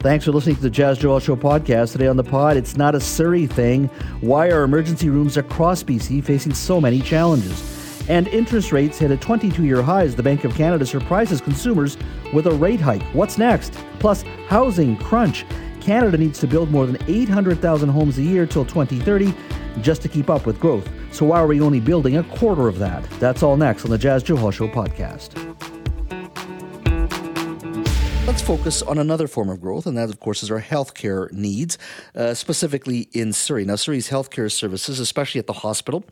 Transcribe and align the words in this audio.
Thanks 0.00 0.24
for 0.24 0.32
listening 0.32 0.56
to 0.56 0.62
the 0.62 0.70
Jas 0.70 0.98
Johal 0.98 1.20
Show 1.20 1.36
podcast. 1.36 1.92
Today 1.92 2.06
on 2.06 2.16
the 2.16 2.24
pod, 2.24 2.56
it's 2.56 2.74
not 2.74 2.94
a 2.94 3.00
Surrey 3.00 3.46
thing. 3.46 3.84
Why 4.22 4.48
are 4.48 4.62
emergency 4.62 5.10
rooms 5.10 5.36
across 5.36 5.82
BC 5.82 6.24
facing 6.24 6.54
so 6.54 6.80
many 6.80 7.02
challenges? 7.02 8.08
And 8.08 8.26
interest 8.28 8.72
rates 8.72 8.96
hit 8.96 9.10
a 9.10 9.18
22 9.18 9.62
year 9.62 9.82
high 9.82 10.04
as 10.04 10.16
the 10.16 10.22
Bank 10.22 10.44
of 10.44 10.54
Canada 10.54 10.86
surprises 10.86 11.42
consumers 11.42 11.98
with 12.32 12.46
a 12.46 12.50
rate 12.50 12.80
hike. 12.80 13.02
What's 13.12 13.36
next? 13.36 13.74
Plus, 13.98 14.22
housing 14.48 14.96
crunch. 14.96 15.44
Canada 15.82 16.16
needs 16.16 16.38
to 16.40 16.46
build 16.46 16.70
more 16.70 16.86
than 16.86 16.96
800,000 17.06 17.90
homes 17.90 18.16
a 18.16 18.22
year 18.22 18.46
till 18.46 18.64
2030 18.64 19.34
just 19.82 20.00
to 20.00 20.08
keep 20.08 20.30
up 20.30 20.46
with 20.46 20.58
growth. 20.58 20.88
So, 21.12 21.26
why 21.26 21.40
are 21.40 21.46
we 21.46 21.60
only 21.60 21.78
building 21.78 22.16
a 22.16 22.24
quarter 22.24 22.68
of 22.68 22.78
that? 22.78 23.04
That's 23.20 23.42
all 23.42 23.58
next 23.58 23.84
on 23.84 23.90
the 23.90 23.98
Jas 23.98 24.22
Johal 24.22 24.50
Show 24.50 24.68
podcast. 24.68 25.49
Let's 28.30 28.42
focus 28.42 28.80
on 28.80 28.96
another 28.96 29.26
form 29.26 29.48
of 29.48 29.60
growth, 29.60 29.86
and 29.86 29.98
that, 29.98 30.08
of 30.08 30.20
course, 30.20 30.44
is 30.44 30.52
our 30.52 30.60
healthcare 30.60 31.32
needs, 31.32 31.76
uh, 32.14 32.32
specifically 32.32 33.08
in 33.10 33.32
Surrey. 33.32 33.64
Now, 33.64 33.74
Surrey's 33.74 34.08
healthcare 34.08 34.48
services, 34.52 35.00
especially 35.00 35.40
at 35.40 35.48
the 35.48 35.52
hospital, 35.52 36.04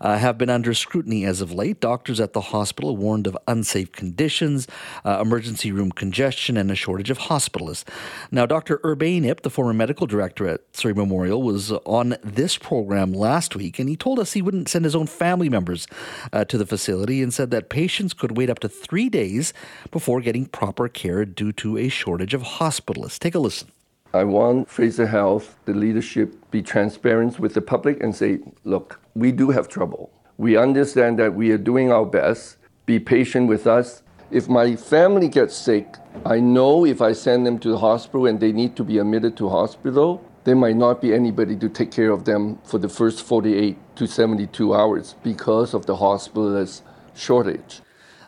uh, 0.00 0.16
have 0.16 0.38
been 0.38 0.48
under 0.48 0.72
scrutiny 0.72 1.26
as 1.26 1.42
of 1.42 1.52
late. 1.52 1.78
Doctors 1.78 2.18
at 2.18 2.32
the 2.32 2.40
hospital 2.40 2.96
warned 2.96 3.26
of 3.26 3.36
unsafe 3.46 3.92
conditions, 3.92 4.66
uh, 5.04 5.18
emergency 5.20 5.70
room 5.70 5.92
congestion, 5.92 6.56
and 6.56 6.70
a 6.70 6.74
shortage 6.74 7.10
of 7.10 7.18
hospitalists. 7.18 7.84
Now, 8.30 8.46
Dr. 8.46 8.78
Urbain 8.78 9.26
Ip, 9.26 9.42
the 9.42 9.50
former 9.50 9.74
medical 9.74 10.06
director 10.06 10.48
at 10.48 10.62
Surrey 10.74 10.94
Memorial, 10.94 11.42
was 11.42 11.72
on 11.84 12.16
this 12.24 12.56
program 12.56 13.12
last 13.12 13.54
week, 13.54 13.78
and 13.78 13.86
he 13.86 13.96
told 13.96 14.18
us 14.18 14.32
he 14.32 14.40
wouldn't 14.40 14.70
send 14.70 14.86
his 14.86 14.96
own 14.96 15.06
family 15.06 15.50
members 15.50 15.86
uh, 16.32 16.42
to 16.46 16.56
the 16.56 16.64
facility 16.64 17.22
and 17.22 17.34
said 17.34 17.50
that 17.50 17.68
patients 17.68 18.14
could 18.14 18.34
wait 18.34 18.48
up 18.48 18.60
to 18.60 18.68
three 18.70 19.10
days 19.10 19.52
before 19.90 20.22
getting 20.22 20.46
proper 20.46 20.88
care 20.88 21.26
due 21.26 21.52
to 21.52 21.65
to 21.66 21.76
a 21.76 21.88
shortage 21.88 22.32
of 22.32 22.42
hospitalists. 22.42 23.18
Take 23.18 23.34
a 23.34 23.40
listen. 23.40 23.68
I 24.14 24.22
want 24.22 24.70
Fraser 24.70 25.08
Health, 25.08 25.56
the 25.64 25.74
leadership, 25.74 26.28
be 26.52 26.62
transparent 26.62 27.40
with 27.40 27.54
the 27.54 27.60
public 27.60 28.00
and 28.00 28.14
say, 28.14 28.38
look, 28.62 29.00
we 29.14 29.32
do 29.32 29.50
have 29.50 29.66
trouble. 29.68 30.12
We 30.38 30.56
understand 30.56 31.18
that 31.18 31.34
we 31.34 31.50
are 31.50 31.58
doing 31.58 31.90
our 31.90 32.06
best. 32.06 32.58
Be 32.86 33.00
patient 33.00 33.48
with 33.48 33.66
us. 33.66 34.04
If 34.30 34.48
my 34.48 34.76
family 34.76 35.26
gets 35.26 35.56
sick, 35.56 35.96
I 36.24 36.38
know 36.38 36.86
if 36.86 37.02
I 37.02 37.12
send 37.12 37.44
them 37.44 37.58
to 37.58 37.70
the 37.70 37.78
hospital 37.78 38.26
and 38.26 38.38
they 38.38 38.52
need 38.52 38.76
to 38.76 38.84
be 38.84 38.98
admitted 38.98 39.36
to 39.38 39.48
hospital, 39.48 40.22
there 40.44 40.54
might 40.54 40.76
not 40.76 41.00
be 41.00 41.12
anybody 41.12 41.56
to 41.56 41.68
take 41.68 41.90
care 41.90 42.10
of 42.10 42.24
them 42.24 42.60
for 42.62 42.78
the 42.78 42.88
first 42.88 43.24
48 43.24 43.76
to 43.96 44.06
72 44.06 44.72
hours 44.72 45.16
because 45.24 45.74
of 45.74 45.86
the 45.86 45.96
hospitalist 45.96 46.82
shortage. 47.16 47.80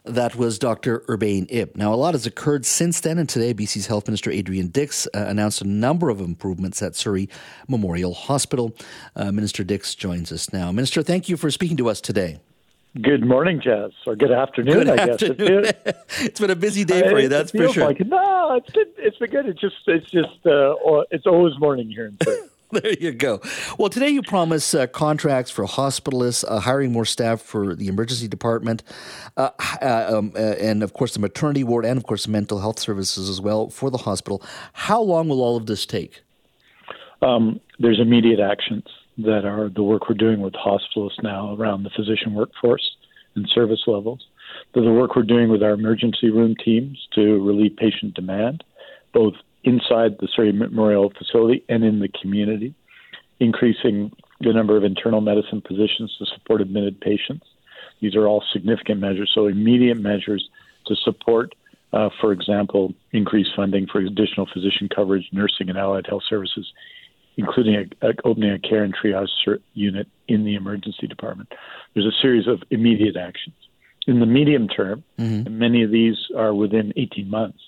That 0.08 0.36
was 0.36 0.58
Dr. 0.58 1.04
Urbain 1.06 1.46
Ip. 1.50 1.76
Now, 1.76 1.92
a 1.92 1.96
lot 1.96 2.14
has 2.14 2.24
occurred 2.24 2.64
since 2.64 3.00
then, 3.00 3.18
and 3.18 3.28
today 3.28 3.52
BC's 3.52 3.86
Health 3.88 4.06
Minister 4.08 4.30
Adrian 4.30 4.68
Dix 4.68 5.06
uh, 5.08 5.26
announced 5.28 5.60
a 5.60 5.66
number 5.66 6.08
of 6.08 6.20
improvements 6.20 6.80
at 6.80 6.96
Surrey 6.96 7.28
Memorial 7.68 8.14
Hospital. 8.14 8.74
Uh, 9.14 9.30
Minister 9.32 9.64
Dix 9.64 9.94
joins 9.94 10.32
us 10.32 10.50
now. 10.50 10.72
Minister, 10.72 11.02
thank 11.02 11.28
you 11.28 11.36
for 11.36 11.50
speaking 11.50 11.76
to 11.76 11.90
us 11.90 12.00
today. 12.00 12.40
Good 13.02 13.22
morning, 13.22 13.60
Jas, 13.60 13.92
or 14.06 14.16
good 14.16 14.32
afternoon. 14.32 14.84
Good 14.84 14.88
I 14.88 14.96
afternoon. 15.10 15.62
guess 15.64 15.72
it's, 15.84 16.20
it's 16.24 16.40
been 16.40 16.50
a 16.50 16.56
busy 16.56 16.84
day 16.84 17.02
for 17.08 17.18
you. 17.18 17.28
That's 17.28 17.50
for 17.50 17.68
sure. 17.68 17.84
Like 17.84 18.00
No, 18.00 18.56
it's 18.56 18.70
been 18.70 18.86
it's 18.96 19.18
been 19.18 19.30
good. 19.30 19.46
It's 19.46 19.60
just 19.60 19.76
it's 19.86 20.10
just 20.10 20.46
uh, 20.46 20.74
it's 21.10 21.26
always 21.26 21.52
morning 21.58 21.90
here 21.90 22.06
in 22.06 22.16
Surrey. 22.24 22.48
there 22.72 22.92
you 23.00 23.12
go. 23.12 23.40
Well, 23.78 23.88
today 23.88 24.10
you 24.10 24.20
promise 24.20 24.74
uh, 24.74 24.86
contracts 24.88 25.50
for 25.50 25.64
hospitalists, 25.64 26.44
uh, 26.46 26.60
hiring 26.60 26.92
more 26.92 27.06
staff 27.06 27.40
for 27.40 27.74
the 27.74 27.88
emergency 27.88 28.28
department, 28.28 28.82
uh, 29.38 29.50
uh 29.80 30.18
um, 30.18 30.32
uh, 30.34 30.38
and 30.38 30.82
of 30.82 30.92
course 30.92 31.14
the 31.14 31.20
maternity 31.20 31.64
ward, 31.64 31.86
and 31.86 31.96
of 31.96 32.04
course 32.04 32.28
mental 32.28 32.60
health 32.60 32.78
services 32.78 33.30
as 33.30 33.40
well 33.40 33.70
for 33.70 33.90
the 33.90 33.98
hospital. 33.98 34.42
How 34.74 35.00
long 35.00 35.28
will 35.28 35.40
all 35.40 35.56
of 35.56 35.64
this 35.64 35.86
take? 35.86 36.22
Um, 37.22 37.58
there's 37.78 38.00
immediate 38.00 38.38
actions 38.38 38.84
that 39.16 39.46
are 39.46 39.70
the 39.70 39.82
work 39.82 40.08
we're 40.08 40.14
doing 40.14 40.40
with 40.42 40.52
hospitalists 40.52 41.22
now 41.22 41.54
around 41.54 41.84
the 41.84 41.90
physician 41.90 42.34
workforce 42.34 42.96
and 43.34 43.48
service 43.48 43.84
levels. 43.86 44.26
The 44.74 44.82
work 44.82 45.16
we're 45.16 45.22
doing 45.22 45.48
with 45.48 45.62
our 45.62 45.72
emergency 45.72 46.30
room 46.30 46.54
teams 46.62 47.08
to 47.14 47.42
relieve 47.42 47.76
patient 47.76 48.14
demand, 48.14 48.62
both 49.14 49.34
inside 49.64 50.16
the 50.20 50.28
Surrey 50.34 50.52
Memorial 50.52 51.12
facility 51.16 51.64
and 51.68 51.84
in 51.84 52.00
the 52.00 52.08
community, 52.08 52.74
increasing 53.40 54.12
the 54.40 54.52
number 54.52 54.76
of 54.76 54.84
internal 54.84 55.20
medicine 55.20 55.62
physicians 55.66 56.14
to 56.18 56.26
support 56.26 56.60
admitted 56.60 57.00
patients. 57.00 57.46
These 58.00 58.14
are 58.14 58.26
all 58.26 58.44
significant 58.52 59.00
measures, 59.00 59.30
so 59.34 59.46
immediate 59.46 59.98
measures 59.98 60.48
to 60.86 60.94
support, 60.94 61.54
uh, 61.92 62.10
for 62.20 62.32
example, 62.32 62.94
increased 63.12 63.50
funding 63.56 63.86
for 63.86 63.98
additional 63.98 64.46
physician 64.52 64.88
coverage, 64.94 65.28
nursing, 65.32 65.68
and 65.68 65.78
allied 65.78 66.06
health 66.06 66.22
services, 66.28 66.72
including 67.36 67.74
a, 67.74 68.08
a, 68.08 68.12
opening 68.24 68.52
a 68.52 68.58
care 68.58 68.84
and 68.84 68.94
triage 68.94 69.28
unit 69.74 70.06
in 70.28 70.44
the 70.44 70.54
emergency 70.54 71.06
department. 71.06 71.52
There's 71.94 72.06
a 72.06 72.22
series 72.22 72.46
of 72.46 72.62
immediate 72.70 73.16
actions. 73.16 73.56
In 74.06 74.20
the 74.20 74.26
medium 74.26 74.68
term, 74.68 75.04
mm-hmm. 75.18 75.46
and 75.46 75.58
many 75.58 75.82
of 75.82 75.90
these 75.90 76.16
are 76.36 76.54
within 76.54 76.92
18 76.96 77.28
months, 77.28 77.58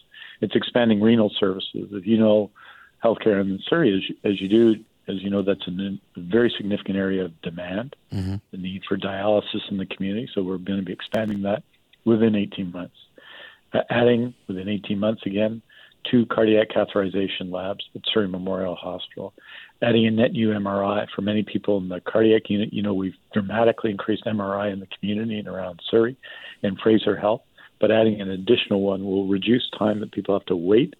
it's 0.40 0.54
expanding 0.54 1.00
renal 1.00 1.30
services. 1.38 1.88
If 1.92 2.06
you 2.06 2.18
know 2.18 2.50
healthcare 3.04 3.40
in 3.40 3.58
Surrey, 3.68 3.94
as, 3.96 4.30
as 4.32 4.40
you 4.40 4.48
do, 4.48 4.84
as 5.08 5.22
you 5.22 5.30
know, 5.30 5.42
that's 5.42 5.66
a 5.66 5.98
very 6.16 6.52
significant 6.56 6.96
area 6.96 7.24
of 7.24 7.42
demand, 7.42 7.96
mm-hmm. 8.12 8.36
the 8.50 8.56
need 8.56 8.82
for 8.88 8.96
dialysis 8.96 9.70
in 9.70 9.78
the 9.78 9.86
community. 9.86 10.28
So 10.34 10.42
we're 10.42 10.58
going 10.58 10.78
to 10.78 10.84
be 10.84 10.92
expanding 10.92 11.42
that 11.42 11.62
within 12.04 12.34
18 12.34 12.72
months. 12.72 12.96
Uh, 13.72 13.82
adding 13.88 14.34
within 14.48 14.68
18 14.68 14.98
months 14.98 15.22
again 15.26 15.62
two 16.08 16.26
cardiac 16.26 16.68
catheterization 16.70 17.50
labs 17.50 17.84
at 17.94 18.02
Surrey 18.12 18.28
Memorial 18.28 18.74
Hospital, 18.74 19.34
adding 19.82 20.06
a 20.06 20.10
net 20.10 20.32
new 20.32 20.48
MRI 20.48 21.06
for 21.14 21.22
many 21.22 21.42
people 21.42 21.78
in 21.78 21.88
the 21.88 22.00
cardiac 22.00 22.48
unit. 22.48 22.72
You 22.72 22.82
know, 22.82 22.94
we've 22.94 23.16
dramatically 23.32 23.90
increased 23.90 24.24
MRI 24.24 24.72
in 24.72 24.80
the 24.80 24.88
community 24.98 25.38
and 25.38 25.48
around 25.48 25.80
Surrey 25.90 26.16
and 26.62 26.78
Fraser 26.78 27.16
Health 27.16 27.42
but 27.80 27.90
adding 27.90 28.20
an 28.20 28.30
additional 28.30 28.82
one 28.82 29.04
will 29.04 29.26
reduce 29.26 29.68
time 29.70 30.00
that 30.00 30.12
people 30.12 30.34
have 30.34 30.46
to 30.46 30.56
wait 30.56 30.94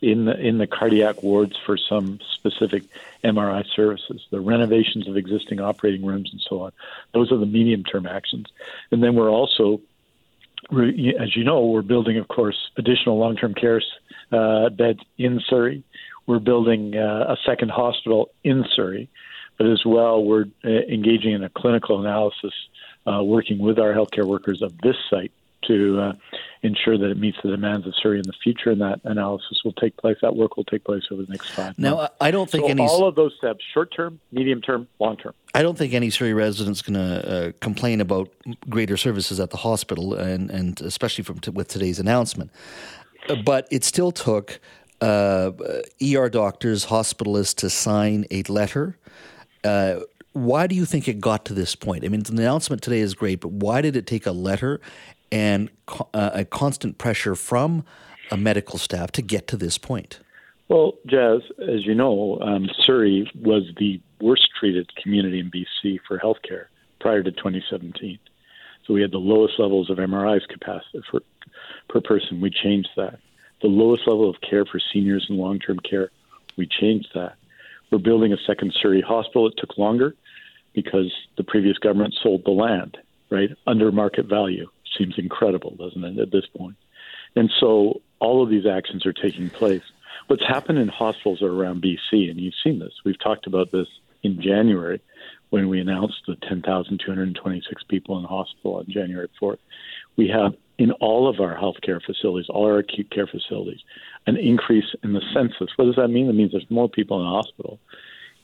in 0.00 0.26
the 0.26 0.38
in 0.38 0.58
the 0.58 0.66
cardiac 0.66 1.22
wards 1.22 1.56
for 1.66 1.76
some 1.76 2.20
specific 2.34 2.84
MRI 3.24 3.64
services, 3.74 4.24
the 4.30 4.40
renovations 4.40 5.08
of 5.08 5.16
existing 5.16 5.60
operating 5.60 6.04
rooms, 6.04 6.30
and 6.30 6.40
so 6.48 6.62
on. 6.62 6.72
Those 7.12 7.32
are 7.32 7.36
the 7.36 7.46
medium 7.46 7.82
term 7.84 8.06
actions, 8.06 8.46
and 8.92 9.02
then 9.02 9.14
we're 9.14 9.30
also, 9.30 9.80
as 10.70 11.36
you 11.36 11.44
know, 11.44 11.66
we're 11.66 11.82
building, 11.82 12.18
of 12.18 12.28
course, 12.28 12.70
additional 12.76 13.18
long 13.18 13.36
term 13.36 13.54
care 13.54 13.82
uh, 14.30 14.68
beds 14.68 15.00
in 15.16 15.40
Surrey. 15.48 15.82
We're 16.26 16.38
building 16.38 16.96
uh, 16.96 17.34
a 17.34 17.36
second 17.44 17.70
hospital 17.70 18.30
in 18.44 18.66
Surrey, 18.76 19.08
but 19.56 19.66
as 19.66 19.84
well, 19.84 20.22
we're 20.22 20.46
uh, 20.64 20.68
engaging 20.68 21.32
in 21.32 21.42
a 21.42 21.48
clinical 21.48 21.98
analysis, 22.00 22.52
uh, 23.04 23.24
working 23.24 23.58
with 23.58 23.80
our 23.80 23.92
healthcare 23.92 24.26
workers 24.26 24.62
of 24.62 24.78
this 24.78 24.96
site 25.10 25.32
to 25.68 26.00
uh, 26.00 26.12
ensure 26.62 26.98
that 26.98 27.10
it 27.10 27.18
meets 27.18 27.38
the 27.42 27.50
demands 27.50 27.86
of 27.86 27.94
Surrey 28.02 28.18
in 28.18 28.26
the 28.26 28.32
future. 28.42 28.70
And 28.70 28.80
that 28.80 29.00
analysis 29.04 29.60
will 29.64 29.72
take 29.74 29.96
place. 29.96 30.16
That 30.22 30.34
work 30.34 30.56
will 30.56 30.64
take 30.64 30.84
place 30.84 31.04
over 31.10 31.22
the 31.22 31.30
next 31.30 31.50
five. 31.50 31.78
Now, 31.78 31.96
months. 31.96 32.14
I 32.20 32.30
don't 32.30 32.50
think 32.50 32.64
so 32.64 32.70
any 32.70 32.82
all 32.82 33.06
of 33.06 33.14
those 33.14 33.34
steps: 33.38 33.64
short 33.72 33.94
term, 33.94 34.18
medium 34.32 34.60
term, 34.60 34.88
long 34.98 35.16
term. 35.16 35.34
I 35.54 35.62
don't 35.62 35.78
think 35.78 35.94
any 35.94 36.10
Surrey 36.10 36.34
resident's 36.34 36.82
going 36.82 36.94
to 36.94 37.48
uh, 37.48 37.52
complain 37.60 38.00
about 38.00 38.28
greater 38.68 38.96
services 38.96 39.38
at 39.38 39.50
the 39.50 39.58
hospital, 39.58 40.14
and 40.14 40.50
and 40.50 40.80
especially 40.80 41.24
from 41.24 41.38
t- 41.38 41.50
with 41.50 41.68
today's 41.68 42.00
announcement. 42.00 42.50
But 43.44 43.68
it 43.70 43.84
still 43.84 44.10
took 44.10 44.58
uh, 45.00 45.52
ER 46.02 46.28
doctors, 46.28 46.86
hospitalists 46.86 47.54
to 47.56 47.70
sign 47.70 48.24
a 48.30 48.42
letter. 48.44 48.96
Uh, 49.64 50.00
why 50.32 50.66
do 50.66 50.74
you 50.74 50.84
think 50.84 51.08
it 51.08 51.20
got 51.20 51.44
to 51.46 51.54
this 51.54 51.74
point? 51.74 52.04
I 52.04 52.08
mean, 52.08 52.22
the 52.22 52.32
announcement 52.32 52.82
today 52.82 53.00
is 53.00 53.14
great, 53.14 53.40
but 53.40 53.50
why 53.50 53.80
did 53.80 53.96
it 53.96 54.06
take 54.06 54.26
a 54.26 54.32
letter 54.32 54.80
and 55.30 55.70
uh, 56.14 56.30
a 56.32 56.44
constant 56.44 56.98
pressure 56.98 57.34
from 57.34 57.84
a 58.30 58.36
medical 58.36 58.78
staff 58.78 59.10
to 59.12 59.22
get 59.22 59.46
to 59.48 59.56
this 59.56 59.78
point? 59.78 60.20
Well, 60.68 60.94
Jas, 61.06 61.40
as 61.62 61.86
you 61.86 61.94
know, 61.94 62.38
um, 62.42 62.68
Surrey 62.84 63.30
was 63.42 63.62
the 63.78 64.00
worst 64.20 64.48
treated 64.58 64.90
community 65.02 65.40
in 65.40 65.50
BC 65.50 65.98
for 66.06 66.18
healthcare 66.18 66.66
prior 67.00 67.22
to 67.22 67.30
2017. 67.30 68.18
So 68.86 68.94
we 68.94 69.00
had 69.00 69.12
the 69.12 69.18
lowest 69.18 69.54
levels 69.58 69.88
of 69.90 69.98
MRIs 69.98 70.46
capacity 70.48 71.00
for, 71.10 71.20
per 71.88 72.00
person. 72.00 72.40
We 72.40 72.50
changed 72.50 72.90
that. 72.96 73.18
The 73.62 73.68
lowest 73.68 74.02
level 74.06 74.28
of 74.28 74.36
care 74.48 74.64
for 74.64 74.80
seniors 74.92 75.26
and 75.28 75.38
long 75.38 75.58
term 75.58 75.78
care, 75.80 76.10
we 76.56 76.66
changed 76.66 77.08
that. 77.14 77.36
We're 77.90 77.98
building 77.98 78.32
a 78.32 78.38
second 78.46 78.74
Surrey 78.80 79.00
hospital. 79.00 79.48
It 79.48 79.54
took 79.56 79.78
longer 79.78 80.14
because 80.74 81.12
the 81.36 81.44
previous 81.44 81.78
government 81.78 82.14
sold 82.22 82.42
the 82.44 82.50
land, 82.50 82.98
right, 83.30 83.50
under 83.66 83.90
market 83.90 84.26
value 84.26 84.68
seems 84.96 85.18
incredible, 85.18 85.74
doesn't 85.76 86.04
it, 86.04 86.18
at 86.18 86.30
this 86.30 86.46
point? 86.56 86.76
And 87.36 87.50
so 87.60 88.00
all 88.20 88.42
of 88.42 88.50
these 88.50 88.66
actions 88.66 89.06
are 89.06 89.12
taking 89.12 89.50
place. 89.50 89.82
What's 90.26 90.46
happened 90.46 90.78
in 90.78 90.88
hospitals 90.88 91.42
are 91.42 91.52
around 91.52 91.82
BC, 91.82 92.30
and 92.30 92.40
you've 92.40 92.54
seen 92.62 92.78
this, 92.78 92.92
we've 93.04 93.18
talked 93.18 93.46
about 93.46 93.70
this 93.70 93.88
in 94.22 94.40
January 94.42 95.00
when 95.50 95.68
we 95.68 95.80
announced 95.80 96.22
the 96.26 96.36
10,226 96.48 97.82
people 97.84 98.18
in 98.18 98.24
hospital 98.24 98.76
on 98.76 98.86
January 98.88 99.28
4th. 99.40 99.58
We 100.16 100.28
have 100.28 100.54
in 100.78 100.92
all 100.92 101.28
of 101.28 101.40
our 101.40 101.56
healthcare 101.56 102.00
facilities, 102.04 102.48
all 102.48 102.66
our 102.66 102.78
acute 102.78 103.10
care 103.10 103.26
facilities, 103.26 103.80
an 104.26 104.36
increase 104.36 104.84
in 105.02 105.12
the 105.12 105.22
census. 105.34 105.68
What 105.76 105.86
does 105.86 105.96
that 105.96 106.08
mean? 106.08 106.26
That 106.26 106.34
means 106.34 106.52
there's 106.52 106.70
more 106.70 106.88
people 106.88 107.18
in 107.18 107.24
the 107.24 107.30
hospital. 107.30 107.80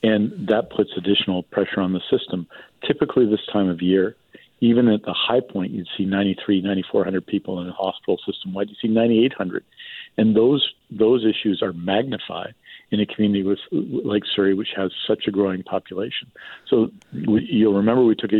And 0.03 0.49
that 0.49 0.71
puts 0.71 0.91
additional 0.97 1.45
pressure 1.45 1.81
on 1.81 1.93
the 1.93 2.01
system. 2.11 2.47
Typically, 2.87 3.27
this 3.27 3.45
time 3.53 3.69
of 3.69 3.81
year, 3.81 4.17
even 4.61 4.89
at 4.89 5.03
the 5.03 5.13
high 5.13 5.41
point, 5.41 5.73
you'd 5.73 5.89
see 5.97 6.05
93, 6.05 6.63
9,400 6.63 7.27
people 7.27 7.61
in 7.61 7.67
the 7.67 7.73
hospital 7.73 8.19
system. 8.27 8.55
Why 8.55 8.65
do 8.65 8.71
you 8.71 8.77
see 8.81 8.89
9,800? 8.89 9.65
And 10.17 10.37
those 10.37 10.73
those 10.91 11.25
issues 11.25 11.61
are 11.63 11.73
magnified 11.73 12.55
in 12.95 13.01
a 13.01 13.07
community 13.07 13.43
with 13.43 13.59
like 13.71 14.23
Surrey, 14.35 14.55
which 14.55 14.71
has 14.77 14.93
such 15.07 15.27
a 15.27 15.31
growing 15.31 15.63
population. 15.63 16.31
So 16.69 16.91
we, 17.27 17.43
you'll 17.43 17.75
remember 17.75 18.05
we 18.05 18.15
took 18.15 18.31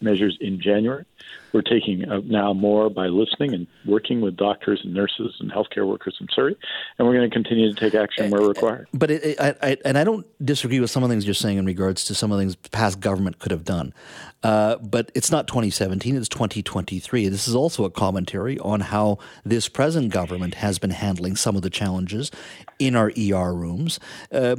measures 0.00 0.36
in 0.40 0.60
January. 0.60 1.04
We're 1.52 1.62
taking 1.62 2.08
uh, 2.08 2.20
now 2.24 2.52
more 2.52 2.88
by 2.90 3.06
listening 3.06 3.54
and 3.54 3.66
working 3.84 4.20
with 4.20 4.36
doctors 4.36 4.80
and 4.84 4.94
nurses 4.94 5.36
and 5.40 5.50
healthcare 5.50 5.86
workers 5.86 6.16
in 6.20 6.28
Surrey, 6.32 6.56
and 6.98 7.06
we're 7.06 7.14
going 7.14 7.28
to 7.28 7.34
continue 7.34 7.72
to 7.72 7.78
take 7.78 7.94
action 7.94 8.30
where 8.30 8.40
required. 8.40 8.86
But 8.94 9.10
it, 9.10 9.24
it, 9.24 9.40
I, 9.40 9.54
I, 9.62 9.76
and 9.84 9.98
I 9.98 10.04
don't 10.04 10.26
disagree 10.44 10.80
with 10.80 10.90
some 10.90 11.02
of 11.02 11.08
the 11.08 11.12
things 11.12 11.26
you're 11.26 11.34
saying 11.34 11.58
in 11.58 11.66
regards 11.66 12.04
to 12.04 12.14
some 12.14 12.30
of 12.30 12.38
the 12.38 12.42
things 12.42 12.56
past 12.70 13.00
government 13.00 13.40
could 13.40 13.50
have 13.50 13.64
done. 13.64 13.92
Uh, 14.42 14.76
but 14.76 15.10
it's 15.14 15.30
not 15.30 15.48
2017; 15.48 16.16
it's 16.16 16.28
2023. 16.28 17.28
This 17.28 17.48
is 17.48 17.54
also 17.54 17.84
a 17.84 17.90
commentary 17.90 18.58
on 18.60 18.80
how 18.80 19.18
this 19.44 19.68
present 19.68 20.12
government 20.12 20.54
has 20.54 20.78
been 20.78 20.90
handling 20.90 21.36
some 21.36 21.56
of 21.56 21.62
the 21.62 21.70
challenges 21.70 22.30
in 22.78 22.94
our 22.94 23.12
ER 23.18 23.52
rooms. 23.52 23.89
Uh, 24.30 24.56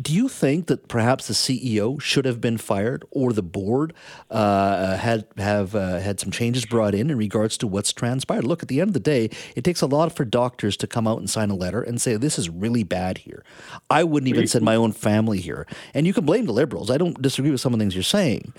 do 0.00 0.12
you 0.12 0.28
think 0.28 0.66
that 0.66 0.88
perhaps 0.88 1.28
the 1.28 1.34
CEO 1.34 2.00
should 2.00 2.24
have 2.24 2.40
been 2.40 2.58
fired, 2.58 3.04
or 3.10 3.32
the 3.32 3.42
board 3.42 3.94
uh, 4.30 4.96
had 4.96 5.26
have 5.38 5.74
uh, 5.74 5.98
had 6.00 6.20
some 6.20 6.30
changes 6.30 6.66
brought 6.66 6.94
in 6.94 7.10
in 7.10 7.16
regards 7.16 7.56
to 7.58 7.66
what's 7.66 7.92
transpired? 7.92 8.44
Look, 8.44 8.62
at 8.62 8.68
the 8.68 8.80
end 8.80 8.90
of 8.90 8.94
the 8.94 9.00
day, 9.00 9.30
it 9.54 9.64
takes 9.64 9.80
a 9.80 9.86
lot 9.86 10.14
for 10.14 10.24
doctors 10.24 10.76
to 10.78 10.86
come 10.86 11.06
out 11.06 11.18
and 11.18 11.28
sign 11.30 11.50
a 11.50 11.54
letter 11.54 11.82
and 11.82 12.00
say 12.00 12.16
this 12.16 12.38
is 12.38 12.50
really 12.50 12.82
bad 12.82 13.18
here. 13.18 13.44
I 13.90 14.04
wouldn't 14.04 14.28
even 14.28 14.46
send 14.46 14.64
my 14.64 14.76
own 14.76 14.92
family 14.92 15.40
here, 15.40 15.66
and 15.94 16.06
you 16.06 16.12
can 16.12 16.24
blame 16.24 16.46
the 16.46 16.52
liberals. 16.52 16.90
I 16.90 16.98
don't 16.98 17.20
disagree 17.20 17.50
with 17.50 17.60
some 17.60 17.72
of 17.72 17.78
the 17.78 17.82
things 17.82 17.94
you're 17.94 18.02
saying. 18.02 18.52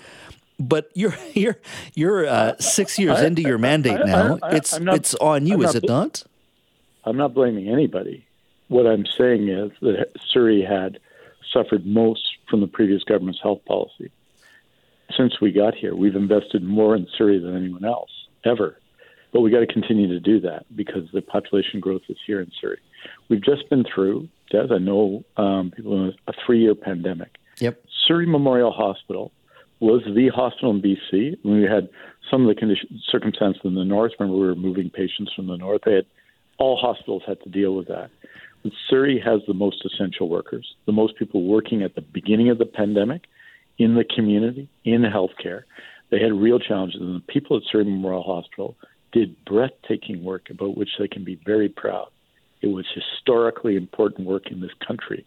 But 0.58 0.90
you're 0.94 1.14
you're 1.34 1.58
you're 1.94 2.26
uh, 2.26 2.56
six 2.58 2.98
years 2.98 3.20
into 3.20 3.42
your 3.42 3.58
mandate 3.58 4.04
now. 4.04 4.38
it's 4.44 4.78
not, 4.80 4.96
it's 4.96 5.14
on 5.16 5.46
you, 5.46 5.62
is 5.62 5.74
it 5.74 5.84
not? 5.86 6.24
I'm 7.04 7.16
not 7.16 7.34
blaming 7.34 7.68
anybody. 7.68 8.25
What 8.68 8.86
I'm 8.86 9.06
saying 9.06 9.48
is 9.48 9.70
that 9.80 10.08
Surrey 10.28 10.62
had 10.62 10.98
suffered 11.52 11.86
most 11.86 12.22
from 12.50 12.60
the 12.60 12.66
previous 12.66 13.02
government's 13.04 13.40
health 13.42 13.64
policy. 13.64 14.10
Since 15.16 15.40
we 15.40 15.52
got 15.52 15.74
here, 15.74 15.94
we've 15.94 16.16
invested 16.16 16.62
more 16.64 16.96
in 16.96 17.06
Surrey 17.16 17.38
than 17.38 17.56
anyone 17.56 17.84
else 17.84 18.10
ever. 18.44 18.78
But 19.32 19.42
we 19.42 19.50
got 19.50 19.60
to 19.60 19.66
continue 19.66 20.08
to 20.08 20.20
do 20.20 20.40
that 20.40 20.64
because 20.74 21.08
the 21.12 21.22
population 21.22 21.80
growth 21.80 22.02
is 22.08 22.16
here 22.26 22.40
in 22.40 22.50
Surrey. 22.60 22.78
We've 23.28 23.44
just 23.44 23.68
been 23.68 23.84
through, 23.84 24.28
Des, 24.50 24.68
I 24.72 24.78
know 24.78 25.24
um, 25.36 25.72
people, 25.74 26.12
a 26.26 26.32
three 26.44 26.60
year 26.62 26.74
pandemic. 26.74 27.36
Yep. 27.58 27.82
Surrey 28.06 28.26
Memorial 28.26 28.72
Hospital 28.72 29.32
was 29.80 30.02
the 30.14 30.28
hospital 30.28 30.70
in 30.70 30.80
BC. 30.80 31.36
when 31.42 31.60
We 31.60 31.68
had 31.68 31.88
some 32.30 32.42
of 32.42 32.48
the 32.48 32.58
condition, 32.58 33.00
circumstances 33.10 33.60
in 33.64 33.74
the 33.74 33.84
north. 33.84 34.12
Remember, 34.18 34.38
we 34.40 34.46
were 34.46 34.54
moving 34.54 34.90
patients 34.90 35.32
from 35.34 35.46
the 35.46 35.56
north. 35.56 35.82
They 35.84 35.94
had 35.94 36.06
all 36.58 36.76
hospitals 36.76 37.22
had 37.26 37.40
to 37.42 37.50
deal 37.50 37.74
with 37.74 37.88
that. 37.88 38.10
Surrey 38.88 39.20
has 39.24 39.40
the 39.46 39.54
most 39.54 39.84
essential 39.84 40.28
workers, 40.28 40.74
the 40.86 40.92
most 40.92 41.16
people 41.16 41.44
working 41.44 41.82
at 41.82 41.94
the 41.94 42.00
beginning 42.00 42.50
of 42.50 42.58
the 42.58 42.66
pandemic 42.66 43.22
in 43.78 43.94
the 43.94 44.04
community, 44.04 44.68
in 44.84 45.02
healthcare. 45.02 45.62
They 46.10 46.20
had 46.20 46.32
real 46.32 46.58
challenges, 46.58 47.00
and 47.00 47.16
the 47.16 47.32
people 47.32 47.56
at 47.56 47.62
Surrey 47.70 47.84
Memorial 47.84 48.22
Hospital 48.22 48.76
did 49.12 49.36
breathtaking 49.44 50.24
work 50.24 50.50
about 50.50 50.76
which 50.76 50.90
they 50.98 51.08
can 51.08 51.24
be 51.24 51.40
very 51.44 51.68
proud. 51.68 52.08
It 52.62 52.68
was 52.68 52.86
historically 52.94 53.76
important 53.76 54.26
work 54.26 54.50
in 54.50 54.60
this 54.60 54.70
country. 54.86 55.24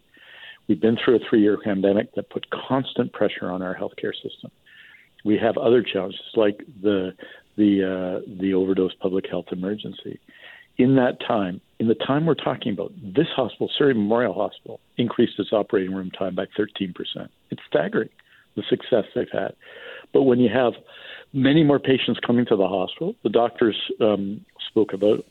We've 0.67 0.79
been 0.79 0.97
through 1.03 1.17
a 1.17 1.29
three 1.29 1.41
year 1.41 1.57
pandemic 1.63 2.13
that 2.15 2.29
put 2.29 2.45
constant 2.51 3.11
pressure 3.13 3.49
on 3.49 3.61
our 3.61 3.75
healthcare 3.75 4.13
system. 4.13 4.51
We 5.25 5.37
have 5.37 5.57
other 5.57 5.83
challenges 5.83 6.21
like 6.35 6.61
the 6.81 7.13
the 7.57 7.83
uh, 7.83 8.29
the 8.39 8.53
overdose 8.53 8.93
public 8.95 9.25
health 9.29 9.47
emergency 9.51 10.19
in 10.77 10.95
that 10.95 11.19
time, 11.27 11.59
in 11.79 11.87
the 11.87 11.95
time 11.95 12.25
we're 12.25 12.35
talking 12.35 12.73
about, 12.73 12.91
this 13.01 13.27
hospital, 13.35 13.69
Surrey 13.77 13.93
Memorial 13.93 14.33
Hospital, 14.33 14.79
increased 14.97 15.39
its 15.39 15.53
operating 15.53 15.93
room 15.93 16.11
time 16.11 16.35
by 16.35 16.45
13%. 16.57 16.93
It's 17.49 17.61
staggering, 17.67 18.09
the 18.55 18.63
success 18.69 19.05
they've 19.15 19.31
had. 19.31 19.55
But 20.13 20.23
when 20.23 20.39
you 20.39 20.49
have 20.49 20.73
many 21.33 21.63
more 21.63 21.79
patients 21.79 22.19
coming 22.25 22.45
to 22.47 22.55
the 22.55 22.67
hospital, 22.67 23.15
the 23.23 23.29
doctors 23.29 23.77
um, 24.01 24.45
spoke 24.69 24.93
about 24.93 25.25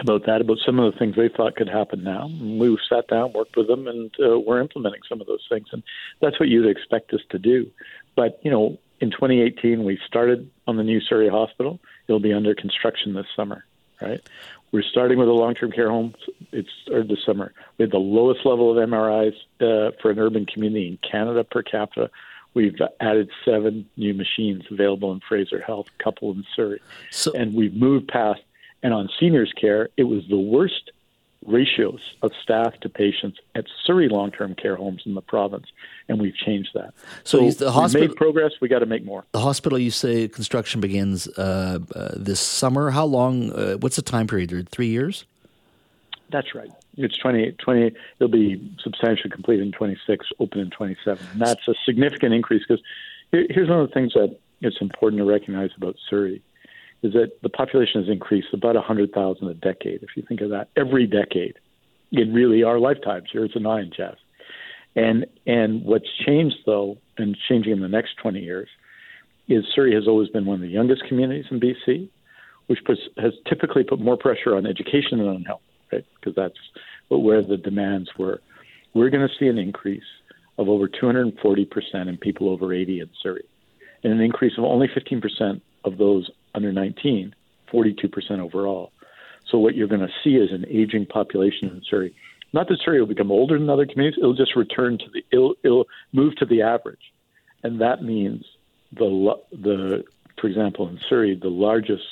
about 0.00 0.26
that, 0.26 0.40
about 0.40 0.58
some 0.64 0.80
of 0.80 0.92
the 0.92 0.98
things 0.98 1.14
they 1.14 1.28
thought 1.28 1.54
could 1.54 1.68
happen 1.68 2.02
now. 2.02 2.24
And 2.24 2.58
we 2.58 2.76
sat 2.88 3.06
down, 3.06 3.32
worked 3.32 3.56
with 3.56 3.68
them, 3.68 3.86
and 3.86 4.12
uh, 4.18 4.40
we're 4.40 4.60
implementing 4.60 5.02
some 5.08 5.20
of 5.20 5.28
those 5.28 5.46
things. 5.48 5.68
And 5.70 5.82
that's 6.20 6.40
what 6.40 6.48
you'd 6.48 6.66
expect 6.66 7.12
us 7.12 7.20
to 7.30 7.38
do. 7.38 7.70
But, 8.16 8.40
you 8.42 8.50
know, 8.50 8.78
in 9.00 9.10
2018, 9.10 9.84
we 9.84 9.98
started 10.06 10.50
on 10.66 10.76
the 10.76 10.82
new 10.82 11.00
Surrey 11.00 11.28
Hospital. 11.28 11.78
It'll 12.08 12.20
be 12.20 12.32
under 12.32 12.54
construction 12.54 13.14
this 13.14 13.26
summer, 13.36 13.64
right? 14.00 14.20
We're 14.74 14.82
starting 14.82 15.20
with 15.20 15.28
a 15.28 15.32
long-term 15.32 15.70
care 15.70 15.88
home. 15.88 16.16
It's 16.50 16.68
started 16.84 17.06
this 17.06 17.24
summer. 17.24 17.52
We 17.78 17.84
had 17.84 17.92
the 17.92 17.98
lowest 17.98 18.44
level 18.44 18.72
of 18.72 18.88
MRIs 18.88 19.34
uh, 19.60 19.92
for 20.02 20.10
an 20.10 20.18
urban 20.18 20.46
community 20.46 20.88
in 20.88 20.98
Canada 21.08 21.44
per 21.44 21.62
capita. 21.62 22.10
We've 22.54 22.74
added 22.98 23.30
seven 23.44 23.88
new 23.96 24.14
machines 24.14 24.64
available 24.68 25.12
in 25.12 25.20
Fraser 25.28 25.60
Health, 25.60 25.86
a 26.00 26.02
couple 26.02 26.32
in 26.32 26.42
Surrey, 26.56 26.80
so, 27.12 27.30
and 27.34 27.54
we've 27.54 27.72
moved 27.72 28.08
past. 28.08 28.40
And 28.82 28.92
on 28.92 29.08
seniors 29.20 29.52
care, 29.52 29.90
it 29.96 30.04
was 30.04 30.24
the 30.28 30.40
worst 30.40 30.90
ratios 31.46 32.00
of 32.22 32.32
staff 32.42 32.78
to 32.80 32.88
patients 32.88 33.38
at 33.54 33.64
Surrey 33.84 34.08
long 34.08 34.30
term 34.30 34.54
care 34.54 34.76
homes 34.76 35.02
in 35.06 35.14
the 35.14 35.20
province, 35.20 35.66
and 36.08 36.20
we've 36.20 36.36
changed 36.36 36.70
that. 36.74 36.94
So, 37.22 37.50
so 37.50 37.64
the 37.64 37.72
hospital 37.72 38.08
made 38.08 38.16
progress. 38.16 38.52
We 38.60 38.68
got 38.68 38.80
to 38.80 38.86
make 38.86 39.04
more. 39.04 39.24
The 39.32 39.40
hospital, 39.40 39.78
you 39.78 39.90
say 39.90 40.28
construction 40.28 40.80
begins 40.80 41.28
uh, 41.28 41.78
uh, 41.94 42.12
this 42.16 42.40
summer. 42.40 42.90
How 42.90 43.04
long? 43.04 43.52
Uh, 43.52 43.74
what's 43.76 43.96
the 43.96 44.02
time 44.02 44.26
period? 44.26 44.68
Three 44.68 44.88
years. 44.88 45.24
That's 46.30 46.54
right. 46.54 46.70
It's 46.96 47.16
20, 47.18 47.52
20 47.52 47.94
It'll 48.18 48.28
be 48.28 48.76
substantially 48.82 49.30
complete 49.30 49.60
in 49.60 49.72
26, 49.72 50.26
open 50.40 50.60
in 50.60 50.70
27. 50.70 51.24
And 51.32 51.40
that's 51.40 51.66
a 51.68 51.74
significant 51.84 52.34
increase 52.34 52.62
because 52.66 52.82
here's 53.30 53.68
one 53.68 53.80
of 53.80 53.88
the 53.88 53.94
things 53.94 54.14
that 54.14 54.36
it's 54.60 54.80
important 54.80 55.20
to 55.20 55.24
recognize 55.24 55.70
about 55.76 55.96
Surrey 56.08 56.42
is 57.04 57.12
that 57.12 57.42
the 57.42 57.50
population 57.50 58.00
has 58.00 58.10
increased 58.10 58.48
about 58.54 58.74
100,000 58.74 59.46
a 59.46 59.54
decade. 59.54 60.02
If 60.02 60.16
you 60.16 60.24
think 60.26 60.40
of 60.40 60.50
that, 60.50 60.70
every 60.74 61.06
decade 61.06 61.58
in 62.10 62.32
really 62.32 62.62
our 62.62 62.78
lifetimes. 62.78 63.28
Here 63.30 63.44
it's 63.44 63.54
a 63.54 63.60
nine, 63.60 63.92
Jeff. 63.94 64.14
And 64.96 65.26
and 65.46 65.84
what's 65.84 66.08
changed 66.26 66.58
though, 66.64 66.96
and 67.18 67.36
changing 67.48 67.72
in 67.72 67.80
the 67.80 67.88
next 67.88 68.16
20 68.22 68.40
years, 68.40 68.68
is 69.48 69.64
Surrey 69.74 69.94
has 69.94 70.08
always 70.08 70.30
been 70.30 70.46
one 70.46 70.54
of 70.54 70.60
the 70.62 70.68
youngest 70.68 71.04
communities 71.06 71.44
in 71.50 71.60
BC, 71.60 72.08
which 72.68 72.82
puts, 72.84 73.02
has 73.18 73.34
typically 73.46 73.84
put 73.84 74.00
more 74.00 74.16
pressure 74.16 74.56
on 74.56 74.66
education 74.66 75.18
than 75.18 75.28
on 75.28 75.42
health, 75.42 75.60
right? 75.92 76.06
Because 76.14 76.34
that's 76.34 76.58
where 77.08 77.42
the 77.42 77.58
demands 77.58 78.08
were. 78.16 78.40
We're 78.94 79.10
going 79.10 79.28
to 79.28 79.34
see 79.38 79.48
an 79.48 79.58
increase 79.58 80.04
of 80.56 80.68
over 80.68 80.88
240 80.88 81.64
percent 81.66 82.08
in 82.08 82.16
people 82.16 82.48
over 82.48 82.72
80 82.72 83.00
in 83.00 83.10
Surrey, 83.22 83.44
and 84.04 84.12
an 84.12 84.20
increase 84.20 84.56
of 84.56 84.64
only 84.64 84.88
15 84.94 85.20
percent 85.20 85.62
of 85.84 85.98
those 85.98 86.30
under 86.54 86.72
19, 86.72 87.34
42% 87.72 88.38
overall. 88.40 88.92
So 89.50 89.58
what 89.58 89.74
you're 89.74 89.88
going 89.88 90.00
to 90.00 90.12
see 90.22 90.36
is 90.36 90.52
an 90.52 90.64
aging 90.68 91.06
population 91.06 91.68
in 91.68 91.82
Surrey. 91.88 92.14
Not 92.52 92.68
that 92.68 92.78
Surrey 92.84 93.00
will 93.00 93.08
become 93.08 93.32
older 93.32 93.58
than 93.58 93.68
other 93.68 93.84
communities; 93.84 94.18
it'll 94.18 94.34
just 94.34 94.56
return 94.56 94.96
to 94.98 95.04
the 95.12 95.24
it'll, 95.32 95.54
it'll 95.64 95.86
move 96.12 96.36
to 96.36 96.46
the 96.46 96.62
average, 96.62 97.12
and 97.64 97.80
that 97.80 98.02
means 98.02 98.44
the 98.92 99.34
the 99.50 100.04
for 100.40 100.46
example 100.46 100.88
in 100.88 101.00
Surrey 101.08 101.34
the 101.34 101.48
largest 101.48 102.04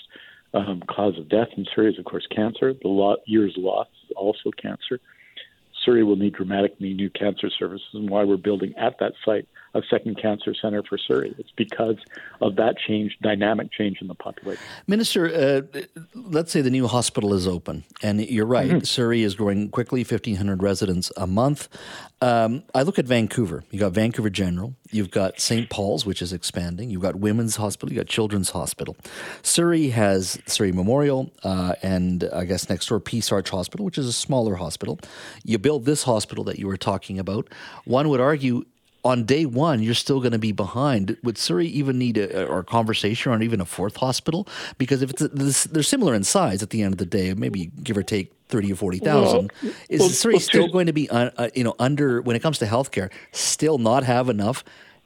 um, 0.53 0.83
cause 0.89 1.17
of 1.17 1.29
death 1.29 1.49
in 1.57 1.65
Surrey 1.73 1.93
is 1.93 1.99
of 1.99 2.05
course 2.05 2.27
cancer. 2.27 2.75
The 2.83 3.17
years 3.27 3.55
lost 3.57 3.91
is 4.05 4.11
also 4.17 4.51
cancer. 4.61 4.99
Surrey 5.85 6.03
will 6.03 6.17
need 6.17 6.35
dramatically 6.35 6.93
new 6.93 7.11
cancer 7.11 7.49
services, 7.49 7.89
and 7.95 8.11
why 8.11 8.25
we're 8.25 8.37
building 8.37 8.75
at 8.77 8.99
that 8.99 9.13
site 9.25 9.47
a 9.75 9.83
second 9.91 10.21
cancer 10.21 10.55
center 10.55 10.83
for 10.83 10.99
Surrey. 10.99 11.35
It's 11.39 11.51
because 11.57 11.97
of 12.41 12.57
that 12.57 12.77
change, 12.79 13.17
dynamic 13.23 13.73
change 13.73 13.99
in 14.01 14.09
the 14.09 14.15
population. 14.15 14.63
Minister, 14.87 15.27
uh, 15.75 15.81
let's 16.15 16.53
say 16.53 16.61
the 16.61 16.71
new 16.71 16.87
hospital 16.87 17.33
is 17.35 17.47
open, 17.47 17.85
and 18.03 18.21
you're 18.21 18.47
right, 18.47 18.71
mm-hmm. 18.71 18.85
Surrey 18.85 19.23
is 19.23 19.35
growing 19.35 19.71
quickly, 19.71 20.01
1,500 20.01 20.63
residents 20.63 21.11
a 21.17 21.27
month. 21.27 21.69
Um, 22.21 22.63
I 22.75 22.83
look 22.83 22.99
at 23.01 23.07
Vancouver. 23.07 23.65
You've 23.71 23.81
got 23.81 23.93
Vancouver 23.93 24.31
General. 24.31 24.75
You've 24.93 25.11
got 25.11 25.41
St. 25.41 25.69
Paul's, 25.69 26.07
which 26.07 26.23
is 26.23 26.33
expanding. 26.33 26.89
You've 26.89 27.03
got 27.03 27.17
Women's 27.17 27.57
Hospital. 27.57 27.93
you've 27.93 28.05
got 28.05 28.09
Children's 28.09 28.51
Hospital. 28.51 28.97
Surrey 29.43 29.89
has 29.89 30.39
Surrey 30.47 30.71
Memorial, 30.71 31.33
uh, 31.43 31.75
and 31.83 32.29
I 32.33 32.45
guess 32.45 32.69
next 32.69 32.87
door 32.87 33.01
Peace 33.01 33.33
Arch 33.33 33.51
Hospital, 33.51 33.85
which 33.85 33.99
is 33.99 34.07
a 34.07 34.13
smaller 34.13 34.55
hospital. 34.55 35.01
You 35.43 35.59
build 35.59 35.85
this 35.85 36.05
hospital 36.05 36.45
that 36.45 36.61
you 36.61 36.69
were 36.69 36.77
talking 36.77 37.19
about. 37.19 37.49
One 37.85 38.09
would 38.09 38.21
argue 38.21 38.65
on 39.05 39.25
day 39.25 39.47
one, 39.47 39.83
you're 39.83 39.95
still 39.95 40.21
going 40.21 40.33
to 40.33 40.39
be 40.39 40.53
behind. 40.53 41.17
Would 41.25 41.37
Surrey 41.37 41.67
even 41.67 41.99
need 41.99 42.19
a, 42.19 42.47
or 42.47 42.61
a 42.61 42.65
conversation 42.65 43.33
on 43.33 43.43
even 43.43 43.61
a 43.61 43.65
fourth 43.65 43.97
hospital? 43.97 44.47
Because 44.79 45.03
if 45.03 45.11
it's 45.11 45.23
a, 45.23 45.69
they're 45.69 45.83
similar 45.83 46.15
in 46.15 46.25
size 46.25 46.63
at 46.63 46.71
the 46.71 46.83
end 46.83 46.95
of 46.95 46.99
the 46.99 47.07
day, 47.07 47.35
maybe 47.35 47.73
give 47.83 47.97
or 47.97 48.03
take 48.03 48.33
thirty 48.49 48.73
or 48.73 48.77
forty 48.77 48.99
thousand. 48.99 49.53
Well, 49.63 49.73
is 49.89 50.01
well, 50.01 50.09
Surrey 50.11 50.35
well, 50.35 50.41
still 50.41 50.69
going 50.69 50.87
to 50.87 50.93
be, 50.93 51.11
uh, 51.11 51.31
uh, 51.37 51.51
you 51.55 51.65
know, 51.65 51.75
under 51.79 52.23
when 52.23 52.37
it 52.37 52.41
comes 52.41 52.59
to 52.59 52.67
healthcare, 52.67 53.11
still 53.33 53.79
not 53.79 54.05
have 54.05 54.29
enough 54.29 54.63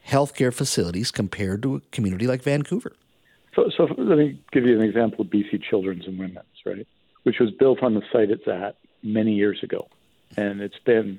healthcare 0.06 0.52
facilities 0.52 1.10
compared 1.10 1.62
to 1.62 1.76
a 1.76 1.80
community 1.90 2.26
like 2.26 2.42
Vancouver? 2.42 2.92
So, 3.54 3.70
so 3.74 3.84
let 3.96 4.18
me 4.18 4.38
give 4.52 4.66
you 4.66 4.78
an 4.78 4.82
example 4.82 5.22
of 5.22 5.28
BC 5.28 5.62
Children's 5.62 6.06
and 6.06 6.18
Women's, 6.18 6.44
right, 6.66 6.86
which 7.22 7.38
was 7.40 7.50
built 7.52 7.82
on 7.82 7.94
the 7.94 8.02
site 8.12 8.30
it's 8.30 8.46
at 8.46 8.76
many 9.02 9.32
years 9.32 9.62
ago, 9.62 9.88
and 10.36 10.60
it's 10.60 10.78
been 10.84 11.18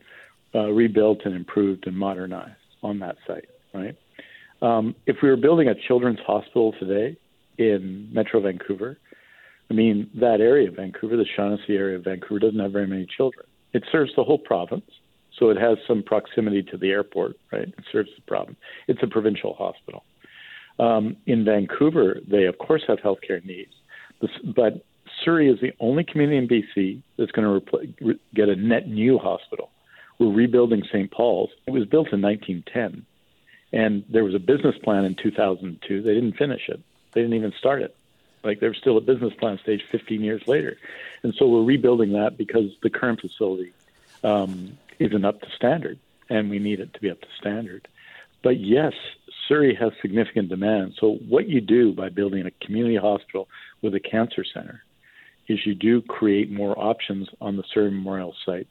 uh, 0.53 0.69
rebuilt 0.69 1.21
and 1.25 1.35
improved 1.35 1.87
and 1.87 1.97
modernized 1.97 2.56
on 2.83 2.99
that 2.99 3.15
site, 3.25 3.49
right? 3.73 3.95
Um, 4.61 4.95
if 5.05 5.17
we 5.21 5.29
were 5.29 5.37
building 5.37 5.67
a 5.67 5.75
children's 5.87 6.19
hospital 6.25 6.73
today 6.79 7.17
in 7.57 8.09
Metro 8.11 8.39
Vancouver, 8.41 8.97
I 9.69 9.73
mean, 9.73 10.09
that 10.15 10.39
area 10.39 10.69
of 10.69 10.75
Vancouver, 10.75 11.17
the 11.17 11.25
Shaughnessy 11.35 11.75
area 11.75 11.97
of 11.97 12.03
Vancouver, 12.03 12.39
doesn't 12.39 12.59
have 12.59 12.71
very 12.71 12.87
many 12.87 13.05
children. 13.05 13.45
It 13.73 13.83
serves 13.91 14.11
the 14.15 14.23
whole 14.23 14.39
province, 14.39 14.89
so 15.37 15.49
it 15.49 15.57
has 15.57 15.77
some 15.87 16.01
proximity 16.03 16.63
to 16.63 16.77
the 16.77 16.89
airport, 16.89 17.35
right? 17.51 17.67
It 17.67 17.83
serves 17.91 18.09
the 18.15 18.21
province. 18.23 18.57
It's 18.87 19.03
a 19.03 19.07
provincial 19.07 19.53
hospital. 19.53 20.03
Um, 20.79 21.17
in 21.25 21.43
Vancouver, 21.43 22.19
they 22.29 22.45
of 22.45 22.57
course 22.59 22.83
have 22.87 22.99
healthcare 22.99 23.43
needs, 23.43 23.73
but 24.55 24.85
Surrey 25.23 25.49
is 25.49 25.59
the 25.59 25.71
only 25.79 26.03
community 26.03 26.37
in 26.37 26.47
BC 26.47 27.01
that's 27.17 27.31
going 27.31 27.47
to 27.47 27.65
repl- 27.65 28.19
get 28.35 28.49
a 28.49 28.55
net 28.55 28.87
new 28.87 29.17
hospital. 29.17 29.69
We're 30.19 30.31
rebuilding 30.31 30.83
St. 30.91 31.11
Paul's. 31.11 31.51
It 31.65 31.71
was 31.71 31.85
built 31.85 32.11
in 32.11 32.21
1910, 32.21 33.05
and 33.71 34.03
there 34.09 34.23
was 34.23 34.35
a 34.35 34.39
business 34.39 34.75
plan 34.83 35.05
in 35.05 35.15
2002. 35.15 36.01
They 36.01 36.13
didn't 36.13 36.37
finish 36.37 36.69
it. 36.69 36.81
They 37.13 37.21
didn't 37.21 37.35
even 37.35 37.53
start 37.57 37.81
it. 37.81 37.95
Like 38.43 38.59
they're 38.59 38.73
still 38.73 38.97
a 38.97 39.01
business 39.01 39.33
plan 39.33 39.59
stage 39.61 39.83
15 39.91 40.21
years 40.21 40.47
later, 40.47 40.77
and 41.23 41.33
so 41.35 41.47
we're 41.47 41.63
rebuilding 41.63 42.13
that 42.13 42.37
because 42.37 42.71
the 42.81 42.89
current 42.89 43.21
facility 43.21 43.73
um, 44.23 44.77
isn't 44.99 45.25
up 45.25 45.41
to 45.41 45.47
standard, 45.55 45.99
and 46.29 46.49
we 46.49 46.59
need 46.59 46.79
it 46.79 46.93
to 46.93 46.99
be 46.99 47.09
up 47.09 47.21
to 47.21 47.27
standard. 47.39 47.87
But 48.43 48.59
yes, 48.59 48.93
Surrey 49.47 49.75
has 49.75 49.91
significant 50.01 50.49
demand. 50.49 50.95
So 50.99 51.15
what 51.27 51.47
you 51.47 51.61
do 51.61 51.93
by 51.93 52.09
building 52.09 52.45
a 52.45 52.51
community 52.65 52.97
hospital 52.97 53.47
with 53.81 53.95
a 53.95 53.99
cancer 53.99 54.43
center 54.43 54.83
is 55.47 55.65
you 55.65 55.75
do 55.75 56.01
create 56.01 56.51
more 56.51 56.77
options 56.77 57.29
on 57.39 57.55
the 57.55 57.63
Surrey 57.73 57.91
Memorial 57.91 58.35
site. 58.45 58.67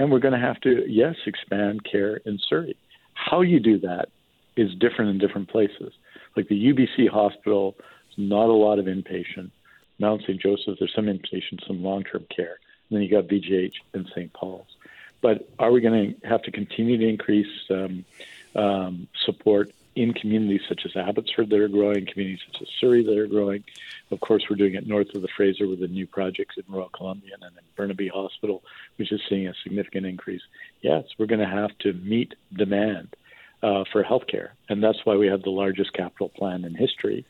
And 0.00 0.10
we're 0.10 0.18
going 0.18 0.32
to 0.32 0.40
have 0.40 0.58
to, 0.62 0.90
yes, 0.90 1.16
expand 1.26 1.84
care 1.84 2.16
in 2.24 2.38
Surrey. 2.48 2.74
How 3.12 3.42
you 3.42 3.60
do 3.60 3.78
that 3.80 4.08
is 4.56 4.74
different 4.74 5.10
in 5.10 5.18
different 5.18 5.50
places. 5.50 5.92
Like 6.34 6.48
the 6.48 6.72
UBC 6.72 7.10
hospital, 7.10 7.76
not 8.16 8.46
a 8.46 8.54
lot 8.54 8.78
of 8.78 8.86
inpatient. 8.86 9.50
Mount 9.98 10.22
St. 10.22 10.40
Joseph, 10.40 10.78
there's 10.78 10.94
some 10.94 11.04
inpatient, 11.04 11.66
some 11.66 11.82
long 11.82 12.04
term 12.04 12.24
care. 12.34 12.58
And 12.88 12.96
then 12.96 13.02
you 13.02 13.10
got 13.10 13.26
VGH 13.26 13.74
and 13.92 14.06
St. 14.14 14.32
Paul's. 14.32 14.74
But 15.20 15.46
are 15.58 15.70
we 15.70 15.82
going 15.82 16.14
to 16.18 16.26
have 16.26 16.44
to 16.44 16.50
continue 16.50 16.96
to 16.96 17.06
increase 17.06 17.70
um, 17.70 18.06
um, 18.54 19.06
support 19.26 19.70
in 20.00 20.14
communities 20.14 20.62
such 20.66 20.86
as 20.86 20.96
Abbotsford 20.96 21.50
that 21.50 21.60
are 21.60 21.68
growing, 21.68 22.06
communities 22.06 22.40
such 22.50 22.62
as 22.62 22.68
Surrey 22.80 23.04
that 23.04 23.18
are 23.18 23.26
growing. 23.26 23.62
Of 24.10 24.20
course, 24.20 24.44
we're 24.48 24.56
doing 24.56 24.74
it 24.74 24.86
north 24.86 25.14
of 25.14 25.20
the 25.20 25.28
Fraser 25.36 25.68
with 25.68 25.80
the 25.80 25.88
new 25.88 26.06
projects 26.06 26.56
in 26.56 26.64
Royal 26.74 26.88
Columbian 26.88 27.42
and 27.42 27.54
in 27.54 27.64
Burnaby 27.76 28.08
Hospital, 28.08 28.62
which 28.96 29.12
is 29.12 29.20
seeing 29.28 29.46
a 29.46 29.52
significant 29.62 30.06
increase. 30.06 30.40
Yes, 30.80 31.04
we're 31.18 31.26
going 31.26 31.40
to 31.40 31.46
have 31.46 31.76
to 31.80 31.92
meet 31.92 32.34
demand 32.56 33.14
uh, 33.62 33.84
for 33.92 34.02
healthcare, 34.02 34.50
and 34.70 34.82
that's 34.82 35.04
why 35.04 35.16
we 35.16 35.26
have 35.26 35.42
the 35.42 35.50
largest 35.50 35.92
capital 35.92 36.30
plan 36.30 36.64
in 36.64 36.74
history. 36.74 37.26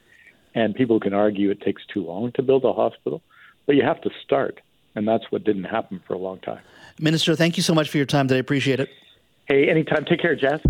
And 0.54 0.72
people 0.72 1.00
can 1.00 1.12
argue 1.12 1.50
it 1.50 1.60
takes 1.62 1.82
too 1.92 2.04
long 2.04 2.30
to 2.32 2.42
build 2.42 2.64
a 2.64 2.72
hospital, 2.72 3.20
but 3.66 3.74
you 3.74 3.82
have 3.82 4.00
to 4.02 4.10
start, 4.24 4.60
and 4.94 5.08
that's 5.08 5.24
what 5.30 5.42
didn't 5.42 5.64
happen 5.64 6.00
for 6.06 6.14
a 6.14 6.18
long 6.18 6.38
time. 6.38 6.60
Minister, 7.00 7.34
thank 7.34 7.56
you 7.56 7.64
so 7.64 7.74
much 7.74 7.88
for 7.88 7.96
your 7.96 8.06
time 8.06 8.28
today. 8.28 8.38
I 8.38 8.40
appreciate 8.40 8.78
it. 8.78 8.90
Hey, 9.46 9.68
anytime. 9.68 10.04
Take 10.04 10.20
care, 10.20 10.36
Jess. 10.36 10.60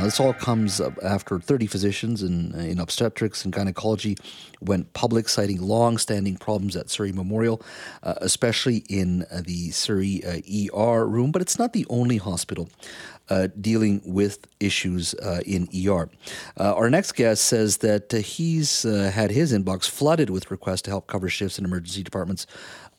Now, 0.00 0.06
this 0.06 0.18
all 0.18 0.32
comes 0.32 0.80
after 1.02 1.38
30 1.38 1.66
physicians 1.66 2.22
in, 2.22 2.54
in 2.54 2.80
obstetrics 2.80 3.44
and 3.44 3.52
gynecology 3.52 4.16
went 4.62 4.94
public, 4.94 5.28
citing 5.28 5.60
long-standing 5.60 6.38
problems 6.38 6.74
at 6.74 6.88
Surrey 6.88 7.12
Memorial, 7.12 7.60
uh, 8.02 8.14
especially 8.22 8.78
in 8.88 9.26
uh, 9.30 9.42
the 9.44 9.70
Surrey 9.72 10.22
uh, 10.24 10.40
ER 10.74 11.06
room. 11.06 11.32
But 11.32 11.42
it's 11.42 11.58
not 11.58 11.74
the 11.74 11.84
only 11.90 12.16
hospital 12.16 12.70
uh, 13.30 13.48
dealing 13.60 14.02
with 14.04 14.46
issues 14.58 15.14
uh, 15.14 15.40
in 15.46 15.68
ER. 15.86 16.08
Uh, 16.58 16.74
our 16.74 16.90
next 16.90 17.12
guest 17.12 17.44
says 17.44 17.78
that 17.78 18.10
he's 18.12 18.82
had 18.82 19.30
his 19.30 19.52
inbox 19.52 19.88
flooded 19.88 20.30
with 20.30 20.50
requests 20.50 20.82
to 20.82 20.90
help 20.90 21.06
cover 21.06 21.28
shifts 21.28 21.58
in 21.58 21.64
emergency 21.64 22.02
departments 22.02 22.46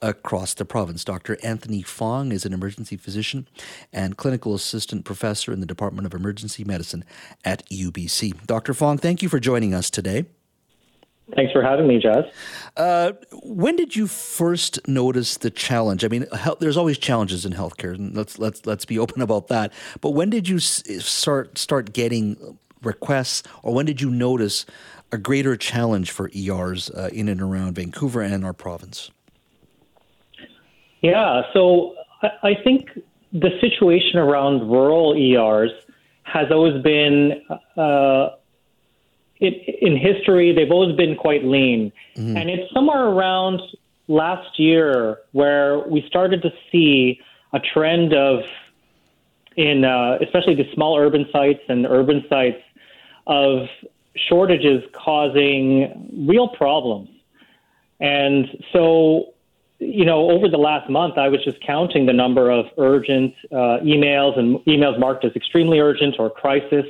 across 0.01 0.53
the 0.53 0.65
province. 0.65 1.03
Dr. 1.03 1.37
Anthony 1.43 1.81
Fong 1.81 2.31
is 2.31 2.45
an 2.45 2.53
emergency 2.53 2.97
physician 2.97 3.47
and 3.93 4.17
clinical 4.17 4.55
assistant 4.55 5.05
professor 5.05 5.53
in 5.53 5.59
the 5.59 5.65
Department 5.65 6.05
of 6.05 6.13
Emergency 6.13 6.63
Medicine 6.63 7.03
at 7.45 7.67
UBC. 7.69 8.45
Dr. 8.47 8.73
Fong, 8.73 8.97
thank 8.97 9.21
you 9.21 9.29
for 9.29 9.39
joining 9.39 9.73
us 9.73 9.89
today. 9.89 10.25
Thanks 11.35 11.53
for 11.53 11.63
having 11.63 11.87
me, 11.87 11.99
Jess. 11.99 12.25
Uh, 12.75 13.13
when 13.43 13.75
did 13.75 13.95
you 13.95 14.07
first 14.07 14.85
notice 14.87 15.37
the 15.37 15.49
challenge? 15.49 16.03
I 16.03 16.09
mean, 16.09 16.27
health, 16.33 16.59
there's 16.59 16.77
always 16.77 16.97
challenges 16.97 17.45
in 17.45 17.53
healthcare, 17.53 17.93
and 17.93 18.15
let's 18.15 18.37
let's 18.37 18.65
let's 18.65 18.85
be 18.85 18.99
open 19.03 19.21
about 19.21 19.47
that. 19.47 19.71
But 20.01 20.11
when 20.11 20.29
did 20.29 20.49
you 20.49 20.59
start 20.59 21.57
start 21.57 21.93
getting 21.93 22.57
requests, 22.81 23.43
or 23.63 23.73
when 23.73 23.85
did 23.85 24.01
you 24.01 24.09
notice 24.09 24.65
a 25.11 25.17
greater 25.17 25.55
challenge 25.55 26.11
for 26.11 26.29
ERs 26.35 26.89
uh, 26.89 27.09
in 27.13 27.27
and 27.27 27.41
around 27.41 27.75
Vancouver 27.75 28.21
and 28.21 28.43
our 28.45 28.53
province? 28.53 29.11
Yeah, 31.01 31.41
so 31.53 31.95
I 32.43 32.55
think 32.63 32.89
the 33.33 33.49
situation 33.59 34.19
around 34.19 34.69
rural 34.69 35.15
ERs 35.15 35.71
has 36.23 36.51
always 36.51 36.81
been, 36.83 37.41
uh, 37.75 38.29
it, 39.41 39.79
in 39.81 39.97
history, 39.97 40.53
they've 40.53 40.71
always 40.71 40.95
been 40.95 41.15
quite 41.15 41.43
lean. 41.43 41.91
Mm-hmm. 42.15 42.37
And 42.37 42.49
it's 42.49 42.71
somewhere 42.73 43.05
around 43.05 43.61
last 44.07 44.59
year 44.59 45.17
where 45.31 45.79
we 45.79 46.05
started 46.07 46.41
to 46.43 46.51
see 46.71 47.19
a 47.53 47.59
trend 47.59 48.13
of, 48.13 48.43
in 49.57 49.83
uh, 49.83 50.17
especially 50.21 50.55
the 50.55 50.71
small 50.73 50.97
urban 50.97 51.27
sites 51.31 51.61
and 51.67 51.85
urban 51.85 52.23
sites, 52.29 52.61
of 53.27 53.67
shortages 54.15 54.83
causing 54.93 56.27
real 56.27 56.47
problems. 56.47 57.09
And 57.99 58.47
so 58.73 59.33
you 59.81 60.05
know, 60.05 60.29
over 60.29 60.47
the 60.47 60.57
last 60.57 60.89
month, 60.91 61.17
I 61.17 61.27
was 61.27 61.43
just 61.43 61.59
counting 61.61 62.05
the 62.05 62.13
number 62.13 62.51
of 62.51 62.67
urgent 62.77 63.33
uh, 63.51 63.81
emails 63.81 64.37
and 64.37 64.59
emails 64.65 64.99
marked 64.99 65.25
as 65.25 65.35
extremely 65.35 65.79
urgent 65.79 66.17
or 66.19 66.29
crisis, 66.29 66.85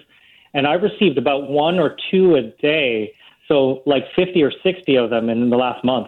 and 0.53 0.67
I 0.67 0.73
received 0.73 1.17
about 1.17 1.49
one 1.49 1.79
or 1.79 1.95
two 2.09 2.35
a 2.35 2.41
day. 2.61 3.13
So, 3.47 3.81
like 3.85 4.05
50 4.15 4.41
or 4.43 4.51
60 4.63 4.95
of 4.95 5.09
them 5.09 5.29
in 5.29 5.49
the 5.49 5.57
last 5.57 5.83
month. 5.83 6.07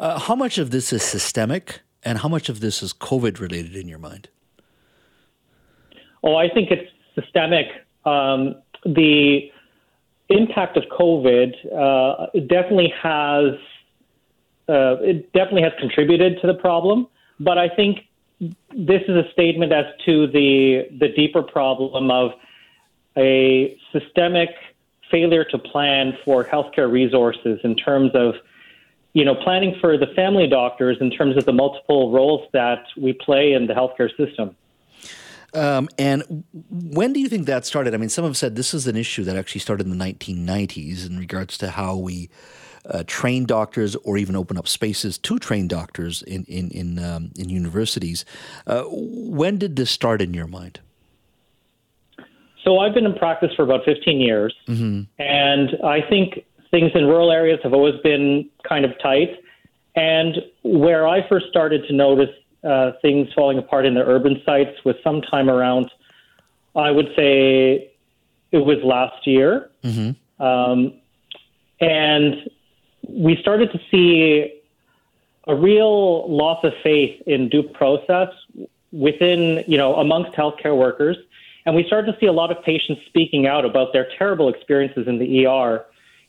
Uh, 0.00 0.18
how 0.18 0.34
much 0.34 0.58
of 0.58 0.70
this 0.70 0.92
is 0.92 1.02
systemic, 1.02 1.80
and 2.02 2.18
how 2.18 2.28
much 2.28 2.48
of 2.48 2.60
this 2.60 2.82
is 2.82 2.92
COVID 2.92 3.38
related 3.38 3.76
in 3.76 3.86
your 3.86 3.98
mind? 3.98 4.28
Oh, 6.22 6.36
I 6.36 6.48
think 6.48 6.70
it's 6.70 6.90
systemic. 7.14 7.66
Um, 8.04 8.54
the 8.84 9.50
impact 10.30 10.76
of 10.76 10.84
COVID 10.84 11.52
uh, 11.72 12.26
definitely 12.48 12.92
has 13.02 13.54
uh, 14.66 14.96
it 15.02 15.30
definitely 15.32 15.62
has 15.62 15.72
contributed 15.78 16.40
to 16.40 16.46
the 16.46 16.54
problem. 16.54 17.06
But 17.38 17.58
I 17.58 17.68
think 17.68 17.98
this 18.40 19.02
is 19.08 19.16
a 19.16 19.30
statement 19.32 19.72
as 19.72 19.84
to 20.06 20.26
the 20.28 20.88
the 20.98 21.08
deeper 21.08 21.42
problem 21.42 22.10
of 22.10 22.32
a 23.16 23.78
systemic 23.92 24.50
failure 25.10 25.44
to 25.44 25.58
plan 25.58 26.16
for 26.24 26.44
healthcare 26.44 26.90
resources 26.90 27.60
in 27.62 27.76
terms 27.76 28.10
of 28.14 28.34
you 29.12 29.24
know 29.24 29.34
planning 29.34 29.76
for 29.80 29.96
the 29.96 30.08
family 30.16 30.46
doctors 30.48 30.96
in 31.00 31.10
terms 31.10 31.36
of 31.36 31.44
the 31.44 31.52
multiple 31.52 32.10
roles 32.12 32.48
that 32.52 32.84
we 32.96 33.12
play 33.12 33.52
in 33.52 33.66
the 33.66 33.74
healthcare 33.74 34.10
system. 34.16 34.56
Um, 35.52 35.88
and 35.98 36.44
when 36.68 37.12
do 37.12 37.20
you 37.20 37.28
think 37.28 37.46
that 37.46 37.64
started? 37.64 37.94
I 37.94 37.96
mean, 37.96 38.08
some 38.08 38.24
have 38.24 38.36
said 38.36 38.56
this 38.56 38.74
is 38.74 38.88
an 38.88 38.96
issue 38.96 39.22
that 39.22 39.36
actually 39.36 39.60
started 39.60 39.86
in 39.86 39.96
the 39.96 40.04
1990s 40.04 41.06
in 41.08 41.16
regards 41.16 41.56
to 41.58 41.70
how 41.70 41.96
we 41.96 42.28
uh, 42.90 43.04
train 43.06 43.46
doctors 43.46 43.94
or 43.96 44.18
even 44.18 44.34
open 44.34 44.58
up 44.58 44.66
spaces 44.66 45.16
to 45.18 45.38
train 45.38 45.68
doctors 45.68 46.22
in 46.22 46.44
in 46.44 46.70
in, 46.70 46.98
um, 46.98 47.30
in 47.36 47.48
universities. 47.48 48.24
Uh, 48.66 48.84
when 48.88 49.58
did 49.58 49.76
this 49.76 49.90
start 49.90 50.20
in 50.20 50.34
your 50.34 50.48
mind? 50.48 50.80
So 52.64 52.78
I've 52.78 52.94
been 52.94 53.06
in 53.06 53.14
practice 53.14 53.52
for 53.54 53.62
about 53.62 53.84
15 53.84 54.20
years, 54.20 54.54
mm-hmm. 54.66 55.02
and 55.22 55.70
I 55.84 56.00
think 56.00 56.44
things 56.70 56.90
in 56.94 57.04
rural 57.06 57.30
areas 57.30 57.60
have 57.62 57.74
always 57.74 58.00
been 58.02 58.48
kind 58.66 58.84
of 58.84 58.92
tight. 59.00 59.38
And 59.94 60.38
where 60.62 61.06
I 61.06 61.28
first 61.28 61.46
started 61.48 61.86
to 61.86 61.92
notice 61.94 62.30
uh, 62.64 62.92
things 63.02 63.28
falling 63.34 63.58
apart 63.58 63.86
in 63.86 63.94
the 63.94 64.04
urban 64.04 64.42
sites 64.44 64.82
was 64.84 64.96
sometime 65.04 65.48
around 65.48 65.90
I 66.76 66.90
would 66.90 67.08
say 67.16 67.92
it 68.50 68.58
was 68.58 68.78
last 68.82 69.26
year. 69.26 69.70
Mm-hmm. 69.82 70.42
Um, 70.42 70.94
and 71.80 72.50
we 73.08 73.36
started 73.40 73.70
to 73.72 73.80
see 73.90 74.60
a 75.46 75.54
real 75.54 76.30
loss 76.30 76.64
of 76.64 76.72
faith 76.82 77.20
in 77.26 77.48
due 77.48 77.62
process 77.62 78.28
within, 78.92 79.64
you 79.66 79.76
know, 79.76 79.96
amongst 79.96 80.32
healthcare 80.32 80.76
workers. 80.76 81.16
And 81.66 81.74
we 81.74 81.84
started 81.86 82.12
to 82.12 82.18
see 82.18 82.26
a 82.26 82.32
lot 82.32 82.50
of 82.50 82.62
patients 82.62 83.02
speaking 83.06 83.46
out 83.46 83.64
about 83.64 83.92
their 83.92 84.08
terrible 84.18 84.48
experiences 84.48 85.06
in 85.08 85.18
the 85.18 85.46
ER. 85.46 85.84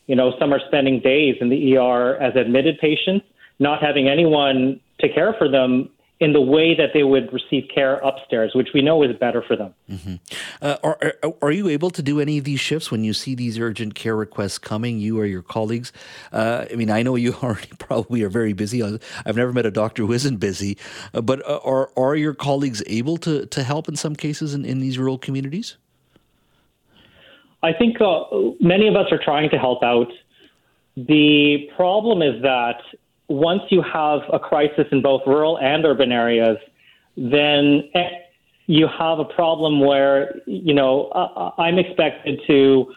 You 0.06 0.16
know, 0.16 0.32
some 0.38 0.52
are 0.52 0.60
spending 0.66 1.00
days 1.00 1.36
in 1.40 1.48
the 1.48 1.76
ER 1.76 2.16
as 2.16 2.34
admitted 2.36 2.78
patients, 2.78 3.26
not 3.58 3.82
having 3.82 4.08
anyone 4.08 4.80
to 5.00 5.08
care 5.12 5.34
for 5.38 5.48
them 5.48 5.90
in 6.18 6.32
the 6.32 6.40
way 6.40 6.74
that 6.74 6.90
they 6.94 7.02
would 7.02 7.30
receive 7.30 7.68
care 7.72 7.96
upstairs, 7.96 8.52
which 8.54 8.68
we 8.72 8.80
know 8.80 9.02
is 9.02 9.14
better 9.18 9.42
for 9.42 9.54
them. 9.54 9.74
Mm-hmm. 9.90 10.14
Uh, 10.62 10.76
are, 10.82 11.14
are, 11.42 11.52
you 11.52 11.68
able 11.68 11.90
to 11.90 12.02
do 12.02 12.20
any 12.20 12.38
of 12.38 12.44
these 12.44 12.58
shifts 12.58 12.90
when 12.90 13.04
you 13.04 13.12
see 13.12 13.34
these 13.34 13.58
urgent 13.58 13.94
care 13.94 14.16
requests 14.16 14.56
coming, 14.56 14.98
you 14.98 15.18
or 15.18 15.26
your 15.26 15.42
colleagues? 15.42 15.92
Uh, 16.32 16.64
I 16.70 16.74
mean, 16.74 16.90
I 16.90 17.02
know 17.02 17.16
you 17.16 17.34
already 17.42 17.68
probably 17.78 18.22
are 18.22 18.30
very 18.30 18.54
busy. 18.54 18.82
I've 18.82 19.36
never 19.36 19.52
met 19.52 19.66
a 19.66 19.70
doctor 19.70 20.06
who 20.06 20.12
isn't 20.12 20.36
busy, 20.36 20.78
uh, 21.12 21.20
but 21.20 21.46
uh, 21.46 21.60
are, 21.62 21.90
are 21.98 22.16
your 22.16 22.32
colleagues 22.32 22.82
able 22.86 23.18
to, 23.18 23.44
to 23.44 23.62
help 23.62 23.86
in 23.86 23.96
some 23.96 24.16
cases 24.16 24.54
in, 24.54 24.64
in 24.64 24.80
these 24.80 24.98
rural 24.98 25.18
communities? 25.18 25.76
I 27.62 27.74
think 27.74 28.00
uh, 28.00 28.24
many 28.60 28.88
of 28.88 28.96
us 28.96 29.12
are 29.12 29.22
trying 29.22 29.50
to 29.50 29.58
help 29.58 29.82
out. 29.82 30.08
The 30.96 31.68
problem 31.76 32.22
is 32.22 32.40
that 32.42 32.80
once 33.28 33.62
you 33.70 33.82
have 33.82 34.20
a 34.32 34.38
crisis 34.38 34.86
in 34.92 35.02
both 35.02 35.22
rural 35.26 35.58
and 35.58 35.84
urban 35.84 36.12
areas, 36.12 36.58
then 37.16 37.90
you 38.66 38.86
have 38.98 39.18
a 39.18 39.24
problem 39.24 39.80
where, 39.80 40.36
you 40.46 40.74
know, 40.74 41.10
I'm 41.58 41.78
expected 41.78 42.40
to 42.46 42.92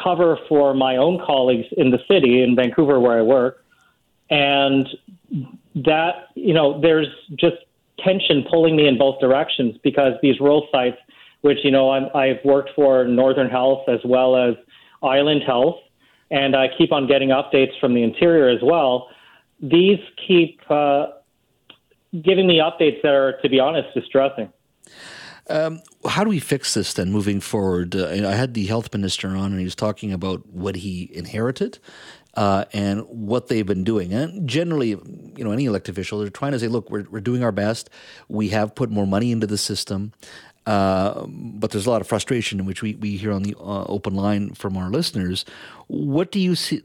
cover 0.00 0.38
for 0.48 0.74
my 0.74 0.96
own 0.96 1.20
colleagues 1.24 1.66
in 1.76 1.90
the 1.90 1.98
city, 2.08 2.42
in 2.42 2.54
Vancouver, 2.54 3.00
where 3.00 3.18
I 3.18 3.22
work. 3.22 3.64
And 4.30 4.88
that, 5.76 6.28
you 6.34 6.54
know, 6.54 6.80
there's 6.80 7.08
just 7.36 7.56
tension 8.04 8.44
pulling 8.50 8.76
me 8.76 8.86
in 8.86 8.98
both 8.98 9.20
directions 9.20 9.76
because 9.82 10.12
these 10.22 10.38
rural 10.40 10.68
sites, 10.70 10.98
which, 11.40 11.58
you 11.64 11.70
know, 11.70 11.90
I'm, 11.90 12.08
I've 12.14 12.44
worked 12.44 12.70
for 12.74 13.04
Northern 13.06 13.48
Health 13.48 13.88
as 13.88 14.00
well 14.04 14.36
as 14.36 14.54
Island 15.02 15.42
Health, 15.46 15.76
and 16.30 16.56
I 16.56 16.66
keep 16.76 16.92
on 16.92 17.06
getting 17.06 17.28
updates 17.28 17.78
from 17.80 17.94
the 17.94 18.02
interior 18.02 18.48
as 18.48 18.60
well 18.62 19.08
these 19.60 19.98
keep 20.26 20.60
uh, 20.70 21.06
giving 22.22 22.46
me 22.46 22.58
updates 22.58 23.02
that 23.02 23.12
are, 23.12 23.38
to 23.42 23.48
be 23.48 23.60
honest, 23.60 23.88
distressing. 23.94 24.52
Um, 25.48 25.80
how 26.08 26.24
do 26.24 26.30
we 26.30 26.40
fix 26.40 26.74
this 26.74 26.94
then 26.94 27.12
moving 27.12 27.40
forward? 27.40 27.94
Uh, 27.94 28.08
I 28.08 28.34
had 28.34 28.54
the 28.54 28.66
health 28.66 28.92
minister 28.92 29.28
on, 29.28 29.52
and 29.52 29.58
he 29.58 29.64
was 29.64 29.76
talking 29.76 30.12
about 30.12 30.46
what 30.46 30.76
he 30.76 31.08
inherited 31.12 31.78
uh, 32.34 32.64
and 32.72 33.02
what 33.02 33.46
they've 33.46 33.66
been 33.66 33.84
doing. 33.84 34.12
And 34.12 34.48
generally, 34.48 34.88
you 34.90 35.44
know, 35.44 35.52
any 35.52 35.66
elected 35.66 35.94
official, 35.94 36.18
they're 36.18 36.30
trying 36.30 36.52
to 36.52 36.58
say, 36.58 36.68
look, 36.68 36.90
we're, 36.90 37.06
we're 37.10 37.20
doing 37.20 37.44
our 37.44 37.52
best. 37.52 37.90
We 38.28 38.48
have 38.48 38.74
put 38.74 38.90
more 38.90 39.06
money 39.06 39.30
into 39.30 39.46
the 39.46 39.58
system. 39.58 40.12
Uh, 40.66 41.26
but 41.28 41.70
there's 41.70 41.86
a 41.86 41.90
lot 41.90 42.00
of 42.00 42.08
frustration, 42.08 42.58
in 42.58 42.66
which 42.66 42.82
we, 42.82 42.96
we 42.96 43.16
hear 43.16 43.30
on 43.30 43.44
the 43.44 43.54
uh, 43.56 43.84
open 43.84 44.16
line 44.16 44.52
from 44.54 44.76
our 44.76 44.90
listeners. 44.90 45.44
What 45.86 46.32
do 46.32 46.40
you 46.40 46.56
see, 46.56 46.82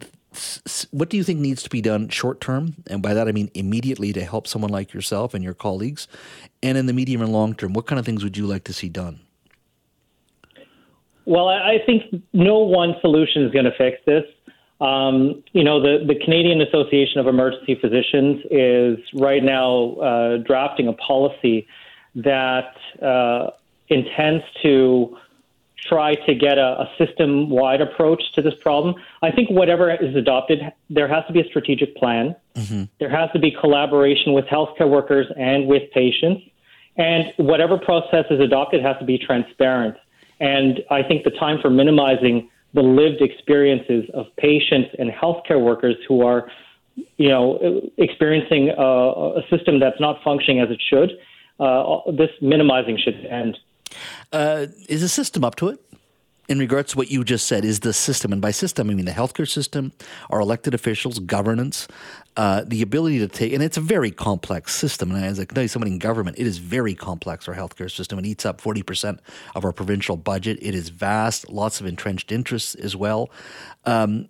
what 0.91 1.09
do 1.09 1.17
you 1.17 1.23
think 1.23 1.39
needs 1.39 1.61
to 1.63 1.69
be 1.69 1.81
done 1.81 2.07
short 2.09 2.39
term? 2.39 2.75
And 2.87 3.01
by 3.01 3.13
that, 3.13 3.27
I 3.27 3.31
mean 3.31 3.51
immediately 3.53 4.13
to 4.13 4.23
help 4.23 4.47
someone 4.47 4.71
like 4.71 4.93
yourself 4.93 5.33
and 5.33 5.43
your 5.43 5.53
colleagues. 5.53 6.07
And 6.63 6.77
in 6.77 6.85
the 6.85 6.93
medium 6.93 7.21
and 7.21 7.31
long 7.31 7.53
term, 7.53 7.73
what 7.73 7.85
kind 7.85 7.99
of 7.99 8.05
things 8.05 8.23
would 8.23 8.37
you 8.37 8.47
like 8.47 8.63
to 8.65 8.73
see 8.73 8.89
done? 8.89 9.19
Well, 11.25 11.49
I 11.49 11.77
think 11.85 12.23
no 12.33 12.59
one 12.59 12.95
solution 13.01 13.43
is 13.43 13.51
going 13.51 13.65
to 13.65 13.73
fix 13.77 13.97
this. 14.05 14.23
Um, 14.79 15.43
you 15.51 15.63
know, 15.63 15.79
the, 15.79 16.03
the 16.05 16.15
Canadian 16.15 16.61
Association 16.61 17.19
of 17.19 17.27
Emergency 17.27 17.77
Physicians 17.79 18.41
is 18.49 18.97
right 19.13 19.43
now 19.43 19.93
uh, 19.95 20.37
drafting 20.37 20.87
a 20.87 20.93
policy 20.93 21.67
that 22.15 22.73
uh, 23.01 23.51
intends 23.89 24.43
to 24.63 25.15
try 25.87 26.15
to 26.15 26.35
get 26.35 26.57
a, 26.57 26.81
a 26.81 26.91
system 26.97 27.49
wide 27.49 27.81
approach 27.81 28.21
to 28.35 28.41
this 28.41 28.53
problem. 28.61 28.95
I 29.21 29.31
think 29.31 29.49
whatever 29.49 29.91
is 29.91 30.15
adopted, 30.15 30.59
there 30.89 31.07
has 31.07 31.25
to 31.27 31.33
be 31.33 31.41
a 31.41 31.45
strategic 31.45 31.95
plan. 31.95 32.35
Mm-hmm. 32.55 32.83
There 32.99 33.09
has 33.09 33.31
to 33.33 33.39
be 33.39 33.51
collaboration 33.51 34.33
with 34.33 34.45
healthcare 34.45 34.89
workers 34.89 35.27
and 35.37 35.67
with 35.67 35.91
patients. 35.91 36.43
And 36.97 37.33
whatever 37.37 37.77
process 37.77 38.25
is 38.29 38.39
adopted 38.39 38.83
has 38.83 38.97
to 38.99 39.05
be 39.05 39.17
transparent. 39.17 39.97
And 40.39 40.81
I 40.89 41.03
think 41.03 41.23
the 41.23 41.31
time 41.31 41.59
for 41.61 41.69
minimizing 41.69 42.49
the 42.73 42.81
lived 42.81 43.21
experiences 43.21 44.09
of 44.13 44.27
patients 44.37 44.89
and 44.99 45.09
healthcare 45.09 45.61
workers 45.61 45.95
who 46.07 46.25
are, 46.25 46.49
you 47.17 47.29
know, 47.29 47.89
experiencing 47.97 48.69
a, 48.69 48.81
a 48.81 49.41
system 49.49 49.79
that's 49.79 49.99
not 49.99 50.21
functioning 50.23 50.61
as 50.61 50.69
it 50.69 50.81
should, 50.89 51.11
uh, 51.59 52.11
this 52.11 52.29
minimizing 52.41 52.97
should 52.97 53.25
end. 53.25 53.57
Uh, 54.31 54.67
is 54.87 55.01
the 55.01 55.09
system 55.09 55.43
up 55.43 55.55
to 55.55 55.69
it? 55.69 55.79
In 56.49 56.59
regards 56.59 56.91
to 56.91 56.97
what 56.97 57.09
you 57.09 57.23
just 57.23 57.47
said, 57.47 57.63
is 57.63 57.79
the 57.79 57.93
system, 57.93 58.33
and 58.33 58.41
by 58.41 58.51
system 58.51 58.89
I 58.89 58.93
mean 58.93 59.05
the 59.05 59.11
healthcare 59.11 59.47
system, 59.47 59.93
our 60.29 60.41
elected 60.41 60.73
officials, 60.73 61.19
governance, 61.19 61.87
uh, 62.35 62.65
the 62.67 62.81
ability 62.81 63.19
to 63.19 63.27
take, 63.29 63.53
and 63.53 63.63
it's 63.63 63.77
a 63.77 63.81
very 63.81 64.11
complex 64.11 64.75
system. 64.75 65.11
And 65.11 65.23
as 65.23 65.39
I 65.39 65.45
can 65.45 65.55
tell 65.55 65.63
you, 65.63 65.69
someone 65.69 65.87
in 65.87 65.97
government, 65.97 66.37
it 66.37 66.45
is 66.45 66.57
very 66.57 66.93
complex. 66.93 67.47
Our 67.47 67.55
healthcare 67.55 67.89
system 67.89 68.19
it 68.19 68.25
eats 68.25 68.45
up 68.45 68.59
forty 68.59 68.83
percent 68.83 69.21
of 69.55 69.63
our 69.63 69.71
provincial 69.71 70.17
budget. 70.17 70.57
It 70.61 70.75
is 70.75 70.89
vast, 70.89 71.49
lots 71.49 71.79
of 71.79 71.85
entrenched 71.85 72.33
interests 72.33 72.75
as 72.75 72.97
well. 72.97 73.29
Um, 73.85 74.27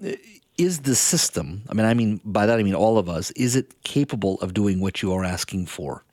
is 0.60 0.82
the 0.82 0.96
system? 0.96 1.64
I 1.70 1.74
mean, 1.74 1.88
I 1.88 1.96
mean 1.96 2.22
by 2.24 2.46
that 2.46 2.60
I 2.60 2.64
mean 2.64 2.76
all 2.76 3.00
of 3.00 3.10
us. 3.10 3.32
Is 3.32 3.56
it 3.56 3.82
capable 3.84 4.38
of 4.42 4.54
doing 4.54 4.80
what 4.80 5.02
you 5.02 5.12
are 5.14 5.24
asking 5.24 5.66
for? 5.66 6.04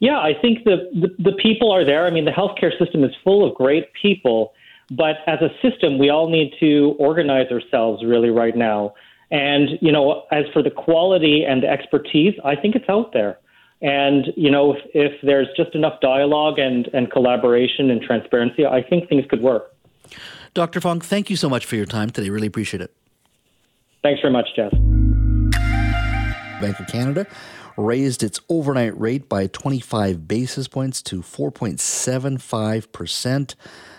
Yeah, 0.00 0.18
I 0.18 0.32
think 0.40 0.64
the, 0.64 0.90
the, 0.92 1.30
the 1.30 1.36
people 1.40 1.72
are 1.72 1.84
there. 1.84 2.06
I 2.06 2.10
mean, 2.10 2.24
the 2.24 2.30
healthcare 2.30 2.76
system 2.78 3.04
is 3.04 3.12
full 3.22 3.48
of 3.48 3.54
great 3.54 3.92
people, 4.00 4.52
but 4.90 5.16
as 5.26 5.38
a 5.40 5.48
system, 5.66 5.98
we 5.98 6.10
all 6.10 6.28
need 6.28 6.52
to 6.60 6.94
organize 6.98 7.50
ourselves 7.50 8.04
really 8.04 8.30
right 8.30 8.56
now. 8.56 8.94
And, 9.30 9.70
you 9.80 9.90
know, 9.90 10.24
as 10.30 10.44
for 10.52 10.62
the 10.62 10.70
quality 10.70 11.44
and 11.44 11.62
the 11.62 11.68
expertise, 11.68 12.34
I 12.44 12.54
think 12.54 12.74
it's 12.74 12.88
out 12.88 13.12
there. 13.12 13.38
And, 13.80 14.26
you 14.36 14.50
know, 14.50 14.74
if, 14.74 14.78
if 14.94 15.12
there's 15.22 15.48
just 15.56 15.74
enough 15.74 16.00
dialogue 16.00 16.58
and, 16.58 16.88
and 16.92 17.10
collaboration 17.10 17.90
and 17.90 18.00
transparency, 18.00 18.64
I 18.66 18.82
think 18.82 19.08
things 19.08 19.24
could 19.28 19.42
work. 19.42 19.74
Dr. 20.54 20.80
Fong, 20.80 21.00
thank 21.00 21.30
you 21.30 21.36
so 21.36 21.48
much 21.48 21.66
for 21.66 21.76
your 21.76 21.86
time 21.86 22.10
today. 22.10 22.30
Really 22.30 22.46
appreciate 22.46 22.80
it. 22.80 22.94
Thanks 24.02 24.20
very 24.20 24.32
much, 24.32 24.46
Jeff. 24.54 24.70
Bank 26.60 26.78
of 26.78 26.86
Canada 26.86 27.26
raised 27.76 28.22
its 28.22 28.40
overnight 28.48 28.96
rate 28.98 29.28
by 29.28 29.48
25 29.48 30.26
basis 30.28 30.68
points 30.68 31.02
to 31.02 31.22
4.75%. 31.22 33.54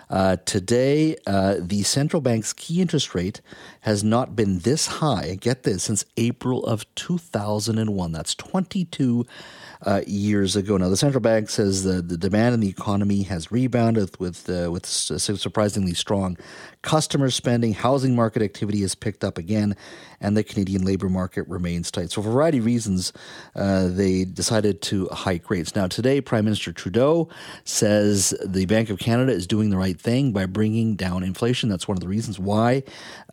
Uh, 0.08 0.38
today, 0.46 1.18
uh, 1.26 1.56
the 1.60 1.82
central 1.84 2.22
bank's 2.22 2.54
key 2.54 2.80
interest 2.80 3.16
rate 3.16 3.42
has 3.82 4.04
not 4.04 4.36
been 4.36 4.60
this 4.60 4.86
high, 4.88 5.36
get 5.40 5.64
this, 5.64 5.82
since 5.84 6.06
April 6.16 6.64
of 6.66 6.86
2001. 6.96 8.12
That's 8.12 8.36
22 8.36 9.26
uh, 9.86 10.02
years 10.08 10.56
ago. 10.56 10.78
Now, 10.78 10.90
the 10.90 10.98
central 10.98 11.22
bank 11.22 11.50
says 11.50 11.84
the, 11.84 12.02
the 12.02 12.18
demand 12.18 12.56
in 12.56 12.60
the 12.60 12.70
economy 12.70 13.22
has 13.24 13.52
rebounded 13.52 14.20
with 14.20 14.50
uh, 14.50 14.72
with 14.72 14.86
surprisingly 14.86 15.94
strong 15.94 16.38
customer 16.82 17.30
spending. 17.30 17.74
Housing 17.74 18.16
market 18.16 18.42
activity 18.42 18.82
has 18.82 18.96
picked 18.96 19.24
up 19.24 19.38
again, 19.38 19.76
and 20.20 20.36
the 20.36 20.44
Canadian 20.44 20.84
labor 20.84 21.08
market 21.08 21.48
remains 21.48 21.92
tight. 21.92 22.12
So, 22.12 22.22
for 22.22 22.30
a 22.30 22.32
variety 22.32 22.58
of 22.58 22.66
reasons, 22.66 23.14
uh, 23.56 23.88
they 23.88 24.26
decided 24.26 24.82
to 24.84 25.08
hike 25.10 25.50
rates. 25.50 25.76
Now, 25.76 25.88
today, 25.88 26.20
Prime 26.20 26.46
Minister 26.46 26.74
Trudeau 26.74 27.30
says 27.64 28.34
the 28.44 28.66
Bank 28.66 28.90
of 28.90 28.98
Canada 28.98 29.34
is 29.34 29.46
doing 29.46 29.70
the 29.70 29.78
right 29.78 30.00
thing 30.00 30.32
by 30.32 30.48
bringing 30.48 30.96
down 30.96 31.24
inflation. 31.24 31.70
That's 31.70 31.88
one 31.88 31.98
of 31.98 32.02
the 32.02 32.08
reasons 32.08 32.40
why 32.40 32.84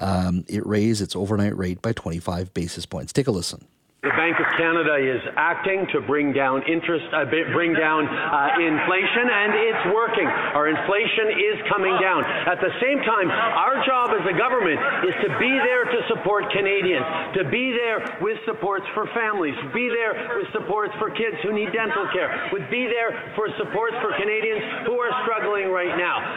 um, 0.01 0.45
it 0.49 0.67
raised 0.67 1.01
its 1.01 1.17
overnight 1.17 1.57
rate 1.57 1.81
by 1.81 1.93
25 1.93 2.53
basis 2.53 2.85
points. 2.85 3.13
Take 3.13 3.27
a 3.27 3.31
listen. 3.31 3.67
The 4.03 4.11
Bank 4.19 4.35
of 4.35 4.51
Canada 4.59 4.99
is 4.99 5.23
acting 5.39 5.87
to 5.95 6.03
bring 6.03 6.35
down 6.35 6.67
interest, 6.67 7.07
uh, 7.15 7.23
bring 7.55 7.71
down 7.71 8.03
uh, 8.11 8.51
inflation, 8.59 9.31
and 9.31 9.55
it's 9.55 9.85
working. 9.95 10.27
Our 10.27 10.67
inflation 10.67 11.31
is 11.39 11.63
coming 11.71 11.95
down. 12.03 12.27
At 12.27 12.59
the 12.59 12.75
same 12.83 12.99
time, 13.07 13.31
our 13.31 13.79
job 13.87 14.11
as 14.11 14.27
a 14.27 14.35
government 14.35 15.07
is 15.07 15.15
to 15.23 15.31
be 15.39 15.55
there 15.55 15.87
to 15.87 15.99
support 16.11 16.51
Canadians, 16.51 17.07
to 17.39 17.47
be 17.47 17.71
there 17.79 18.19
with 18.19 18.43
supports 18.43 18.83
for 18.91 19.07
families, 19.15 19.55
be 19.71 19.87
there 19.87 20.35
with 20.35 20.51
supports 20.51 20.91
for 20.99 21.15
kids 21.15 21.39
who 21.47 21.55
need 21.55 21.71
dental 21.71 22.03
care, 22.11 22.51
would 22.51 22.67
be 22.75 22.91
there 22.91 23.15
for 23.39 23.55
supports 23.55 23.95
for 24.03 24.19
Canadians 24.19 24.83
who 24.83 24.99
are 24.99 25.15
struggling 25.23 25.71
right 25.71 25.95
now. 25.95 26.35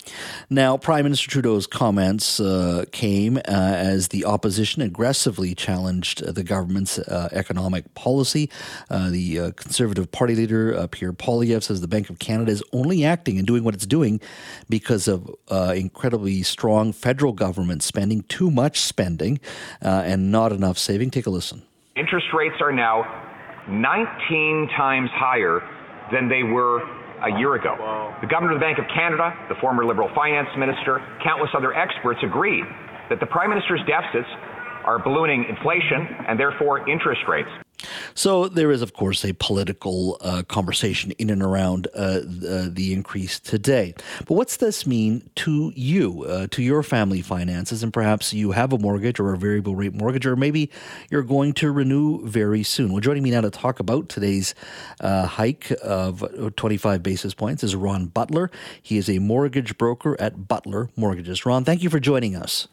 Now, 0.52 0.78
Prime 0.78 1.10
Minister 1.10 1.32
Trudeau's 1.32 1.66
comments 1.66 2.40
uh, 2.40 2.86
came 2.92 3.38
uh, 3.38 3.42
as 3.50 4.10
the 4.10 4.26
opposition 4.26 4.84
aggressively 4.84 5.56
challenged 5.56 6.22
the 6.22 6.44
government's 6.44 7.00
uh, 7.00 7.30
economic 7.56 7.94
policy. 7.94 8.50
Uh, 8.90 9.10
the 9.10 9.40
uh, 9.40 9.52
Conservative 9.52 10.12
Party 10.12 10.36
leader, 10.36 10.88
Pierre 10.88 11.14
Poilievre, 11.14 11.64
says 11.64 11.80
the 11.80 11.88
Bank 11.88 12.10
of 12.10 12.20
Canada 12.20 12.52
is 12.52 12.62
only 12.74 13.06
acting 13.06 13.38
and 13.38 13.48
doing 13.48 13.64
what 13.64 13.74
it's 13.74 13.86
doing 13.86 14.20
because 14.70 15.08
of 15.08 15.30
incredibly 15.76 16.44
strong 16.44 16.92
federal 16.92 17.32
government 17.32 17.82
spending, 17.82 18.24
too 18.24 18.52
much 18.52 18.82
spending, 18.82 19.40
and 19.82 20.32
not 20.32 20.52
enough 20.52 20.78
saving. 20.78 21.12
Take 21.12 21.28
a 21.28 21.30
listen. 21.30 21.64
Interest 21.96 22.28
rates 22.34 22.56
are 22.60 22.74
now 22.74 23.04
19 23.70 24.70
times 24.76 25.10
higher 25.14 25.64
than 26.12 26.28
they 26.28 26.44
were 26.44 26.84
a 27.24 27.40
year 27.40 27.56
ago. 27.56 28.14
The 28.22 28.28
governor 28.28 28.52
of 28.52 28.60
the 28.60 28.66
Bank 28.66 28.78
of 28.80 28.86
Canada, 28.94 29.32
the 29.48 29.56
former 29.62 29.86
Liberal 29.86 30.12
finance 30.14 30.50
minister, 30.58 31.00
countless 31.24 31.50
other 31.56 31.74
experts 31.74 32.20
agreed 32.22 32.66
that 33.10 33.20
the 33.20 33.26
prime 33.26 33.50
minister's 33.50 33.82
deficits 33.88 34.28
are 34.86 35.00
ballooning 35.00 35.46
inflation 35.50 36.08
and 36.28 36.40
therefore 36.40 36.88
interest 36.90 37.22
rates. 37.28 37.50
So 38.14 38.48
there 38.48 38.72
is, 38.72 38.82
of 38.82 38.94
course, 38.94 39.26
a 39.26 39.34
political 39.34 40.18
uh, 40.22 40.44
conversation 40.44 41.12
in 41.12 41.30
and 41.30 41.44
around 41.44 41.88
uh, 41.94 42.20
the, 42.20 42.70
the, 42.72 42.94
increase 42.94 43.40
today. 43.40 43.94
But 44.20 44.36
what's 44.36 44.58
this 44.58 44.88
mean 44.88 45.30
to 45.36 45.74
you, 45.76 46.24
uh, 46.24 46.48
to 46.52 46.62
your 46.62 46.84
family 46.84 47.22
finances, 47.22 47.84
and 47.84 47.92
perhaps 47.92 48.34
you 48.34 48.52
have 48.52 48.72
a 48.72 48.78
mortgage 48.78 49.20
or 49.20 49.34
a 49.34 49.38
variable 49.38 49.76
rate 49.76 49.94
mortgage, 49.94 50.26
or 50.26 50.36
maybe 50.36 50.72
you're 51.10 51.24
going 51.24 51.54
to 51.54 51.72
renew 51.72 52.26
very 52.26 52.64
soon. 52.64 52.92
Well, 52.92 53.02
joining 53.02 53.24
me 53.24 53.32
now 53.32 53.42
to 53.42 53.52
talk 53.52 53.80
about 53.80 54.08
today's 54.08 54.56
uh, 55.02 55.26
hike 55.26 55.72
of 55.84 56.24
25 56.56 57.04
basis 57.04 57.34
points 57.34 57.64
is 57.64 57.76
Ron 57.76 58.06
Butler. 58.06 58.50
He 58.82 58.98
is 58.98 59.10
a 59.10 59.20
mortgage 59.20 59.78
broker 59.78 60.16
at 60.20 60.48
Butler 60.48 60.90
Mortgages. 60.96 61.46
Ron, 61.46 61.66
thank 61.66 61.84
you 61.84 61.90
for 61.90 62.00
joining 62.00 62.36
us. 62.36 62.68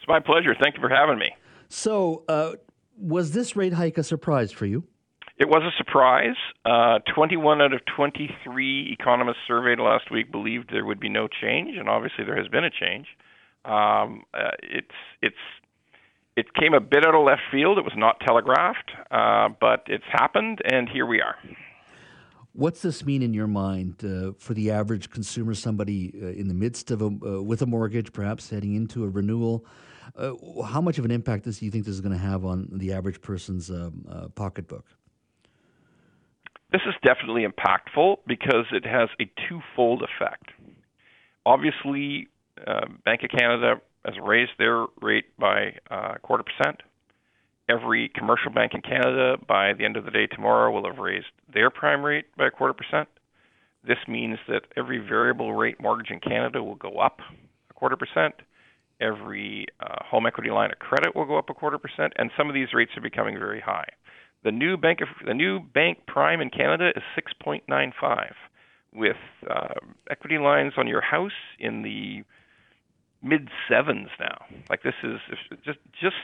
It's 0.00 0.08
my 0.08 0.18
pleasure. 0.18 0.54
Thank 0.60 0.76
you 0.76 0.80
for 0.80 0.88
having 0.88 1.18
me. 1.18 1.30
So, 1.68 2.24
uh, 2.26 2.52
was 2.96 3.32
this 3.32 3.54
rate 3.54 3.74
hike 3.74 3.98
a 3.98 4.02
surprise 4.02 4.50
for 4.50 4.64
you? 4.64 4.84
It 5.36 5.48
was 5.48 5.62
a 5.62 5.76
surprise. 5.76 6.36
Uh, 6.64 7.00
21 7.14 7.60
out 7.60 7.74
of 7.74 7.80
23 7.96 8.96
economists 8.98 9.38
surveyed 9.46 9.78
last 9.78 10.10
week 10.10 10.32
believed 10.32 10.70
there 10.72 10.84
would 10.86 11.00
be 11.00 11.08
no 11.10 11.28
change, 11.28 11.76
and 11.76 11.88
obviously 11.88 12.24
there 12.24 12.36
has 12.36 12.48
been 12.48 12.64
a 12.64 12.70
change. 12.70 13.06
Um, 13.64 14.22
uh, 14.32 14.52
it's 14.62 14.88
it's 15.20 15.36
it 16.36 16.54
came 16.54 16.72
a 16.72 16.80
bit 16.80 17.06
out 17.06 17.14
of 17.14 17.24
left 17.24 17.42
field. 17.50 17.76
It 17.76 17.84
was 17.84 17.92
not 17.96 18.20
telegraphed, 18.20 18.90
uh, 19.10 19.48
but 19.60 19.84
it's 19.86 20.04
happened, 20.10 20.60
and 20.64 20.88
here 20.88 21.04
we 21.04 21.20
are. 21.20 21.36
What's 22.52 22.82
this 22.82 23.04
mean 23.04 23.22
in 23.22 23.34
your 23.34 23.46
mind 23.46 24.02
uh, 24.04 24.32
for 24.38 24.54
the 24.54 24.70
average 24.70 25.10
consumer? 25.10 25.54
Somebody 25.54 26.12
uh, 26.22 26.28
in 26.28 26.48
the 26.48 26.54
midst 26.54 26.90
of 26.90 27.02
a 27.02 27.06
uh, 27.06 27.42
with 27.42 27.62
a 27.62 27.66
mortgage, 27.66 28.12
perhaps 28.12 28.50
heading 28.50 28.74
into 28.74 29.04
a 29.04 29.08
renewal. 29.08 29.64
Uh, 30.16 30.32
how 30.64 30.80
much 30.80 30.98
of 30.98 31.04
an 31.04 31.10
impact 31.10 31.44
do 31.44 31.50
you 31.64 31.70
think 31.70 31.84
this 31.84 31.94
is 31.94 32.00
going 32.00 32.12
to 32.12 32.18
have 32.18 32.44
on 32.44 32.68
the 32.72 32.92
average 32.92 33.20
person's 33.20 33.70
um, 33.70 34.04
uh, 34.08 34.28
pocketbook? 34.28 34.84
This 36.72 36.82
is 36.86 36.94
definitely 37.04 37.44
impactful 37.46 38.18
because 38.26 38.66
it 38.72 38.86
has 38.86 39.08
a 39.20 39.30
twofold 39.48 40.02
effect. 40.02 40.50
Obviously, 41.44 42.28
uh, 42.66 42.86
Bank 43.04 43.22
of 43.24 43.30
Canada 43.30 43.80
has 44.04 44.14
raised 44.22 44.52
their 44.58 44.86
rate 45.00 45.36
by 45.38 45.74
a 45.90 45.94
uh, 45.94 46.14
quarter 46.18 46.44
percent. 46.44 46.80
Every 47.68 48.10
commercial 48.14 48.50
bank 48.52 48.72
in 48.74 48.82
Canada, 48.82 49.36
by 49.46 49.72
the 49.74 49.84
end 49.84 49.96
of 49.96 50.04
the 50.04 50.10
day 50.10 50.26
tomorrow, 50.26 50.72
will 50.72 50.88
have 50.90 50.98
raised 50.98 51.26
their 51.52 51.70
prime 51.70 52.04
rate 52.04 52.26
by 52.36 52.48
a 52.48 52.50
quarter 52.50 52.74
percent. 52.74 53.08
This 53.86 53.98
means 54.06 54.38
that 54.48 54.62
every 54.76 54.98
variable 54.98 55.54
rate 55.54 55.80
mortgage 55.80 56.10
in 56.10 56.20
Canada 56.20 56.62
will 56.62 56.74
go 56.74 56.98
up 56.98 57.20
a 57.70 57.74
quarter 57.74 57.96
percent 57.96 58.34
every 59.00 59.66
uh, 59.80 60.04
home 60.04 60.26
equity 60.26 60.50
line 60.50 60.70
of 60.70 60.78
credit 60.78 61.14
will 61.14 61.26
go 61.26 61.38
up 61.38 61.50
a 61.50 61.54
quarter 61.54 61.78
percent, 61.78 62.12
and 62.16 62.30
some 62.36 62.48
of 62.48 62.54
these 62.54 62.68
rates 62.74 62.92
are 62.96 63.02
becoming 63.02 63.38
very 63.38 63.60
high. 63.60 63.88
The 64.44 64.52
new 64.52 64.76
bank 64.76 65.00
of, 65.00 65.08
the 65.26 65.34
new 65.34 65.60
bank 65.60 66.06
prime 66.06 66.40
in 66.40 66.50
Canada 66.50 66.90
is 66.96 67.02
6.95, 67.46 68.30
with 68.94 69.16
uh, 69.48 69.74
equity 70.10 70.38
lines 70.38 70.72
on 70.76 70.86
your 70.86 71.02
house 71.02 71.32
in 71.58 71.82
the 71.82 72.24
mid 73.22 73.48
sevens 73.68 74.08
now. 74.18 74.38
Like 74.68 74.82
this 74.82 74.94
is 75.02 75.18
just 75.64 75.78
just 76.00 76.16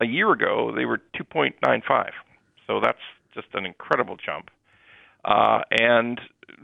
a 0.00 0.06
year 0.06 0.32
ago 0.32 0.72
they 0.74 0.84
were 0.84 0.98
2.95, 1.16 2.10
so 2.66 2.80
that's 2.82 2.98
just 3.34 3.48
an 3.54 3.64
incredible 3.64 4.16
jump. 4.16 4.50
Uh, 5.24 5.60
and 5.70 6.20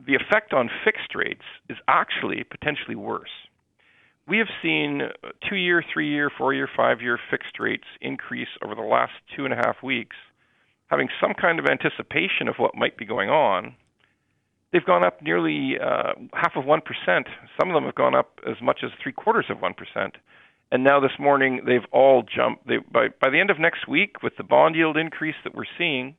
the 0.07 0.15
effect 0.15 0.53
on 0.53 0.69
fixed 0.85 1.15
rates 1.15 1.45
is 1.69 1.77
actually 1.89 2.43
potentially 2.45 2.97
worse 2.97 3.31
we 4.29 4.39
have 4.39 4.49
seen 4.63 5.03
two 5.49 5.57
year, 5.57 5.85
three 5.93 6.11
year, 6.11 6.31
four 6.37 6.53
year, 6.53 6.69
five 6.77 7.01
year 7.01 7.19
fixed 7.31 7.59
rates 7.61 7.85
increase 8.01 8.49
over 8.65 8.75
the 8.75 8.83
last 8.83 9.13
two 9.37 9.45
and 9.45 9.55
a 9.55 9.57
half 9.57 9.77
weeks, 9.83 10.17
having 10.89 11.09
some 11.21 11.33
kind 11.35 11.59
of 11.59 11.67
anticipation 11.67 12.49
of 12.49 12.57
what 12.59 12.75
might 12.75 12.97
be 12.97 13.05
going 13.05 13.29
on. 13.29 13.75
They've 14.73 14.85
gone 14.85 15.05
up 15.05 15.23
nearly 15.23 15.77
uh, 15.81 16.13
half 16.35 16.57
of 16.57 16.65
1%. 16.65 16.81
Some 17.59 17.71
of 17.71 17.75
them 17.75 17.85
have 17.85 17.95
gone 17.95 18.15
up 18.17 18.41
as 18.47 18.57
much 18.61 18.81
as 18.83 18.91
three 19.01 19.13
quarters 19.13 19.47
of 19.49 19.59
1%. 19.59 19.75
And 20.73 20.83
now 20.83 20.99
this 20.99 21.13
morning, 21.21 21.61
they've 21.65 21.87
all 21.93 22.25
jumped. 22.25 22.67
They, 22.67 22.79
by, 22.79 23.09
by 23.21 23.31
the 23.31 23.39
end 23.39 23.51
of 23.51 23.61
next 23.61 23.87
week, 23.87 24.23
with 24.25 24.37
the 24.37 24.43
bond 24.43 24.75
yield 24.75 24.97
increase 24.97 25.37
that 25.45 25.55
we're 25.55 25.65
seeing, 25.79 26.17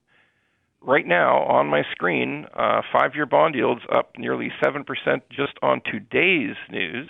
right 0.82 1.06
now 1.06 1.44
on 1.44 1.68
my 1.68 1.84
screen, 1.92 2.46
uh, 2.56 2.82
five 2.94 3.12
year 3.14 3.26
bond 3.26 3.56
yields 3.56 3.82
up 3.94 4.14
nearly 4.18 4.50
7% 4.64 4.86
just 5.30 5.54
on 5.62 5.82
today's 5.86 6.56
news 6.72 7.10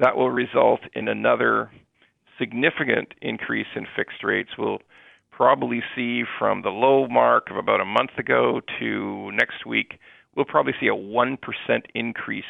that 0.00 0.16
will 0.16 0.30
result 0.30 0.80
in 0.94 1.08
another 1.08 1.70
significant 2.38 3.12
increase 3.20 3.66
in 3.76 3.86
fixed 3.94 4.24
rates. 4.24 4.50
We'll 4.58 4.80
probably 5.30 5.82
see 5.94 6.24
from 6.38 6.62
the 6.62 6.70
low 6.70 7.06
mark 7.06 7.50
of 7.50 7.56
about 7.56 7.80
a 7.80 7.84
month 7.84 8.10
ago 8.18 8.60
to 8.78 9.30
next 9.32 9.64
week, 9.66 9.98
we'll 10.34 10.46
probably 10.46 10.74
see 10.80 10.88
a 10.88 10.94
1% 10.94 11.36
increase 11.94 12.44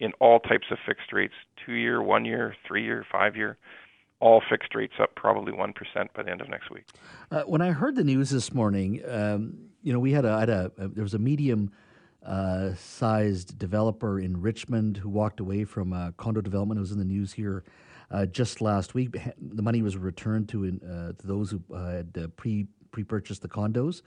in 0.00 0.12
all 0.20 0.40
types 0.40 0.66
of 0.70 0.78
fixed 0.86 1.12
rates 1.12 1.34
two 1.64 1.72
year, 1.72 2.02
one 2.02 2.24
year, 2.24 2.54
three 2.66 2.84
year, 2.84 3.06
five 3.10 3.36
year. 3.36 3.56
All 4.20 4.42
fixed 4.48 4.74
rates 4.74 4.94
up 5.00 5.14
probably 5.14 5.52
1% 5.52 5.74
by 6.14 6.22
the 6.22 6.30
end 6.30 6.40
of 6.40 6.48
next 6.48 6.70
week. 6.70 6.84
Uh, 7.30 7.42
when 7.42 7.60
I 7.60 7.72
heard 7.72 7.96
the 7.96 8.04
news 8.04 8.30
this 8.30 8.54
morning, 8.54 9.02
um, 9.06 9.58
you 9.82 9.92
know, 9.92 9.98
we 9.98 10.12
had 10.12 10.24
a, 10.24 10.38
had 10.38 10.48
a, 10.48 10.72
a 10.78 10.88
there 10.88 11.02
was 11.02 11.14
a 11.14 11.18
medium 11.18 11.70
uh, 12.24 12.74
sized 12.74 13.58
developer 13.58 14.20
in 14.20 14.40
Richmond 14.40 14.96
who 14.96 15.08
walked 15.08 15.40
away 15.40 15.64
from 15.64 15.92
uh, 15.92 16.12
condo 16.12 16.40
development. 16.40 16.78
It 16.78 16.80
was 16.80 16.92
in 16.92 16.98
the 16.98 17.04
news 17.04 17.32
here 17.32 17.64
uh, 18.10 18.26
just 18.26 18.60
last 18.60 18.94
week. 18.94 19.16
The 19.38 19.62
money 19.62 19.82
was 19.82 19.96
returned 19.96 20.48
to 20.50 20.66
uh, 20.66 21.12
to 21.12 21.26
those 21.26 21.50
who 21.50 21.62
uh, 21.74 21.90
had 21.90 22.18
uh, 22.18 22.26
pre 22.36 22.66
pre-purchased 22.92 23.42
the 23.42 23.48
condos. 23.48 24.02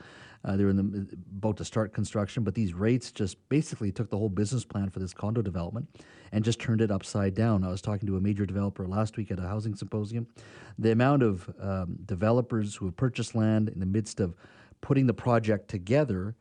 they 0.46 0.64
were 0.64 0.70
in 0.70 0.78
the 0.78 1.18
about 1.38 1.58
to 1.58 1.66
start 1.66 1.94
construction, 1.94 2.42
but 2.46 2.56
these 2.56 2.74
rates 2.74 3.12
just 3.12 3.38
basically 3.50 3.92
took 3.92 4.10
the 4.10 4.18
whole 4.18 4.30
business 4.30 4.64
plan 4.64 4.90
for 4.90 5.00
this 5.00 5.14
condo 5.14 5.42
development 5.42 5.90
and 6.32 6.46
just 6.46 6.58
turned 6.58 6.80
it 6.80 6.90
upside 6.90 7.34
down. 7.34 7.66
I 7.66 7.68
was 7.68 7.82
talking 7.82 8.08
to 8.08 8.16
a 8.16 8.22
major 8.22 8.46
developer 8.46 8.88
last 8.88 9.18
week 9.18 9.30
at 9.30 9.40
a 9.40 9.42
housing 9.42 9.76
symposium. 9.76 10.26
The 10.80 10.94
amount 10.94 11.24
of 11.24 11.54
um, 11.60 11.98
developers 12.06 12.76
who 12.76 12.86
have 12.86 12.96
purchased 12.96 13.36
land 13.36 13.68
in 13.68 13.82
the 13.82 13.86
midst 13.86 14.22
of 14.22 14.36
putting 14.80 15.06
the 15.06 15.14
project 15.14 15.68
together 15.68 16.36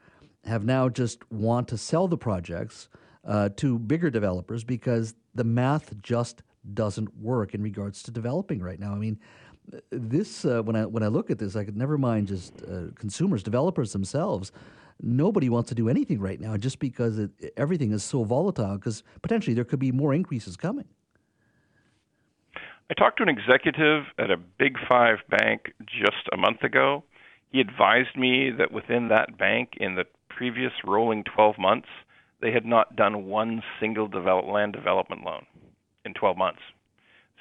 have 0.46 0.64
now 0.64 0.88
just 0.88 1.30
want 1.30 1.68
to 1.68 1.78
sell 1.78 2.08
the 2.08 2.16
projects 2.16 2.88
uh, 3.26 3.48
to 3.56 3.78
bigger 3.78 4.10
developers 4.10 4.64
because 4.64 5.14
the 5.34 5.44
math 5.44 6.00
just 6.02 6.42
doesn't 6.74 7.16
work 7.18 7.54
in 7.54 7.62
regards 7.62 8.02
to 8.04 8.10
developing 8.10 8.60
right 8.60 8.78
now. 8.78 8.92
I 8.92 8.96
mean, 8.98 9.18
this 9.90 10.44
uh, 10.44 10.62
when 10.62 10.76
I 10.76 10.86
when 10.86 11.02
I 11.02 11.08
look 11.08 11.30
at 11.30 11.38
this, 11.38 11.56
I 11.56 11.64
could 11.64 11.76
never 11.76 11.98
mind 11.98 12.28
just 12.28 12.62
uh, 12.62 12.92
consumers, 12.94 13.42
developers 13.42 13.92
themselves. 13.92 14.52
Nobody 15.02 15.48
wants 15.48 15.68
to 15.68 15.74
do 15.74 15.88
anything 15.88 16.20
right 16.20 16.40
now 16.40 16.56
just 16.56 16.78
because 16.78 17.18
it, 17.18 17.30
everything 17.56 17.92
is 17.92 18.02
so 18.02 18.24
volatile. 18.24 18.76
Because 18.76 19.02
potentially 19.22 19.54
there 19.54 19.64
could 19.64 19.78
be 19.78 19.92
more 19.92 20.14
increases 20.14 20.56
coming. 20.56 20.86
I 22.88 22.94
talked 22.94 23.18
to 23.18 23.24
an 23.24 23.28
executive 23.28 24.04
at 24.18 24.30
a 24.30 24.36
big 24.36 24.76
five 24.88 25.18
bank 25.28 25.72
just 25.86 26.28
a 26.32 26.36
month 26.36 26.62
ago. 26.62 27.02
He 27.50 27.60
advised 27.60 28.16
me 28.16 28.50
that 28.58 28.70
within 28.70 29.08
that 29.08 29.36
bank, 29.36 29.72
in 29.78 29.96
the 29.96 30.04
previous 30.36 30.72
rolling 30.84 31.24
12 31.34 31.56
months, 31.58 31.88
they 32.42 32.52
had 32.52 32.66
not 32.66 32.94
done 32.94 33.26
one 33.26 33.62
single 33.80 34.06
develop, 34.06 34.46
land 34.46 34.72
development 34.74 35.24
loan 35.24 35.46
in 36.04 36.12
12 36.14 36.36
months. 36.36 36.60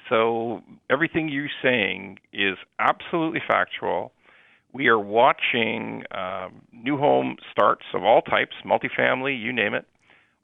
So 0.08 0.62
everything 0.90 1.28
you're 1.28 1.48
saying 1.62 2.18
is 2.32 2.56
absolutely 2.78 3.40
factual. 3.46 4.12
We 4.72 4.86
are 4.88 4.98
watching 4.98 6.04
um, 6.12 6.62
new 6.72 6.96
home 6.96 7.36
starts 7.50 7.84
of 7.94 8.04
all 8.04 8.22
types, 8.22 8.54
multifamily, 8.64 9.40
you 9.40 9.52
name 9.52 9.74
it, 9.74 9.84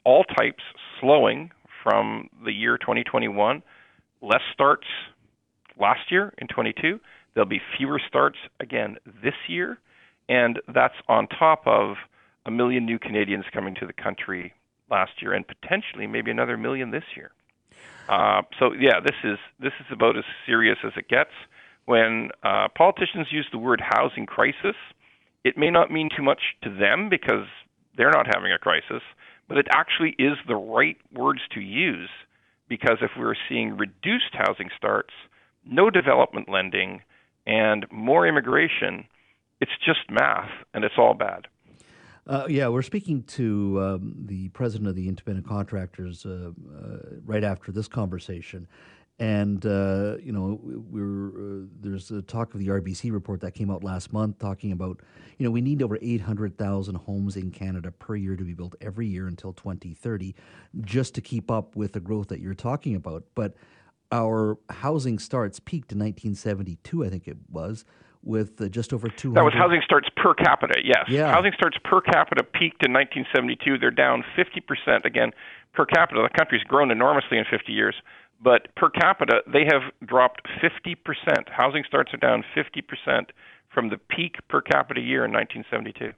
all 0.05 0.25
types 0.25 0.62
slowing 1.01 1.51
from 1.83 2.29
the 2.45 2.53
year 2.53 2.77
2021. 2.77 3.62
Less 4.21 4.41
starts 4.53 4.87
last 5.79 6.11
year 6.11 6.33
in 6.38 6.49
22. 6.49 7.01
There'll 7.35 7.49
be 7.49 7.61
fewer 7.79 8.01
starts 8.07 8.38
again 8.61 8.97
this 9.23 9.35
year, 9.49 9.79
and 10.29 10.61
that's 10.73 10.95
on 11.09 11.29
top 11.29 11.62
of 11.67 11.97
a 12.47 12.51
million 12.51 12.85
new 12.85 12.99
Canadians 12.99 13.45
coming 13.53 13.75
to 13.77 13.87
the 13.87 13.93
country 13.93 14.53
last 14.91 15.13
year 15.21 15.33
and 15.33 15.45
potentially 15.47 16.07
maybe 16.07 16.31
another 16.31 16.57
million 16.57 16.91
this 16.91 17.05
year. 17.17 17.33
Uh, 18.09 18.43
so 18.59 18.73
yeah, 18.73 19.01
this 19.01 19.17
is 19.25 19.39
this 19.61 19.73
is 19.81 19.87
about 19.91 20.17
as 20.17 20.25
serious 20.47 20.79
as 20.85 20.93
it 20.97 21.09
gets. 21.09 21.31
When 21.85 22.31
uh, 22.43 22.69
politicians 22.77 23.29
use 23.31 23.47
the 23.51 23.59
word 23.59 23.83
housing 23.83 24.27
crisis, 24.27 24.77
it 25.45 25.57
may 25.57 25.71
not 25.71 25.91
mean 25.91 26.09
too 26.15 26.23
much 26.23 26.41
to 26.63 26.71
them 26.71 27.09
because 27.09 27.47
they're 27.97 28.11
not 28.11 28.27
having 28.33 28.53
a 28.53 28.59
crisis, 28.59 29.03
but 29.49 29.59
it 29.59 29.67
actually 29.71 30.15
is 30.19 30.37
the 30.47 30.57
right 30.57 30.97
words 31.13 31.41
to 31.53 31.61
use 31.61 32.11
because 32.69 32.99
if 33.03 33.11
we're 33.19 33.35
seeing 33.49 33.77
reduced 33.77 34.33
housing 34.33 34.71
starts, 34.77 35.13
no 35.65 35.91
development 35.91 36.49
lending, 36.49 37.03
and 37.47 37.87
more 37.91 38.27
immigration, 38.27 39.05
it's 39.61 39.73
just 39.85 40.11
math 40.11 40.51
and 40.73 40.85
it's 40.85 40.95
all 40.97 41.15
bad. 41.15 41.49
Uh, 42.27 42.47
yeah, 42.49 42.69
we're 42.69 42.83
speaking 42.83 43.23
to 43.25 43.81
um, 43.83 44.15
the 44.27 44.49
president 44.51 44.89
of 44.89 44.95
the 44.95 45.09
independent 45.09 45.47
contractors 45.47 46.25
uh, 46.25 46.51
uh, 46.73 46.99
right 47.25 47.43
after 47.43 47.73
this 47.73 47.89
conversation. 47.89 48.69
And 49.19 49.65
uh, 49.67 50.17
you 50.23 50.33
know, 50.33 50.59
we're 50.63 51.63
uh, 51.63 51.67
there's 51.81 52.11
a 52.11 52.23
talk 52.23 52.55
of 52.55 52.61
the 52.61 52.69
RBC 52.69 53.13
report 53.13 53.41
that 53.41 53.53
came 53.53 53.71
out 53.71 53.85
last 53.85 54.13
month 54.13 54.39
talking 54.39 54.73
about 54.73 55.01
you 55.39 55.45
know 55.45 55.51
we 55.51 55.61
need 55.61 55.83
over 55.83 55.99
800,000 56.01 56.95
homes 56.95 57.37
in 57.37 57.51
Canada 57.51 57.91
per 57.91 58.17
year 58.17 58.37
to 58.37 58.45
be 58.45 58.55
built 58.55 58.75
every 58.81 59.07
year 59.07 59.27
until 59.27 59.53
2030, 59.53 60.35
just 60.81 61.15
to 61.17 61.21
keep 61.21 61.51
up 61.51 61.77
with 61.77 61.93
the 61.93 62.01
growth 62.01 62.29
that 62.29 62.41
you're 62.41 62.55
talking 62.55 62.95
about. 62.95 63.25
But 63.35 63.55
our 64.13 64.59
housing 64.71 65.19
starts 65.19 65.59
peaked 65.59 65.93
in 65.93 65.99
1972, 65.99 67.05
I 67.05 67.09
think 67.09 67.27
it 67.27 67.39
was, 67.51 67.85
with 68.25 68.61
uh, 68.61 68.69
just 68.69 68.93
over 68.93 69.09
200. 69.09 69.39
That 69.39 69.45
was 69.45 69.55
housing 69.55 69.81
starts 69.85 70.09
per 70.17 70.35
capita, 70.35 70.81
yes. 70.85 71.05
Yeah. 71.09 71.33
Housing 71.33 71.53
starts 71.55 71.77
per 71.85 72.01
capita 72.01 72.45
peaked 72.45 72.85
in 72.85 72.93
1972. 72.93 73.79
They're 73.79 73.91
down 73.91 74.25
50% 74.37 75.05
again 75.05 75.33
per 75.73 75.87
capita. 75.87 76.23
The 76.23 76.37
country's 76.37 76.63
grown 76.63 76.91
enormously 76.91 77.39
in 77.39 77.45
50 77.51 77.73
years, 77.73 77.95
but 78.43 78.75
per 78.77 78.91
capita, 78.91 79.43
they 79.53 79.65
have 79.65 79.83
dropped 80.07 80.43
50%. 80.63 80.97
Housing 81.49 81.85
starts 81.87 82.13
are 82.15 82.19
down 82.19 82.45
50% 82.57 83.27
from 83.73 83.89
the 83.89 83.99
peak 83.99 84.37
per 84.49 84.61
capita 84.61 85.01
year 85.01 85.25
in 85.25 85.33
1972. 85.33 86.13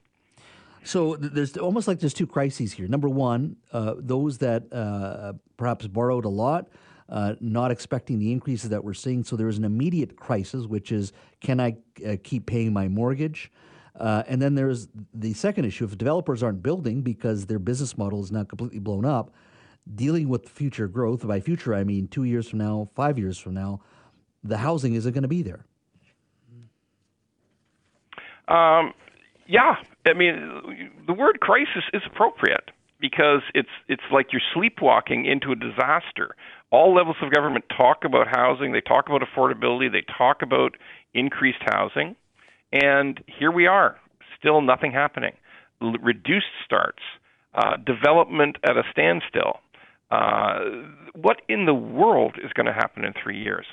So 0.83 1.15
there's 1.15 1.57
almost 1.57 1.87
like 1.87 1.99
there's 1.99 2.13
two 2.13 2.27
crises 2.27 2.73
here. 2.73 2.87
Number 2.87 3.09
one, 3.09 3.55
uh, 3.73 3.95
those 3.97 4.37
that 4.39 4.71
uh, 4.71 5.33
perhaps 5.57 5.87
borrowed 5.87 6.25
a 6.25 6.29
lot 6.29 6.67
uh, 7.09 7.35
not 7.39 7.71
expecting 7.71 8.19
the 8.19 8.31
increases 8.31 8.69
that 8.69 8.83
we're 8.83 8.93
seeing. 8.93 9.23
So 9.23 9.35
there 9.35 9.47
is 9.47 9.57
an 9.57 9.63
immediate 9.63 10.15
crisis, 10.15 10.65
which 10.65 10.91
is 10.91 11.13
can 11.41 11.59
I 11.59 11.77
uh, 12.05 12.15
keep 12.23 12.45
paying 12.45 12.73
my 12.73 12.87
mortgage? 12.87 13.51
Uh, 13.99 14.23
and 14.27 14.41
then 14.41 14.55
there's 14.55 14.87
the 15.13 15.33
second 15.33 15.65
issue 15.65 15.85
if 15.85 15.97
developers 15.97 16.43
aren't 16.43 16.61
building 16.61 17.01
because 17.01 17.45
their 17.45 17.59
business 17.59 17.97
model 17.97 18.21
is 18.21 18.31
not 18.31 18.49
completely 18.49 18.79
blown 18.79 19.05
up, 19.05 19.33
dealing 19.93 20.27
with 20.27 20.49
future 20.49 20.87
growth. 20.87 21.25
By 21.25 21.39
future, 21.39 21.73
I 21.73 21.83
mean 21.83 22.07
two 22.07 22.25
years 22.25 22.49
from 22.49 22.59
now, 22.59 22.89
five 22.95 23.17
years 23.17 23.37
from 23.37 23.53
now, 23.53 23.81
the 24.43 24.57
housing 24.57 24.95
isn't 24.95 25.13
going 25.13 25.21
to 25.21 25.29
be 25.29 25.43
there. 25.43 25.65
Um, 28.47 28.93
yeah, 29.47 29.75
I 30.05 30.13
mean, 30.13 30.91
the 31.07 31.13
word 31.13 31.39
crisis 31.39 31.83
is 31.93 32.01
appropriate 32.05 32.71
because 32.99 33.41
it's 33.53 33.69
it's 33.87 34.03
like 34.11 34.27
you're 34.31 34.41
sleepwalking 34.53 35.25
into 35.25 35.51
a 35.51 35.55
disaster. 35.55 36.35
All 36.71 36.93
levels 36.93 37.15
of 37.21 37.31
government 37.31 37.65
talk 37.75 38.03
about 38.03 38.27
housing, 38.27 38.71
they 38.71 38.81
talk 38.81 39.07
about 39.07 39.21
affordability, 39.21 39.91
they 39.91 40.03
talk 40.17 40.41
about 40.41 40.75
increased 41.13 41.61
housing, 41.65 42.15
and 42.71 43.23
here 43.27 43.51
we 43.51 43.67
are, 43.67 43.97
still 44.37 44.61
nothing 44.61 44.91
happening. 44.91 45.33
L- 45.81 45.95
reduced 46.01 46.47
starts, 46.65 47.03
uh, 47.53 47.77
development 47.77 48.57
at 48.63 48.77
a 48.77 48.83
standstill. 48.91 49.59
Uh, 50.11 50.59
what 51.13 51.41
in 51.47 51.65
the 51.65 51.73
world 51.73 52.35
is 52.43 52.51
going 52.53 52.65
to 52.65 52.73
happen 52.73 53.05
in 53.05 53.13
three 53.21 53.41
years? 53.41 53.65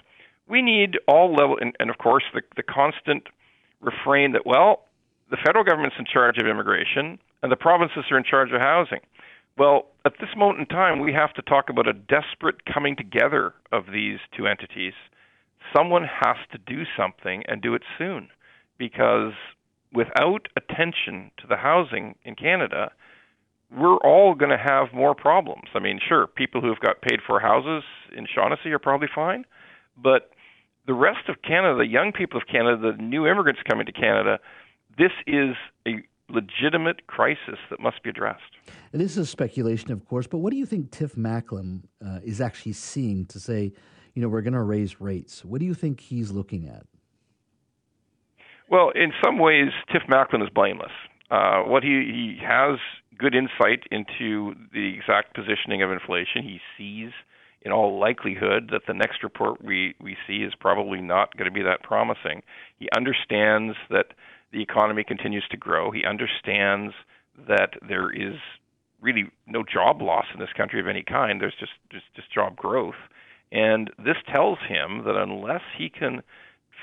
We 0.49 0.63
need 0.63 0.99
all 1.09 1.35
level, 1.35 1.59
and, 1.61 1.75
and 1.81 1.91
of 1.91 1.99
course 1.99 2.25
the 2.35 2.43
the 2.57 2.63
constant 2.63 3.29
refrain 3.81 4.33
that 4.33 4.47
well, 4.47 4.85
the 5.31 5.37
federal 5.45 5.65
government's 5.65 5.97
in 5.99 6.05
charge 6.05 6.39
of 6.39 6.47
immigration 6.47 7.19
and 7.43 7.51
the 7.51 7.57
provinces 7.57 8.05
are 8.11 8.19
in 8.19 8.25
charge 8.25 8.53
of 8.53 8.61
housing. 8.61 9.01
Well, 9.59 9.87
at 10.05 10.15
this 10.21 10.31
moment 10.37 10.61
in 10.61 10.67
time, 10.67 11.01
we 11.01 11.13
have 11.13 11.33
to 11.35 11.43
talk 11.43 11.69
about 11.69 11.89
a 11.89 11.93
desperate 11.93 12.65
coming 12.73 12.97
together 12.97 13.55
of 13.71 13.85
these 13.93 14.19
two 14.37 14.47
entities. 14.47 14.95
Someone 15.77 16.05
has 16.05 16.37
to 16.51 16.59
do 16.59 16.83
something 16.97 17.45
and 17.47 17.63
do 17.63 17.75
it 17.75 17.83
soon 17.99 18.29
because 18.79 19.33
without 19.93 20.49
attention 20.57 21.31
to 21.39 21.47
the 21.47 21.57
housing 21.57 22.17
in 22.25 22.35
Canada, 22.35 22.91
we're 23.71 23.97
all 23.99 24.35
going 24.35 24.51
to 24.51 24.59
have 24.59 24.93
more 24.93 25.15
problems. 25.15 25.69
I 25.75 25.79
mean, 25.79 26.01
sure, 26.07 26.27
people 26.27 26.61
who've 26.61 26.81
got 26.81 27.01
paid 27.01 27.21
for 27.27 27.41
houses 27.41 27.85
in 28.17 28.27
Shaughnessy 28.33 28.71
are 28.73 28.79
probably 28.79 29.09
fine, 29.15 29.45
but 29.97 30.31
the 30.87 30.95
rest 30.95 31.29
of 31.29 31.43
Canada, 31.43 31.79
the 31.79 31.87
young 31.87 32.13
people 32.13 32.41
of 32.41 32.47
Canada, 32.47 32.93
the 32.93 33.03
new 33.03 33.27
immigrants 33.27 33.61
coming 33.69 33.87
to 33.87 33.93
Canada, 33.93 34.41
this 34.99 35.13
is 35.27 35.55
a 35.87 36.03
legitimate 36.33 37.07
crisis 37.07 37.59
that 37.71 37.81
must 37.81 38.03
be 38.03 38.11
addressed. 38.11 38.43
And 38.93 39.01
this 39.01 39.17
is 39.17 39.31
speculation, 39.31 39.93
of 39.93 40.05
course, 40.07 40.27
but 40.27 40.39
what 40.39 40.51
do 40.51 40.57
you 40.57 40.67
think 40.67 40.91
Tiff 40.91 41.15
Macklem 41.15 41.83
uh, 42.05 42.21
is 42.25 42.41
actually 42.41 42.73
seeing 42.73 43.27
to 43.27 43.39
say, 43.39 43.73
you 44.15 44.23
know, 44.23 44.29
we're 44.29 44.43
going 44.43 44.53
to 44.55 44.63
raise 44.63 45.01
rates? 45.01 45.45
What 45.45 45.61
do 45.61 45.67
you 45.67 45.75
think 45.75 46.01
he's 46.01 46.31
looking 46.31 46.69
at? 46.69 46.87
Well, 48.69 48.91
in 48.95 49.13
some 49.23 49.39
ways, 49.39 49.69
Tiff 49.91 50.03
Macklem 50.09 50.43
is 50.43 50.49
blameless. 50.49 50.93
Uh, 51.31 51.63
what 51.63 51.83
he, 51.83 51.91
he 51.91 52.39
has 52.47 52.79
good 53.19 53.35
insight 53.35 53.85
into 53.91 54.55
the 54.73 54.95
exact 54.95 55.35
positioning 55.35 55.83
of 55.83 55.91
inflation. 55.91 56.43
He 56.43 56.61
sees, 56.77 57.11
in 57.63 57.73
all 57.73 57.99
likelihood, 57.99 58.71
that 58.73 58.83
the 58.87 58.95
next 58.95 59.23
report 59.23 59.63
we, 59.63 59.95
we 60.01 60.17
see 60.27 60.39
is 60.39 60.55
probably 60.59 61.01
not 61.01 61.37
going 61.37 61.47
to 61.47 61.55
be 61.55 61.63
that 61.63 61.83
promising. 61.83 62.43
He 62.79 62.89
understands 62.97 63.77
that 63.91 64.15
the 64.53 64.63
economy 64.63 65.05
continues 65.05 65.45
to 65.51 65.57
grow. 65.57 65.91
He 65.91 66.05
understands 66.05 66.95
that 67.49 67.75
there 67.87 68.11
is 68.11 68.37
really 69.01 69.31
no 69.47 69.63
job 69.63 70.01
loss 70.01 70.27
in 70.33 70.41
this 70.41 70.53
country 70.57 70.81
of 70.81 70.87
any 70.87 71.03
kind. 71.03 71.41
There's 71.41 71.57
just 71.59 71.73
just, 71.91 72.05
just 72.15 72.33
job 72.33 72.57
growth, 72.57 73.01
and 73.51 73.91
this 73.99 74.17
tells 74.33 74.59
him 74.69 75.05
that 75.05 75.17
unless 75.17 75.63
he 75.77 75.89
can 75.89 76.23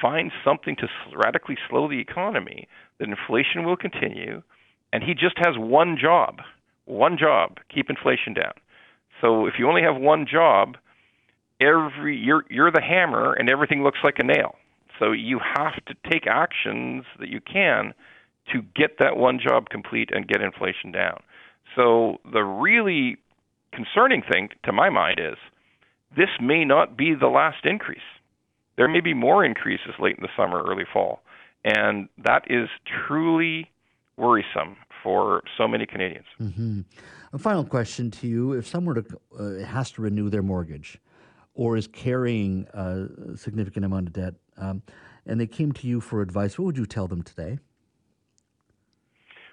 find 0.02 0.32
something 0.44 0.76
to 0.78 0.88
radically 1.16 1.58
slow 1.70 1.90
the 1.90 2.00
economy, 2.00 2.68
that 3.00 3.10
inflation 3.10 3.66
will 3.66 3.76
continue, 3.76 4.42
and 4.94 5.04
he 5.04 5.14
just 5.14 5.38
has 5.38 5.58
one 5.58 5.98
job, 6.00 6.40
one 6.86 7.18
job, 7.18 7.58
keep 7.74 7.90
inflation 7.90 8.34
down. 8.34 8.54
So 9.22 9.46
if 9.46 9.56
you 9.60 9.68
only 9.68 9.82
have 9.82 9.98
one 9.98 10.26
job, 10.26 10.78
every 11.62 12.18
you're 12.18 12.46
you're 12.50 12.72
the 12.72 12.82
hammer 12.82 13.34
and 13.34 13.50
everything 13.50 13.84
looks 13.84 14.00
like 14.04 14.20
a 14.20 14.24
nail. 14.24 14.56
So 15.00 15.12
you 15.12 15.40
have 15.56 15.84
to 15.86 15.96
take 16.10 16.28
actions 16.28 17.06
that 17.20 17.30
you 17.30 17.40
can 17.42 17.94
to 18.54 18.62
get 18.76 19.00
that 19.00 19.18
one 19.18 19.40
job 19.40 19.70
complete 19.70 20.10
and 20.12 20.28
get 20.28 20.42
inflation 20.42 20.92
down. 20.92 21.22
So 21.76 22.18
the 22.32 22.44
really 22.44 23.18
concerning 23.72 24.22
thing 24.22 24.50
to 24.64 24.72
my 24.72 24.90
mind 24.90 25.20
is 25.20 25.38
this 26.16 26.30
may 26.42 26.66
not 26.66 26.98
be 26.98 27.14
the 27.14 27.28
last 27.28 27.66
increase. 27.66 28.00
There 28.76 28.88
may 28.88 29.02
be 29.02 29.14
more 29.14 29.46
increases 29.46 29.94
late 30.00 30.18
in 30.18 30.24
the 30.24 30.30
summer, 30.36 30.64
early 30.64 30.86
fall. 30.92 31.22
And 31.64 32.10
that 32.18 32.44
is 32.50 32.70
truly 33.08 33.70
worrisome 34.18 34.78
for 35.04 35.44
so 35.58 35.68
many 35.68 35.86
Canadians. 35.86 36.26
Mm-hmm. 36.40 36.82
A 37.34 37.38
final 37.38 37.64
question 37.64 38.12
to 38.12 38.28
you: 38.28 38.54
If 38.54 38.68
someone 38.68 38.96
to, 38.96 39.20
uh, 39.38 39.66
has 39.66 39.92
to 39.92 40.02
renew 40.02 40.30
their 40.30 40.42
mortgage, 40.42 41.00
or 41.54 41.78
is 41.78 41.88
carrying 41.88 42.66
a 42.74 43.38
significant 43.38 43.86
amount 43.86 44.08
of 44.08 44.14
debt, 44.14 44.36
um, 44.60 44.82
and 45.26 45.40
they 45.40 45.48
came 45.48 45.72
to 45.74 45.88
you 45.88 46.02
for 46.02 46.22
advice, 46.22 46.58
what 46.58 46.66
would 46.66 46.78
you 46.78 46.86
tell 46.86 47.08
them 47.08 47.24
today? 47.24 47.60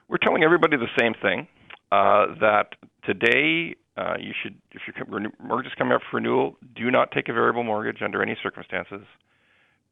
We're 0.09 0.19
telling 0.19 0.45
everybody 0.45 0.77
the 0.77 0.87
same 0.99 1.15
thing 1.21 1.49
uh, 1.91 2.27
that 2.41 2.75
today 3.05 3.75
uh, 3.97 4.15
you 4.21 4.33
should, 4.43 4.57
if 4.73 4.83
your 4.95 5.07
mortgage 5.41 5.73
is 5.73 5.75
coming 5.79 5.95
up 5.95 6.03
for 6.11 6.17
renewal, 6.17 6.57
do 6.75 6.91
not 6.91 7.11
take 7.13 7.29
a 7.29 7.33
variable 7.33 7.65
mortgage 7.65 8.03
under 8.03 8.23
any 8.23 8.37
circumstances. 8.43 9.03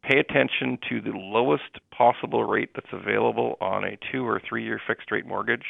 Pay 0.02 0.18
attention 0.18 0.78
to 0.90 1.00
the 1.00 1.16
lowest 1.16 1.80
possible 1.90 2.44
rate 2.44 2.70
that's 2.74 2.92
available 2.92 3.56
on 3.60 3.84
a 3.84 3.98
two 4.12 4.26
or 4.26 4.40
three 4.46 4.62
year 4.62 4.80
fixed 4.86 5.10
rate 5.10 5.26
mortgage. 5.26 5.64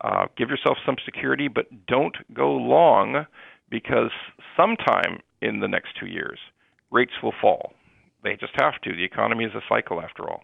Uh, 0.00 0.26
give 0.36 0.48
yourself 0.48 0.76
some 0.84 0.96
security, 1.04 1.48
but 1.48 1.66
don't 1.86 2.16
go 2.34 2.52
long 2.52 3.26
because 3.70 4.10
sometime 4.56 5.20
in 5.40 5.60
the 5.60 5.68
next 5.68 5.90
two 5.98 6.06
years, 6.06 6.38
rates 6.90 7.12
will 7.22 7.34
fall. 7.40 7.72
They 8.22 8.36
just 8.36 8.54
have 8.60 8.80
to. 8.82 8.92
The 8.94 9.04
economy 9.04 9.44
is 9.44 9.54
a 9.54 9.62
cycle, 9.68 10.00
after 10.00 10.28
all. 10.28 10.42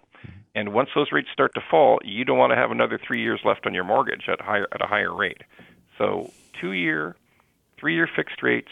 And 0.54 0.72
once 0.72 0.90
those 0.94 1.10
rates 1.10 1.28
start 1.32 1.54
to 1.54 1.60
fall, 1.70 1.98
you 2.04 2.24
don't 2.24 2.38
want 2.38 2.52
to 2.52 2.56
have 2.56 2.70
another 2.70 2.98
three 3.04 3.20
years 3.20 3.40
left 3.44 3.66
on 3.66 3.74
your 3.74 3.84
mortgage 3.84 4.28
at 4.28 4.40
higher 4.40 4.68
at 4.72 4.82
a 4.82 4.86
higher 4.86 5.12
rate. 5.12 5.42
So 5.98 6.30
two 6.60 6.72
year, 6.72 7.16
three 7.78 7.94
year 7.94 8.08
fixed 8.14 8.42
rates. 8.42 8.70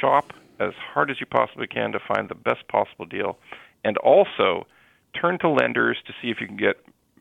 Shop 0.00 0.32
as 0.58 0.72
hard 0.74 1.10
as 1.10 1.20
you 1.20 1.26
possibly 1.26 1.66
can 1.66 1.92
to 1.92 1.98
find 1.98 2.28
the 2.28 2.34
best 2.34 2.66
possible 2.68 3.04
deal, 3.04 3.38
and 3.84 3.96
also 3.98 4.66
turn 5.20 5.38
to 5.40 5.48
lenders 5.48 5.98
to 6.06 6.12
see 6.20 6.30
if 6.30 6.40
you 6.40 6.46
can 6.46 6.56
get 6.56 6.76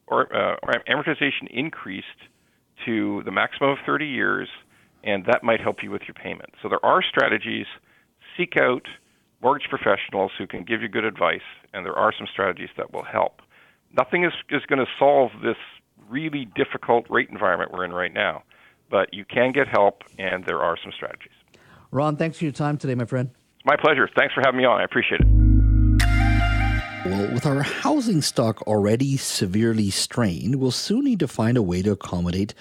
or, 0.07 0.33
uh, 0.35 0.55
amortization 0.87 1.47
increased 1.49 2.05
to 2.85 3.23
the 3.23 3.31
maximum 3.31 3.71
of 3.71 3.79
30 3.85 4.05
years, 4.05 4.49
and 5.03 5.25
that 5.25 5.43
might 5.43 5.59
help 5.59 5.81
you 5.81 5.89
with 5.89 6.03
your 6.07 6.13
payment. 6.13 6.53
So 6.61 6.69
there 6.69 6.83
are 6.85 7.01
strategies 7.01 7.65
seek 8.37 8.57
out 8.57 8.87
mortgage 9.45 9.69
professionals 9.69 10.31
who 10.39 10.47
can 10.47 10.63
give 10.63 10.81
you 10.81 10.87
good 10.87 11.05
advice, 11.05 11.45
and 11.71 11.85
there 11.85 11.93
are 11.93 12.11
some 12.17 12.25
strategies 12.25 12.69
that 12.77 12.91
will 12.91 13.03
help. 13.03 13.43
Nothing 13.95 14.23
is, 14.23 14.33
is 14.49 14.63
going 14.65 14.79
to 14.79 14.87
solve 14.97 15.29
this 15.43 15.55
really 16.09 16.47
difficult 16.55 17.05
rate 17.11 17.29
environment 17.29 17.71
we're 17.71 17.85
in 17.85 17.93
right 17.93 18.11
now, 18.11 18.41
but 18.89 19.13
you 19.13 19.23
can 19.23 19.51
get 19.51 19.67
help, 19.67 20.01
and 20.17 20.45
there 20.45 20.63
are 20.63 20.75
some 20.81 20.91
strategies. 20.91 21.31
Ron, 21.91 22.17
thanks 22.17 22.39
for 22.39 22.45
your 22.45 22.53
time 22.53 22.79
today, 22.79 22.95
my 22.95 23.05
friend. 23.05 23.29
It's 23.57 23.65
my 23.65 23.75
pleasure. 23.79 24.09
Thanks 24.17 24.33
for 24.33 24.41
having 24.43 24.57
me 24.57 24.65
on. 24.65 24.81
I 24.81 24.83
appreciate 24.83 25.21
it. 25.21 25.44
Well, 27.05 27.31
with 27.31 27.45
our 27.45 27.61
housing 27.61 28.23
stock 28.23 28.63
already 28.63 29.15
severely 29.15 29.91
strained, 29.91 30.55
we'll 30.55 30.71
soon 30.71 31.03
need 31.03 31.19
to 31.19 31.27
find 31.27 31.55
a 31.55 31.61
way 31.61 31.83
to 31.83 31.91
accommodate 31.91 32.55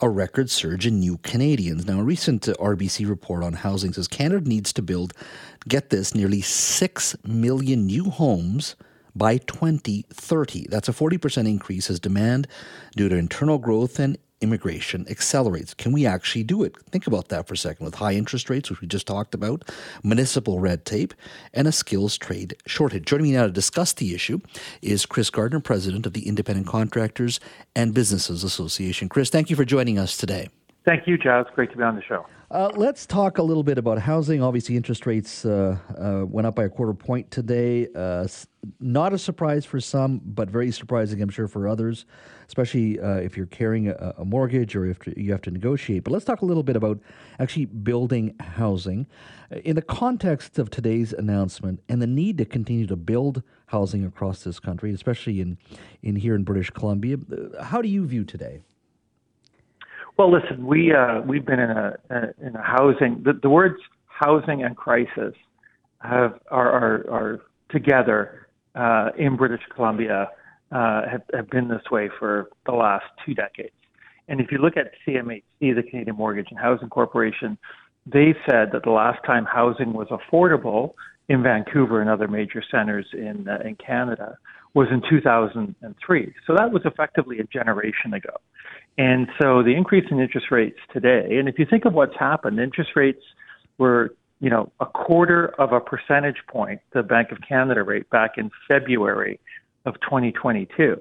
a 0.00 0.08
record 0.08 0.50
surge 0.50 0.86
in 0.86 1.00
new 1.00 1.18
Canadians. 1.18 1.84
Now, 1.84 1.98
a 1.98 2.04
recent 2.04 2.42
RBC 2.42 3.08
report 3.08 3.42
on 3.42 3.54
housing 3.54 3.92
says 3.92 4.06
Canada 4.06 4.48
needs 4.48 4.72
to 4.74 4.82
build, 4.82 5.14
get 5.66 5.90
this, 5.90 6.14
nearly 6.14 6.40
6 6.40 7.16
million 7.24 7.86
new 7.86 8.04
homes 8.08 8.76
by 9.16 9.38
2030. 9.38 10.68
That's 10.68 10.88
a 10.88 10.92
40% 10.92 11.48
increase 11.48 11.90
as 11.90 11.98
demand 11.98 12.46
due 12.94 13.08
to 13.08 13.16
internal 13.16 13.58
growth 13.58 13.98
and 13.98 14.16
immigration 14.40 15.06
accelerates. 15.08 15.74
Can 15.74 15.92
we 15.92 16.06
actually 16.06 16.44
do 16.44 16.62
it? 16.62 16.76
Think 16.90 17.06
about 17.06 17.28
that 17.28 17.46
for 17.46 17.54
a 17.54 17.56
second. 17.56 17.84
With 17.84 17.96
high 17.96 18.14
interest 18.14 18.48
rates, 18.50 18.70
which 18.70 18.80
we 18.80 18.86
just 18.86 19.06
talked 19.06 19.34
about, 19.34 19.64
municipal 20.02 20.60
red 20.60 20.84
tape, 20.84 21.14
and 21.54 21.66
a 21.66 21.72
skills 21.72 22.16
trade 22.16 22.56
shortage. 22.66 23.04
Joining 23.04 23.24
me 23.24 23.32
now 23.32 23.46
to 23.46 23.52
discuss 23.52 23.92
the 23.92 24.14
issue 24.14 24.40
is 24.82 25.06
Chris 25.06 25.30
Gardner, 25.30 25.60
president 25.60 26.06
of 26.06 26.12
the 26.12 26.26
Independent 26.28 26.66
Contractors 26.66 27.40
and 27.74 27.94
Businesses 27.94 28.44
Association. 28.44 29.08
Chris, 29.08 29.30
thank 29.30 29.50
you 29.50 29.56
for 29.56 29.64
joining 29.64 29.98
us 29.98 30.16
today. 30.16 30.48
Thank 30.84 31.06
you, 31.06 31.18
Jas. 31.18 31.46
Great 31.54 31.70
to 31.72 31.76
be 31.76 31.82
on 31.82 31.96
the 31.96 32.02
show. 32.02 32.24
Uh, 32.50 32.70
let's 32.76 33.04
talk 33.04 33.36
a 33.36 33.42
little 33.42 33.62
bit 33.62 33.76
about 33.76 33.98
housing. 33.98 34.42
Obviously, 34.42 34.74
interest 34.74 35.04
rates 35.04 35.44
uh, 35.44 35.76
uh, 35.98 36.24
went 36.24 36.46
up 36.46 36.54
by 36.54 36.64
a 36.64 36.68
quarter 36.70 36.94
point 36.94 37.30
today. 37.30 37.86
Uh, 37.94 38.26
not 38.80 39.12
a 39.12 39.18
surprise 39.18 39.66
for 39.66 39.78
some, 39.80 40.18
but 40.24 40.48
very 40.48 40.70
surprising, 40.70 41.20
I'm 41.20 41.28
sure, 41.28 41.46
for 41.46 41.68
others, 41.68 42.06
especially 42.46 42.98
uh, 43.00 43.16
if 43.16 43.36
you're 43.36 43.44
carrying 43.44 43.88
a, 43.88 44.14
a, 44.16 44.24
mortgage 44.24 44.74
or 44.74 44.86
if 44.86 44.96
you 45.14 45.30
have 45.30 45.42
to 45.42 45.50
negotiate. 45.50 46.04
But 46.04 46.12
let's 46.12 46.24
talk 46.24 46.40
a 46.40 46.46
little 46.46 46.62
bit 46.62 46.74
about 46.74 46.98
actually 47.38 47.66
building 47.66 48.34
housing 48.40 49.06
in 49.50 49.76
the 49.76 49.82
context 49.82 50.58
of 50.58 50.70
today's 50.70 51.12
announcement 51.12 51.82
and 51.90 52.00
the 52.00 52.06
need 52.06 52.38
to 52.38 52.46
continue 52.46 52.86
to 52.86 52.96
build 52.96 53.42
housing 53.66 54.06
across 54.06 54.42
this 54.42 54.58
country, 54.58 54.90
especially 54.90 55.42
in, 55.42 55.58
in 56.02 56.16
here 56.16 56.34
in 56.34 56.44
British 56.44 56.70
Columbia. 56.70 57.18
Uh, 57.30 57.62
how 57.62 57.82
do 57.82 57.88
you 57.88 58.06
view 58.06 58.24
today? 58.24 58.62
Well, 60.18 60.32
listen, 60.32 60.66
we 60.66 60.92
uh, 60.92 61.20
we've 61.20 61.46
been 61.46 61.60
in 61.60 61.70
a, 61.70 61.94
a 62.10 62.46
in 62.46 62.56
a 62.56 62.62
housing. 62.62 63.22
The, 63.24 63.34
the 63.40 63.48
words 63.48 63.76
housing 64.06 64.64
and 64.64 64.76
crisis 64.76 65.32
have 66.00 66.40
are 66.50 66.70
are, 66.72 67.10
are 67.10 67.40
together 67.70 68.48
uh, 68.74 69.10
in 69.16 69.36
British 69.36 69.60
Columbia 69.74 70.28
uh, 70.72 71.02
have, 71.08 71.22
have 71.32 71.48
been 71.50 71.68
this 71.68 71.82
way 71.92 72.10
for 72.18 72.48
the 72.66 72.72
last 72.72 73.04
two 73.24 73.34
decades. 73.34 73.70
And 74.26 74.40
if 74.40 74.50
you 74.50 74.58
look 74.58 74.74
at 74.76 74.90
CMHC, 75.06 75.42
the 75.60 75.82
Canadian 75.88 76.16
Mortgage 76.16 76.48
and 76.50 76.58
Housing 76.58 76.88
Corporation, 76.88 77.56
they 78.04 78.34
said 78.50 78.70
that 78.72 78.82
the 78.84 78.90
last 78.90 79.24
time 79.24 79.46
housing 79.46 79.92
was 79.92 80.08
affordable 80.08 80.94
in 81.28 81.44
Vancouver 81.44 82.00
and 82.00 82.10
other 82.10 82.26
major 82.26 82.62
centers 82.72 83.06
in 83.12 83.46
uh, 83.48 83.58
in 83.64 83.76
Canada 83.76 84.36
was 84.74 84.88
in 84.90 85.00
2003. 85.08 86.34
So 86.44 86.54
that 86.56 86.72
was 86.72 86.82
effectively 86.84 87.38
a 87.38 87.44
generation 87.44 88.14
ago. 88.14 88.34
And 88.98 89.28
so 89.40 89.62
the 89.62 89.74
increase 89.76 90.04
in 90.10 90.18
interest 90.18 90.48
rates 90.50 90.78
today, 90.92 91.38
and 91.38 91.48
if 91.48 91.56
you 91.58 91.64
think 91.70 91.84
of 91.84 91.94
what's 91.94 92.16
happened, 92.18 92.58
interest 92.58 92.90
rates 92.96 93.22
were, 93.78 94.16
you 94.40 94.50
know, 94.50 94.72
a 94.80 94.86
quarter 94.86 95.54
of 95.60 95.72
a 95.72 95.78
percentage 95.78 96.38
point, 96.48 96.80
the 96.92 97.04
Bank 97.04 97.30
of 97.30 97.38
Canada 97.48 97.84
rate 97.84 98.10
back 98.10 98.32
in 98.38 98.50
February 98.66 99.38
of 99.86 99.94
2022. 100.00 101.00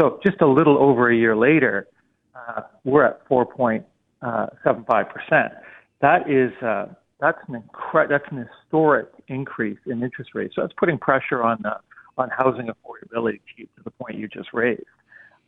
So 0.00 0.20
just 0.24 0.40
a 0.40 0.46
little 0.46 0.78
over 0.78 1.10
a 1.10 1.16
year 1.16 1.36
later, 1.36 1.88
uh, 2.36 2.62
we're 2.84 3.04
at 3.04 3.28
4.75%. 3.28 3.84
That 6.00 6.30
is, 6.30 6.52
uh, 6.62 6.86
that's 7.18 7.38
an 7.48 7.60
incre- 7.60 8.08
that's 8.08 8.30
an 8.30 8.46
historic 8.62 9.08
increase 9.26 9.78
in 9.86 10.00
interest 10.02 10.30
rates. 10.34 10.54
So 10.54 10.60
that's 10.60 10.74
putting 10.78 10.98
pressure 10.98 11.42
on 11.42 11.58
the, 11.62 11.76
on 12.18 12.30
housing 12.30 12.68
affordability 12.68 13.40
to 13.56 13.82
the 13.82 13.90
point 13.90 14.16
you 14.16 14.28
just 14.28 14.52
raised. 14.52 14.84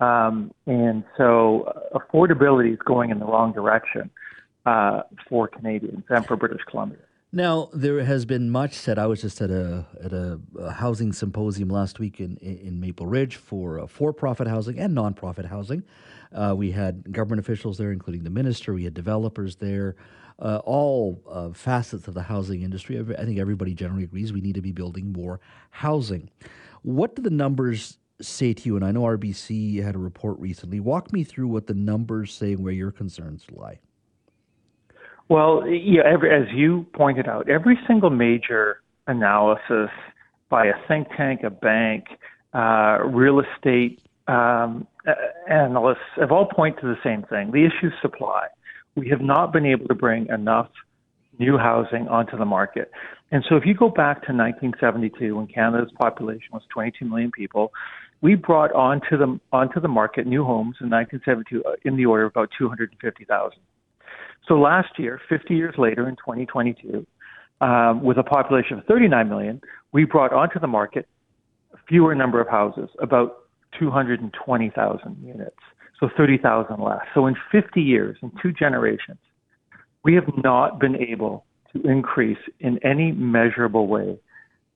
Um, 0.01 0.53
and 0.67 1.05
so 1.17 1.63
uh, 1.63 1.99
affordability 1.99 2.73
is 2.73 2.79
going 2.85 3.11
in 3.11 3.19
the 3.19 3.27
wrong 3.27 3.53
direction 3.53 4.11
uh, 4.65 5.03
for 5.29 5.49
Canadians 5.49 6.05
and 6.09 6.25
for 6.27 6.37
British 6.37 6.63
Columbia. 6.71 7.01
Now 7.33 7.69
there 7.75 8.03
has 8.05 8.25
been 8.25 8.49
much 8.51 8.73
said. 8.73 8.99
I 8.99 9.07
was 9.07 9.21
just 9.21 9.41
at 9.43 9.51
a 9.51 9.85
at 10.03 10.13
a, 10.13 10.41
a 10.59 10.71
housing 10.71 11.13
symposium 11.13 11.69
last 11.69 11.99
week 11.99 12.21
in 12.21 12.39
in 12.39 12.81
Maple 12.81 13.07
Ridge 13.07 13.37
for 13.37 13.81
uh, 13.81 13.87
for-profit 13.87 14.47
housing 14.47 14.79
and 14.79 14.95
non-profit 14.95 15.45
housing. 15.45 15.83
Uh, 16.33 16.55
we 16.57 16.71
had 16.71 17.13
government 17.13 17.41
officials 17.41 17.77
there, 17.77 17.93
including 17.93 18.25
the 18.25 18.31
minister. 18.31 18.73
We 18.73 18.85
had 18.85 18.95
developers 18.95 19.57
there. 19.57 19.97
Uh, 20.41 20.61
all 20.65 21.21
uh, 21.29 21.51
facets 21.51 22.07
of 22.07 22.15
the 22.15 22.23
housing 22.23 22.63
industry. 22.63 22.97
I 22.97 23.25
think 23.25 23.41
everybody 23.41 23.75
generally 23.75 24.05
agrees 24.05 24.33
we 24.33 24.41
need 24.41 24.55
to 24.55 24.63
be 24.63 24.71
building 24.71 25.13
more 25.13 25.41
housing. 25.71 26.31
What 26.83 27.17
do 27.17 27.23
the 27.23 27.31
numbers 27.31 27.99
say 28.21 28.53
to 28.53 28.69
you, 28.69 28.77
and 28.77 28.85
I 28.85 28.91
know 28.91 29.03
RBC 29.03 29.83
had 29.83 29.95
a 29.95 29.99
report 29.99 30.39
recently, 30.39 30.81
walk 30.81 31.13
me 31.13 31.25
through 31.25 31.49
what 31.49 31.67
the 31.67 31.75
numbers 31.75 32.35
say 32.35 32.53
and 32.53 32.65
where 32.65 32.73
your 32.73 32.91
concerns 32.91 33.47
lie. 33.51 33.79
Well, 35.29 35.67
yeah, 35.69 36.03
every, 36.07 36.31
as 36.31 36.49
you 36.55 36.87
pointed 36.95 37.29
out, 37.29 37.49
every 37.49 37.79
single 37.87 38.11
major 38.11 38.83
analysis 39.07 39.91
by 40.49 40.67
a 40.67 40.73
think 40.89 41.09
tank, 41.17 41.43
a 41.45 41.51
bank, 41.51 42.07
uh, 42.55 42.99
real 43.05 43.41
estate 43.41 44.01
um, 44.27 44.87
analysts 45.49 45.99
have 46.17 46.33
all 46.33 46.47
pointed 46.47 46.81
to 46.81 46.87
the 46.87 46.99
same 47.05 47.23
thing. 47.25 47.51
The 47.51 47.65
issue 47.65 47.89
is 47.89 47.93
supply. 48.01 48.47
We 48.95 49.09
have 49.11 49.21
not 49.21 49.53
been 49.53 49.67
able 49.67 49.87
to 49.89 49.95
bring 49.95 50.27
enough 50.29 50.71
new 51.39 51.57
housing 51.57 52.09
onto 52.09 52.37
the 52.37 52.45
market. 52.45 52.91
And 53.31 53.45
so 53.49 53.57
if 53.57 53.65
you 53.67 53.75
go 53.75 53.91
back 53.91 54.23
to 54.27 54.33
1972 54.33 55.37
when 55.37 55.47
Canada's 55.47 55.93
population 55.99 56.49
was 56.53 56.63
22 56.73 57.05
million 57.05 57.31
people, 57.31 57.73
we 58.21 58.35
brought 58.35 58.73
onto 58.73 59.17
the 59.17 59.39
onto 59.53 59.81
the 59.81 59.89
market 59.89 60.27
new 60.27 60.45
homes 60.45 60.77
in 60.81 60.91
1972 60.91 61.63
uh, 61.65 61.73
in 61.85 61.97
the 61.97 62.07
order 62.07 62.25
of 62.25 62.33
about 62.33 62.51
250,000. 62.59 63.59
So 64.47 64.55
last 64.55 64.99
year, 64.99 65.21
50 65.29 65.55
years 65.55 65.75
later, 65.79 66.09
in 66.09 66.17
2022, 66.17 67.07
um, 67.61 68.03
with 68.03 68.19
a 68.19 68.23
population 68.23 68.79
of 68.79 68.85
39 68.87 69.29
million, 69.29 69.61
we 69.93 70.05
brought 70.05 70.33
onto 70.33 70.59
the 70.59 70.67
market 70.67 71.07
fewer 71.89 72.15
number 72.15 72.41
of 72.41 72.49
houses, 72.49 72.89
about 73.01 73.45
220,000 73.79 75.17
units, 75.23 75.57
so 76.01 76.09
30,000 76.17 76.83
less. 76.83 77.01
So 77.15 77.27
in 77.27 77.37
50 77.53 77.81
years, 77.81 78.17
in 78.23 78.33
two 78.43 78.53
generations, 78.53 79.19
we 80.05 80.15
have 80.15 80.29
not 80.43 80.79
been 80.79 80.97
able 80.97 81.45
to 81.73 81.83
increase 81.83 82.39
in 82.61 82.79
any 82.85 83.13
measurable 83.13 83.87
way 83.87 84.19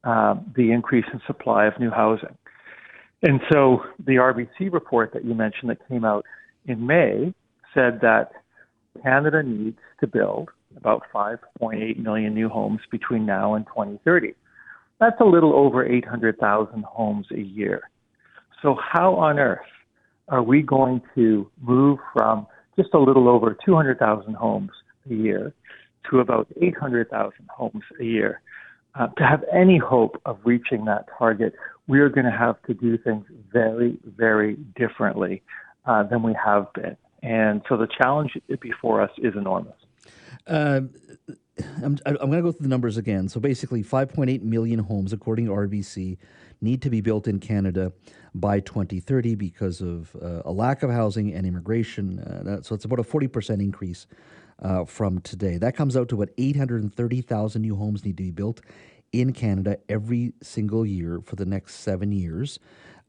uh, 0.05 0.35
the 0.57 0.73
increase 0.73 1.07
in 1.13 1.21
supply 1.27 1.67
of 1.67 1.79
new 1.79 1.91
housing. 1.91 2.37
And 3.23 3.41
so 3.53 3.85
the 4.05 4.17
RBC 4.17 4.73
report 4.73 5.13
that 5.13 5.25
you 5.25 5.35
mentioned 5.35 5.71
that 5.71 5.89
came 5.89 6.05
out 6.05 6.25
in 6.67 6.87
May 6.87 7.33
said 7.73 8.01
that 8.03 8.33
Canada 9.03 9.43
needs 9.43 9.79
to 10.01 10.07
build 10.07 10.51
about 10.77 11.03
5.8 11.15 11.99
million 11.99 12.35
new 12.35 12.49
homes 12.49 12.81
between 12.91 13.25
now 13.25 13.55
and 13.55 13.67
2030. 13.67 14.35
That's 14.99 15.21
a 15.21 15.25
little 15.25 15.55
over 15.55 15.85
800,000 15.85 16.85
homes 16.85 17.27
a 17.33 17.41
year. 17.41 17.83
So, 18.61 18.77
how 18.77 19.15
on 19.15 19.39
earth 19.39 19.59
are 20.29 20.43
we 20.43 20.63
going 20.63 21.03
to 21.15 21.51
move 21.61 21.99
from 22.13 22.47
just 22.77 22.91
a 22.95 22.99
little 22.99 23.29
over 23.29 23.57
200,000 23.65 24.35
homes 24.35 24.71
a 25.11 25.15
year 25.15 25.53
to 26.11 26.21
about 26.21 26.47
800,000 26.61 27.33
homes 27.51 27.83
a 28.01 28.05
year? 28.05 28.41
Uh, 28.95 29.07
to 29.17 29.25
have 29.25 29.43
any 29.51 29.79
hope 29.79 30.21
of 30.27 30.39
reaching 30.45 30.85
that 30.85 31.07
target, 31.19 31.55
we 31.87 32.01
are 32.01 32.11
going 32.11 32.27
to 32.27 32.31
have 32.31 32.61
to 32.63 32.75
do 32.75 32.99
things 32.99 33.25
very, 33.51 33.99
very 34.05 34.57
differently 34.77 35.43
uh, 35.87 36.03
than 36.03 36.23
we 36.23 36.35
have 36.45 36.71
been. 36.75 36.97
And 37.23 37.63
so 37.69 37.77
the 37.77 37.89
challenge 38.01 38.37
before 38.61 39.01
us 39.01 39.11
is 39.19 39.35
enormous. 39.35 39.77
Uh, 40.47 40.83
I'm, 41.83 41.99
I'm 42.05 42.17
going 42.17 42.33
to 42.33 42.43
go 42.43 42.53
through 42.53 42.65
the 42.65 42.69
numbers 42.69 42.97
again. 42.97 43.29
So 43.29 43.41
basically, 43.41 43.83
5.8 43.83 44.43
million 44.43 44.81
homes, 44.81 45.13
according 45.13 45.47
to 45.47 45.53
RBC, 45.53 46.19
need 46.61 46.83
to 46.83 46.91
be 46.91 47.01
built 47.01 47.27
in 47.27 47.39
Canada 47.39 47.93
by 48.35 48.61
2030 48.61 49.35
because 49.35 49.81
of 49.81 50.15
uh, 50.17 50.43
a 50.45 50.53
lack 50.53 50.83
of 50.83 50.91
housing 50.91 51.33
and 51.33 51.47
immigration. 51.47 52.19
Uh, 52.21 52.63
so 52.63 52.75
it's 52.75 52.85
about 52.85 52.99
a 52.99 53.03
40% 53.03 53.61
increase 53.61 54.07
uh, 54.61 54.85
from 54.85 55.21
today. 55.21 55.57
That 55.59 55.77
comes 55.77 55.97
out 55.97 56.09
to 56.11 56.17
what 56.17 56.31
830,000 56.39 57.63
new 57.63 57.77
homes 57.77 58.05
need 58.05 58.17
to 58.17 58.23
be 58.23 58.31
built 58.31 58.61
in 59.13 59.33
Canada 59.33 59.79
every 59.89 60.33
single 60.43 60.87
year 60.87 61.21
for 61.25 61.37
the 61.37 61.47
next 61.47 61.77
seven 61.77 62.13
years. 62.13 62.59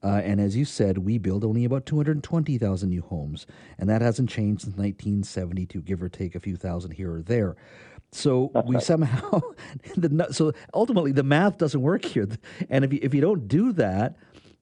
Uh, 0.04 0.22
and 0.24 0.42
as 0.42 0.56
you 0.56 0.66
said, 0.66 0.98
we 0.98 1.18
build 1.18 1.46
only 1.46 1.64
about 1.64 1.86
220,000 1.86 2.90
new 2.90 3.02
homes, 3.02 3.48
and 3.80 3.90
that 3.90 4.02
hasn't 4.02 4.30
changed 4.30 4.64
since 4.64 4.76
1972, 4.76 5.82
give 5.82 6.04
or 6.04 6.10
take 6.10 6.36
a 6.36 6.40
few 6.42 6.58
thousand 6.58 6.92
here 6.92 7.14
or 7.14 7.22
there. 7.22 7.56
So 8.12 8.52
That's 8.54 8.68
we 8.68 8.76
right. 8.76 8.84
somehow, 8.84 9.42
the, 9.96 10.28
so 10.32 10.52
ultimately 10.74 11.14
the 11.14 11.24
math 11.24 11.58
doesn't 11.58 11.82
work 11.82 12.04
here. 12.04 12.28
And 12.70 12.84
if 12.84 12.92
you, 12.92 13.00
if 13.02 13.14
you 13.14 13.22
don't 13.22 13.48
do 13.48 13.72
that, 13.74 14.18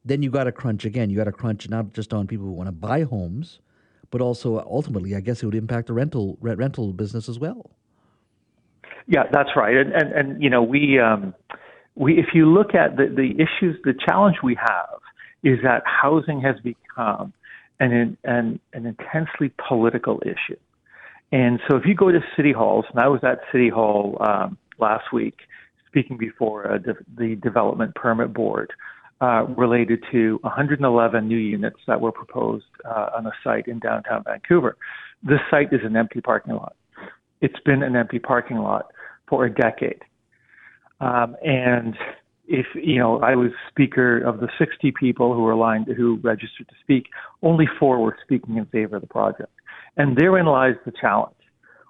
then 0.05 0.21
you 0.21 0.29
got 0.29 0.45
to 0.45 0.51
crunch 0.51 0.85
again. 0.85 1.09
You 1.09 1.17
got 1.17 1.25
to 1.25 1.31
crunch 1.31 1.69
not 1.69 1.93
just 1.93 2.13
on 2.13 2.27
people 2.27 2.45
who 2.45 2.53
want 2.53 2.67
to 2.67 2.73
buy 2.73 3.03
homes, 3.03 3.59
but 4.11 4.21
also 4.21 4.59
ultimately, 4.59 5.15
I 5.15 5.21
guess 5.21 5.41
it 5.41 5.45
would 5.45 5.55
impact 5.55 5.87
the 5.87 5.93
rental 5.93 6.37
rent, 6.41 6.59
rental 6.59 6.93
business 6.93 7.27
as 7.27 7.39
well. 7.39 7.71
Yeah, 9.07 9.23
that's 9.31 9.49
right. 9.55 9.75
And 9.75 9.91
and, 9.93 10.11
and 10.13 10.43
you 10.43 10.49
know, 10.49 10.61
we 10.61 10.99
um, 10.99 11.33
we 11.95 12.19
if 12.19 12.27
you 12.33 12.45
look 12.45 12.75
at 12.75 12.97
the, 12.97 13.07
the 13.07 13.31
issues, 13.41 13.77
the 13.83 13.93
challenge 14.07 14.37
we 14.43 14.55
have 14.55 14.99
is 15.43 15.59
that 15.63 15.81
housing 15.85 16.41
has 16.41 16.55
become 16.63 17.33
an 17.79 18.17
an 18.23 18.59
an 18.73 18.85
intensely 18.85 19.51
political 19.67 20.21
issue. 20.23 20.59
And 21.31 21.61
so 21.69 21.77
if 21.77 21.85
you 21.85 21.95
go 21.95 22.11
to 22.11 22.19
city 22.35 22.51
halls, 22.51 22.85
and 22.91 22.99
I 22.99 23.07
was 23.07 23.21
at 23.23 23.39
City 23.51 23.69
Hall 23.69 24.17
um, 24.19 24.57
last 24.79 25.13
week 25.13 25.37
speaking 25.87 26.17
before 26.17 26.69
uh, 26.69 26.77
de- 26.77 26.93
the 27.17 27.35
Development 27.35 27.95
Permit 27.95 28.33
Board 28.33 28.71
uh, 28.71 28.75
related 29.57 30.03
to 30.11 30.39
111 30.41 31.27
new 31.27 31.37
units 31.37 31.77
that 31.87 32.01
were 32.01 32.11
proposed 32.11 32.65
uh, 32.85 33.09
on 33.15 33.25
a 33.27 33.31
site 33.43 33.67
in 33.67 33.79
downtown 33.79 34.23
Vancouver. 34.23 34.77
This 35.23 35.39
site 35.49 35.71
is 35.71 35.81
an 35.83 35.95
empty 35.95 36.21
parking 36.21 36.53
lot. 36.53 36.75
It's 37.41 37.59
been 37.65 37.83
an 37.83 37.95
empty 37.95 38.19
parking 38.19 38.57
lot 38.57 38.91
for 39.27 39.45
a 39.45 39.53
decade. 39.53 40.01
Um, 40.99 41.35
and 41.43 41.95
if 42.47 42.65
you 42.75 42.99
know, 42.99 43.19
I 43.21 43.35
was 43.35 43.51
speaker 43.69 44.19
of 44.19 44.39
the 44.39 44.49
60 44.59 44.91
people 44.99 45.33
who 45.33 45.41
were 45.41 45.51
aligned 45.51 45.87
who 45.87 46.19
registered 46.21 46.67
to 46.67 46.75
speak. 46.81 47.07
Only 47.41 47.67
four 47.79 47.99
were 47.99 48.17
speaking 48.23 48.57
in 48.57 48.65
favor 48.65 48.97
of 48.97 49.01
the 49.01 49.07
project, 49.07 49.51
and 49.97 50.17
therein 50.17 50.45
lies 50.45 50.75
the 50.85 50.91
challenge. 50.99 51.35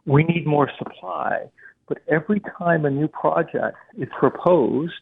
We 0.05 0.23
need 0.23 0.45
more 0.45 0.69
supply, 0.77 1.49
but 1.87 1.99
every 2.07 2.41
time 2.57 2.85
a 2.85 2.89
new 2.89 3.07
project 3.07 3.77
is 3.97 4.07
proposed, 4.17 4.93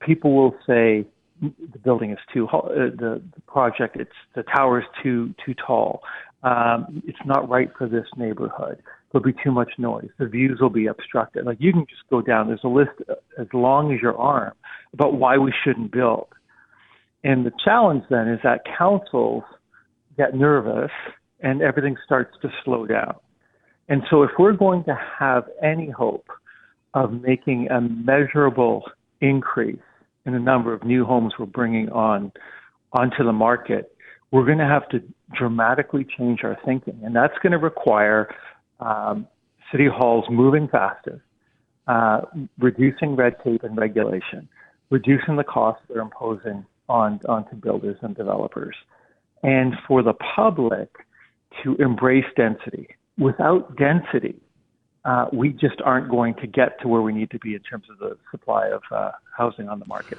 people 0.00 0.34
will 0.34 0.54
say 0.66 1.06
the 1.40 1.78
building 1.78 2.10
is 2.10 2.18
too 2.32 2.48
uh, 2.48 2.60
the, 2.66 3.22
the 3.34 3.40
project 3.46 3.96
it's 3.96 4.10
the 4.34 4.42
tower 4.42 4.80
is 4.80 4.86
too 5.02 5.34
too 5.44 5.54
tall. 5.54 6.02
Um, 6.42 7.02
it's 7.06 7.18
not 7.24 7.48
right 7.48 7.70
for 7.76 7.88
this 7.88 8.06
neighborhood. 8.16 8.82
There'll 9.10 9.24
be 9.24 9.34
too 9.44 9.52
much 9.52 9.70
noise. 9.78 10.08
The 10.18 10.26
views 10.26 10.58
will 10.60 10.70
be 10.70 10.86
obstructed. 10.86 11.44
Like 11.44 11.58
you 11.60 11.72
can 11.72 11.86
just 11.88 12.02
go 12.10 12.20
down. 12.20 12.48
There's 12.48 12.60
a 12.64 12.68
list 12.68 12.90
as 13.38 13.46
long 13.52 13.92
as 13.92 14.00
your 14.00 14.16
arm 14.16 14.52
about 14.92 15.14
why 15.14 15.38
we 15.38 15.52
shouldn't 15.64 15.92
build. 15.92 16.28
And 17.24 17.44
the 17.44 17.52
challenge 17.64 18.04
then 18.10 18.28
is 18.28 18.38
that 18.44 18.60
councils 18.78 19.42
get 20.16 20.34
nervous 20.34 20.90
and 21.40 21.62
everything 21.62 21.96
starts 22.04 22.36
to 22.42 22.48
slow 22.64 22.86
down. 22.86 23.14
And 23.88 24.02
so 24.10 24.22
if 24.22 24.30
we're 24.38 24.52
going 24.52 24.84
to 24.84 24.98
have 25.18 25.44
any 25.62 25.90
hope 25.90 26.26
of 26.94 27.12
making 27.12 27.68
a 27.70 27.80
measurable 27.80 28.82
increase 29.20 29.78
in 30.26 30.32
the 30.32 30.38
number 30.38 30.74
of 30.74 30.84
new 30.84 31.04
homes 31.04 31.32
we're 31.38 31.46
bringing 31.46 31.88
on 31.90 32.32
onto 32.92 33.24
the 33.24 33.32
market, 33.32 33.96
we're 34.32 34.44
going 34.44 34.58
to 34.58 34.64
have 34.64 34.88
to 34.90 35.02
dramatically 35.32 36.04
change 36.18 36.40
our 36.42 36.58
thinking, 36.64 37.00
and 37.04 37.14
that's 37.14 37.34
going 37.42 37.52
to 37.52 37.58
require 37.58 38.28
um, 38.80 39.26
city 39.70 39.86
halls 39.86 40.24
moving 40.30 40.68
faster, 40.68 41.24
uh, 41.86 42.22
reducing 42.58 43.16
red 43.16 43.36
tape 43.44 43.62
and 43.62 43.76
regulation, 43.76 44.48
reducing 44.90 45.36
the 45.36 45.44
costs 45.44 45.82
they're 45.88 46.02
imposing 46.02 46.66
on 46.88 47.20
onto 47.28 47.54
builders 47.56 47.96
and 48.02 48.16
developers, 48.16 48.76
and 49.42 49.74
for 49.86 50.02
the 50.02 50.14
public 50.34 50.88
to 51.62 51.74
embrace 51.76 52.24
density. 52.36 52.88
Without 53.18 53.76
density, 53.76 54.36
uh, 55.06 55.26
we 55.32 55.50
just 55.50 55.80
aren't 55.84 56.10
going 56.10 56.34
to 56.34 56.46
get 56.48 56.80
to 56.80 56.88
where 56.88 57.00
we 57.00 57.12
need 57.12 57.30
to 57.30 57.38
be 57.38 57.54
in 57.54 57.60
terms 57.60 57.84
of 57.88 57.98
the 57.98 58.18
supply 58.30 58.68
of 58.68 58.82
uh, 58.90 59.12
housing 59.36 59.68
on 59.68 59.78
the 59.78 59.86
market. 59.86 60.18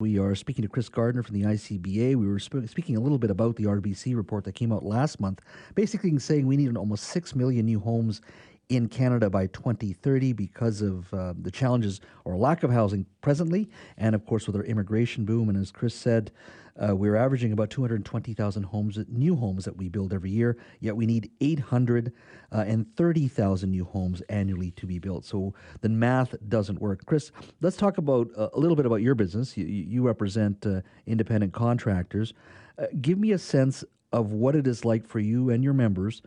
We 0.00 0.18
are 0.18 0.34
speaking 0.34 0.62
to 0.62 0.68
Chris 0.68 0.90
Gardner 0.90 1.22
from 1.22 1.40
the 1.40 1.46
ICBA. 1.46 2.16
We 2.16 2.26
were 2.26 2.38
sp- 2.42 2.66
speaking 2.66 2.96
a 2.96 3.00
little 3.00 3.16
bit 3.16 3.30
about 3.30 3.56
the 3.56 3.64
RBC 3.64 4.14
report 4.14 4.44
that 4.44 4.54
came 4.54 4.70
out 4.70 4.84
last 4.84 5.18
month, 5.18 5.40
basically 5.74 6.18
saying 6.18 6.46
we 6.46 6.58
need 6.58 6.68
an 6.68 6.76
almost 6.76 7.04
6 7.04 7.34
million 7.34 7.64
new 7.64 7.80
homes 7.80 8.20
in 8.68 8.88
Canada 8.88 9.30
by 9.30 9.46
2030 9.48 10.32
because 10.32 10.80
of 10.80 11.12
uh, 11.12 11.34
the 11.40 11.50
challenges 11.50 12.00
or 12.24 12.36
lack 12.36 12.62
of 12.62 12.70
housing 12.70 13.06
presently, 13.20 13.68
and 13.96 14.14
of 14.14 14.24
course 14.26 14.46
with 14.46 14.56
our 14.56 14.64
immigration 14.64 15.24
boom. 15.24 15.48
And 15.48 15.58
as 15.58 15.70
Chris 15.70 15.94
said, 15.94 16.32
uh, 16.76 16.94
we're 16.96 17.14
averaging 17.14 17.52
about 17.52 17.70
220,000 17.70 18.64
homes, 18.64 18.98
new 19.08 19.36
homes 19.36 19.64
that 19.64 19.76
we 19.76 19.88
build 19.88 20.12
every 20.12 20.30
year. 20.30 20.56
Yet 20.80 20.96
we 20.96 21.06
need 21.06 21.30
830,000 21.40 23.70
new 23.70 23.84
homes 23.84 24.22
annually 24.28 24.72
to 24.72 24.86
be 24.86 24.98
built. 24.98 25.24
So 25.24 25.54
the 25.82 25.88
math 25.88 26.34
doesn't 26.48 26.80
work. 26.80 27.06
Chris, 27.06 27.30
let's 27.60 27.76
talk 27.76 27.98
about 27.98 28.28
uh, 28.36 28.48
a 28.52 28.58
little 28.58 28.74
bit 28.74 28.86
about 28.86 29.02
your 29.02 29.14
business. 29.14 29.56
You, 29.56 29.66
you 29.66 30.02
represent 30.02 30.66
uh, 30.66 30.80
independent 31.06 31.52
contractors. 31.52 32.34
Uh, 32.76 32.86
give 33.00 33.18
me 33.18 33.30
a 33.30 33.38
sense 33.38 33.84
of 34.12 34.32
what 34.32 34.56
it 34.56 34.66
is 34.66 34.84
like 34.84 35.06
for 35.06 35.20
you 35.20 35.50
and 35.50 35.62
your 35.62 35.74
members 35.74 36.22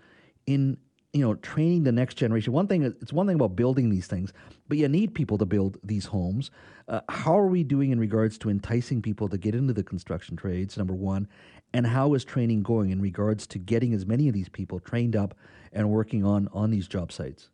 in 0.46 0.78
you 1.18 1.26
know 1.26 1.36
training 1.36 1.84
the 1.84 1.92
next 1.92 2.16
generation. 2.16 2.54
One 2.54 2.68
thing 2.68 2.84
it's 2.84 3.12
one 3.12 3.28
thing 3.28 3.36
about 3.36 3.56
building 3.56 3.90
these 3.90 4.08
things 4.08 4.32
but 4.68 4.78
you 4.78 4.88
need 4.88 5.14
people 5.14 5.38
to 5.38 5.46
build 5.46 5.78
these 5.84 6.06
homes. 6.06 6.52
Uh, 6.88 7.02
how 7.10 7.38
are 7.38 7.48
we 7.48 7.64
doing 7.64 7.92
in 7.92 8.00
regards 8.00 8.38
to 8.40 8.50
enticing 8.50 9.02
people 9.02 9.28
to 9.30 9.38
get 9.38 9.56
into 9.56 9.74
the 9.74 9.84
construction 9.84 10.36
trades 10.36 10.78
number 10.78 10.94
one? 10.94 11.28
And 11.74 11.86
how 11.86 12.14
is 12.14 12.24
training 12.24 12.64
going 12.64 12.92
in 12.92 13.02
regards 13.02 13.46
to 13.48 13.60
getting 13.60 13.94
as 13.94 14.06
many 14.06 14.28
of 14.28 14.34
these 14.34 14.50
people 14.50 14.80
trained 14.80 15.16
up 15.16 15.36
and 15.74 15.90
working 15.90 16.24
on 16.24 16.48
on 16.54 16.72
these 16.72 16.88
job 16.88 17.12
sites? 17.12 17.50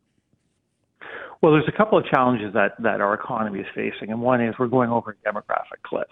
Well 1.41 1.51
there's 1.51 1.68
a 1.68 1.78
couple 1.78 1.97
of 1.97 2.05
challenges 2.05 2.53
that 2.53 2.74
that 2.80 3.01
our 3.01 3.14
economy 3.14 3.59
is 3.59 3.68
facing 3.76 4.11
and 4.11 4.22
one 4.22 4.41
is 4.41 4.55
we're 4.59 4.68
going 4.68 4.89
over 4.89 5.11
a 5.11 5.30
demographic 5.30 5.82
cliff. 5.84 6.07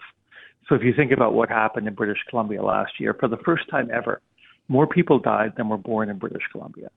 So 0.68 0.76
if 0.76 0.82
you 0.82 0.94
think 0.94 1.12
about 1.12 1.34
what 1.34 1.48
happened 1.48 1.86
in 1.88 1.94
british 1.94 2.18
columbia 2.28 2.62
last 2.62 2.92
year 2.98 3.14
for 3.18 3.28
the 3.28 3.38
first 3.38 3.68
time 3.70 3.90
ever 3.92 4.20
more 4.68 4.86
people 4.86 5.18
died 5.18 5.52
than 5.56 5.68
were 5.68 5.76
born 5.76 6.08
in 6.08 6.18
british 6.18 6.42
columbia 6.52 6.88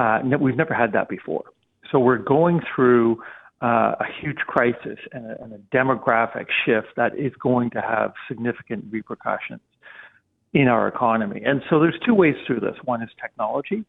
uh, 0.00 0.20
we've 0.40 0.56
never 0.56 0.72
had 0.72 0.92
that 0.92 1.08
before. 1.08 1.44
So 1.90 1.98
we're 1.98 2.18
going 2.18 2.60
through 2.74 3.22
uh, 3.60 3.94
a 4.00 4.06
huge 4.20 4.38
crisis 4.38 4.98
and 5.12 5.26
a, 5.26 5.42
and 5.42 5.52
a, 5.52 5.58
demographic 5.76 6.46
shift 6.64 6.88
that 6.96 7.18
is 7.18 7.32
going 7.42 7.68
to 7.70 7.80
have 7.82 8.14
significant 8.26 8.86
repercussions 8.90 9.60
in 10.54 10.66
our 10.68 10.88
economy. 10.88 11.42
And 11.44 11.60
so 11.68 11.78
there's 11.78 11.98
two 12.06 12.14
ways 12.14 12.34
through 12.46 12.60
this. 12.60 12.76
One 12.84 13.02
is 13.02 13.10
technology, 13.20 13.84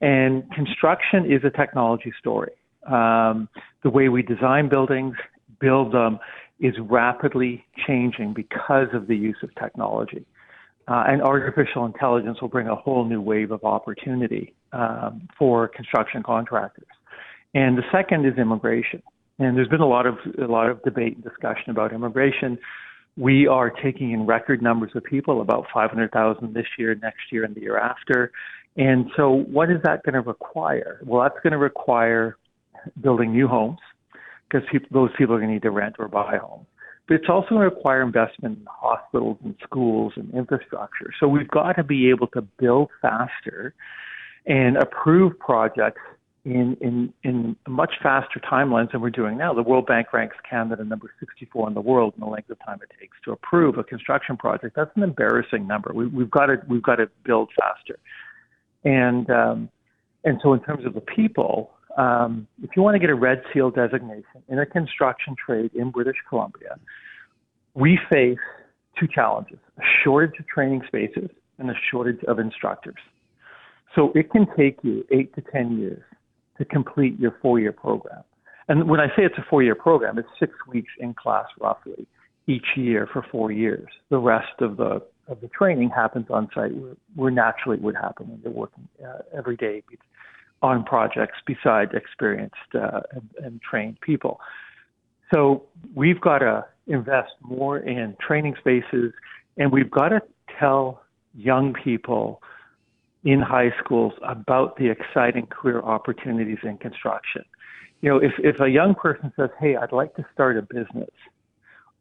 and 0.00 0.50
construction 0.50 1.30
is 1.30 1.44
a 1.44 1.50
technology 1.50 2.12
story. 2.18 2.52
Um, 2.90 3.48
the 3.84 3.90
way 3.90 4.08
we 4.08 4.22
design 4.22 4.68
buildings, 4.68 5.14
build 5.60 5.92
them, 5.92 6.18
is 6.58 6.74
rapidly 6.80 7.64
changing 7.86 8.34
because 8.34 8.88
of 8.92 9.06
the 9.06 9.16
use 9.16 9.38
of 9.44 9.54
technology. 9.54 10.26
Uh, 10.88 11.04
and 11.06 11.22
artificial 11.22 11.86
intelligence 11.86 12.40
will 12.40 12.48
bring 12.48 12.66
a 12.66 12.74
whole 12.74 13.04
new 13.04 13.20
wave 13.20 13.52
of 13.52 13.62
opportunity 13.62 14.52
um, 14.72 15.28
for 15.38 15.68
construction 15.68 16.22
contractors. 16.24 16.88
And 17.54 17.78
the 17.78 17.84
second 17.92 18.26
is 18.26 18.36
immigration. 18.36 19.02
And 19.38 19.56
there's 19.56 19.68
been 19.68 19.80
a 19.80 19.88
lot 19.88 20.06
of 20.06 20.16
a 20.40 20.46
lot 20.46 20.68
of 20.68 20.82
debate 20.82 21.14
and 21.14 21.24
discussion 21.24 21.70
about 21.70 21.92
immigration. 21.92 22.58
We 23.16 23.46
are 23.46 23.70
taking 23.70 24.12
in 24.12 24.26
record 24.26 24.62
numbers 24.62 24.90
of 24.94 25.04
people, 25.04 25.40
about 25.40 25.66
500,000 25.72 26.54
this 26.54 26.66
year, 26.78 26.94
next 26.94 27.30
year, 27.30 27.44
and 27.44 27.54
the 27.54 27.60
year 27.60 27.78
after. 27.78 28.32
And 28.76 29.06
so, 29.16 29.30
what 29.30 29.70
is 29.70 29.78
that 29.84 30.02
going 30.02 30.14
to 30.14 30.20
require? 30.20 31.00
Well, 31.04 31.22
that's 31.22 31.40
going 31.42 31.52
to 31.52 31.58
require 31.58 32.36
building 33.00 33.32
new 33.32 33.46
homes 33.46 33.78
because 34.50 34.66
those 34.90 35.10
people 35.16 35.34
are 35.34 35.38
going 35.38 35.48
to 35.48 35.54
need 35.54 35.62
to 35.62 35.70
rent 35.70 35.96
or 35.98 36.08
buy 36.08 36.38
homes 36.38 36.66
but 37.08 37.14
it's 37.14 37.28
also 37.28 37.50
going 37.50 37.68
to 37.68 37.74
require 37.74 38.02
investment 38.02 38.58
in 38.58 38.66
hospitals 38.66 39.38
and 39.44 39.54
schools 39.62 40.12
and 40.16 40.32
infrastructure. 40.34 41.12
So 41.18 41.28
we've 41.28 41.48
got 41.48 41.72
to 41.72 41.84
be 41.84 42.10
able 42.10 42.28
to 42.28 42.42
build 42.42 42.90
faster 43.00 43.74
and 44.46 44.76
approve 44.76 45.38
projects 45.38 46.00
in, 46.44 46.76
in, 46.80 47.12
in 47.22 47.56
much 47.68 47.94
faster 48.02 48.40
timelines 48.40 48.90
than 48.90 49.00
we're 49.00 49.10
doing 49.10 49.36
now. 49.36 49.54
The 49.54 49.62
World 49.62 49.86
Bank 49.86 50.12
ranks 50.12 50.36
Canada 50.48 50.84
number 50.84 51.12
64 51.20 51.68
in 51.68 51.74
the 51.74 51.80
world 51.80 52.14
in 52.16 52.20
the 52.20 52.26
length 52.26 52.50
of 52.50 52.58
time 52.64 52.80
it 52.82 52.90
takes 52.98 53.16
to 53.24 53.32
approve 53.32 53.78
a 53.78 53.84
construction 53.84 54.36
project. 54.36 54.74
That's 54.74 54.90
an 54.96 55.04
embarrassing 55.04 55.66
number. 55.66 55.92
We, 55.94 56.06
we've 56.06 56.30
got 56.30 56.46
to 56.46 56.56
we've 56.68 56.82
got 56.82 56.96
to 56.96 57.08
build 57.24 57.50
faster, 57.56 57.96
and 58.84 59.30
um, 59.30 59.68
and 60.24 60.40
so 60.42 60.52
in 60.52 60.60
terms 60.60 60.84
of 60.84 60.94
the 60.94 61.00
people, 61.00 61.70
um, 61.96 62.46
if 62.62 62.70
you 62.76 62.82
want 62.82 62.94
to 62.94 62.98
get 62.98 63.10
a 63.10 63.14
red 63.14 63.42
seal 63.52 63.70
designation 63.70 64.42
in 64.48 64.58
a 64.58 64.66
construction 64.66 65.36
trade 65.44 65.70
in 65.74 65.90
British 65.90 66.16
Columbia, 66.28 66.78
we 67.74 67.98
face 68.10 68.38
two 68.98 69.06
challenges 69.06 69.58
a 69.78 69.82
shortage 70.04 70.38
of 70.38 70.46
training 70.46 70.82
spaces 70.86 71.30
and 71.58 71.70
a 71.70 71.74
shortage 71.90 72.22
of 72.28 72.38
instructors. 72.38 72.96
So 73.94 74.12
it 74.14 74.30
can 74.30 74.46
take 74.56 74.78
you 74.82 75.04
eight 75.10 75.34
to 75.34 75.42
10 75.52 75.78
years 75.78 76.02
to 76.58 76.64
complete 76.64 77.18
your 77.18 77.36
four 77.42 77.58
year 77.58 77.72
program. 77.72 78.22
And 78.68 78.88
when 78.88 79.00
I 79.00 79.08
say 79.08 79.24
it's 79.24 79.36
a 79.38 79.44
four 79.48 79.62
year 79.62 79.74
program, 79.74 80.18
it's 80.18 80.28
six 80.38 80.52
weeks 80.68 80.92
in 80.98 81.14
class 81.14 81.46
roughly 81.60 82.06
each 82.46 82.66
year 82.76 83.08
for 83.12 83.24
four 83.30 83.52
years. 83.52 83.86
The 84.10 84.18
rest 84.18 84.60
of 84.60 84.76
the 84.76 85.02
of 85.28 85.40
the 85.40 85.48
training 85.48 85.88
happens 85.88 86.26
on 86.30 86.48
site 86.52 86.74
where, 86.74 86.96
where 87.14 87.30
naturally 87.30 87.76
it 87.76 87.82
would 87.82 87.94
happen 87.94 88.28
when 88.28 88.40
you're 88.42 88.52
working 88.52 88.88
uh, 89.04 89.18
every 89.36 89.56
day 89.56 89.82
on 90.62 90.84
projects 90.84 91.38
besides 91.46 91.92
experienced 91.94 92.56
uh, 92.74 93.00
and, 93.10 93.28
and 93.44 93.60
trained 93.62 94.00
people. 94.00 94.40
So 95.34 95.64
we've 95.94 96.20
got 96.20 96.38
to 96.38 96.64
invest 96.86 97.32
more 97.42 97.78
in 97.78 98.16
training 98.20 98.54
spaces, 98.58 99.12
and 99.56 99.72
we've 99.72 99.90
got 99.90 100.08
to 100.08 100.20
tell 100.58 101.02
young 101.34 101.74
people 101.74 102.42
in 103.24 103.40
high 103.40 103.72
schools 103.82 104.12
about 104.22 104.76
the 104.76 104.90
exciting 104.90 105.46
career 105.46 105.80
opportunities 105.80 106.58
in 106.62 106.76
construction. 106.78 107.44
You 108.00 108.10
know, 108.10 108.16
if, 108.16 108.32
if 108.38 108.60
a 108.60 108.68
young 108.68 108.94
person 108.94 109.32
says, 109.36 109.50
Hey, 109.60 109.76
I'd 109.76 109.92
like 109.92 110.14
to 110.16 110.26
start 110.34 110.58
a 110.58 110.62
business, 110.62 111.10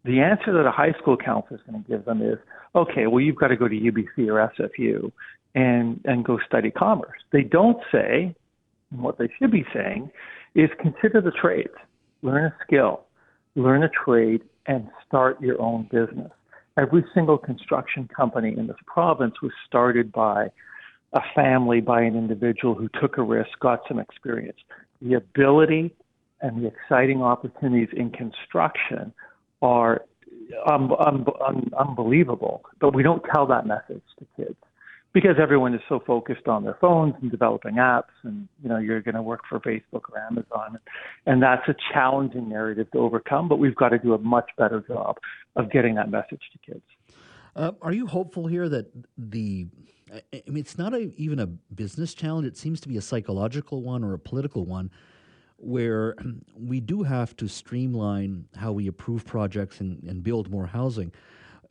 the 0.03 0.19
answer 0.19 0.51
that 0.53 0.65
a 0.65 0.71
high 0.71 0.93
school 0.99 1.15
counselor 1.15 1.57
is 1.57 1.63
going 1.69 1.83
to 1.83 1.89
give 1.89 2.05
them 2.05 2.21
is, 2.23 2.39
okay, 2.73 3.05
well, 3.05 3.19
you've 3.21 3.35
got 3.35 3.49
to 3.49 3.55
go 3.55 3.67
to 3.67 3.75
UBC 3.75 4.27
or 4.27 4.51
SFU 4.57 5.11
and, 5.53 6.01
and 6.05 6.25
go 6.25 6.39
study 6.47 6.71
commerce. 6.71 7.19
They 7.31 7.43
don't 7.43 7.77
say, 7.91 8.35
what 8.91 9.17
they 9.17 9.29
should 9.39 9.51
be 9.51 9.65
saying 9.73 10.11
is 10.55 10.69
consider 10.79 11.21
the 11.21 11.31
trades, 11.31 11.73
learn 12.21 12.45
a 12.45 12.55
skill, 12.65 13.05
learn 13.55 13.83
a 13.83 13.89
trade, 13.89 14.41
and 14.67 14.89
start 15.07 15.41
your 15.41 15.61
own 15.61 15.87
business. 15.91 16.31
Every 16.77 17.03
single 17.13 17.37
construction 17.37 18.09
company 18.15 18.55
in 18.57 18.67
this 18.67 18.77
province 18.85 19.35
was 19.41 19.51
started 19.67 20.11
by 20.11 20.47
a 21.13 21.21
family, 21.35 21.81
by 21.81 22.01
an 22.01 22.15
individual 22.15 22.75
who 22.75 22.89
took 23.01 23.17
a 23.17 23.23
risk, 23.23 23.49
got 23.59 23.81
some 23.87 23.99
experience. 23.99 24.57
The 25.01 25.15
ability 25.15 25.93
and 26.41 26.63
the 26.63 26.67
exciting 26.67 27.21
opportunities 27.21 27.89
in 27.93 28.11
construction 28.11 29.13
are 29.61 30.05
um, 30.69 30.91
um, 30.93 31.25
um, 31.45 31.71
unbelievable, 31.77 32.63
but 32.79 32.95
we 32.95 33.03
don't 33.03 33.23
tell 33.33 33.45
that 33.47 33.65
message 33.65 34.03
to 34.19 34.25
kids 34.37 34.55
because 35.13 35.35
everyone 35.41 35.73
is 35.73 35.81
so 35.89 35.99
focused 36.05 36.47
on 36.47 36.63
their 36.63 36.77
phones 36.79 37.13
and 37.21 37.31
developing 37.31 37.75
apps 37.75 38.13
and 38.23 38.47
you 38.63 38.69
know 38.69 38.77
you're 38.77 39.01
going 39.01 39.15
to 39.15 39.21
work 39.21 39.41
for 39.49 39.59
facebook 39.59 40.01
or 40.11 40.19
amazon 40.29 40.77
and 41.25 41.41
that's 41.41 41.67
a 41.67 41.75
challenging 41.93 42.49
narrative 42.49 42.89
to 42.91 42.99
overcome 42.99 43.47
but 43.47 43.57
we've 43.57 43.75
got 43.75 43.89
to 43.89 43.99
do 43.99 44.13
a 44.13 44.19
much 44.19 44.49
better 44.57 44.83
job 44.87 45.17
of 45.55 45.71
getting 45.71 45.95
that 45.95 46.09
message 46.09 46.41
to 46.51 46.71
kids 46.71 46.83
uh, 47.55 47.71
are 47.81 47.93
you 47.93 48.07
hopeful 48.07 48.47
here 48.47 48.69
that 48.69 48.91
the 49.17 49.67
I 50.11 50.41
mean, 50.47 50.57
it's 50.57 50.77
not 50.77 50.93
a, 50.93 51.13
even 51.15 51.39
a 51.39 51.47
business 51.47 52.13
challenge. 52.13 52.45
It 52.45 52.57
seems 52.57 52.81
to 52.81 52.89
be 52.89 52.97
a 52.97 53.01
psychological 53.01 53.81
one 53.81 54.03
or 54.03 54.13
a 54.13 54.19
political 54.19 54.65
one 54.65 54.91
where 55.57 56.15
we 56.55 56.79
do 56.79 57.03
have 57.03 57.35
to 57.37 57.47
streamline 57.47 58.45
how 58.57 58.71
we 58.71 58.87
approve 58.87 59.25
projects 59.25 59.79
and, 59.79 60.03
and 60.03 60.23
build 60.23 60.49
more 60.49 60.65
housing. 60.65 61.13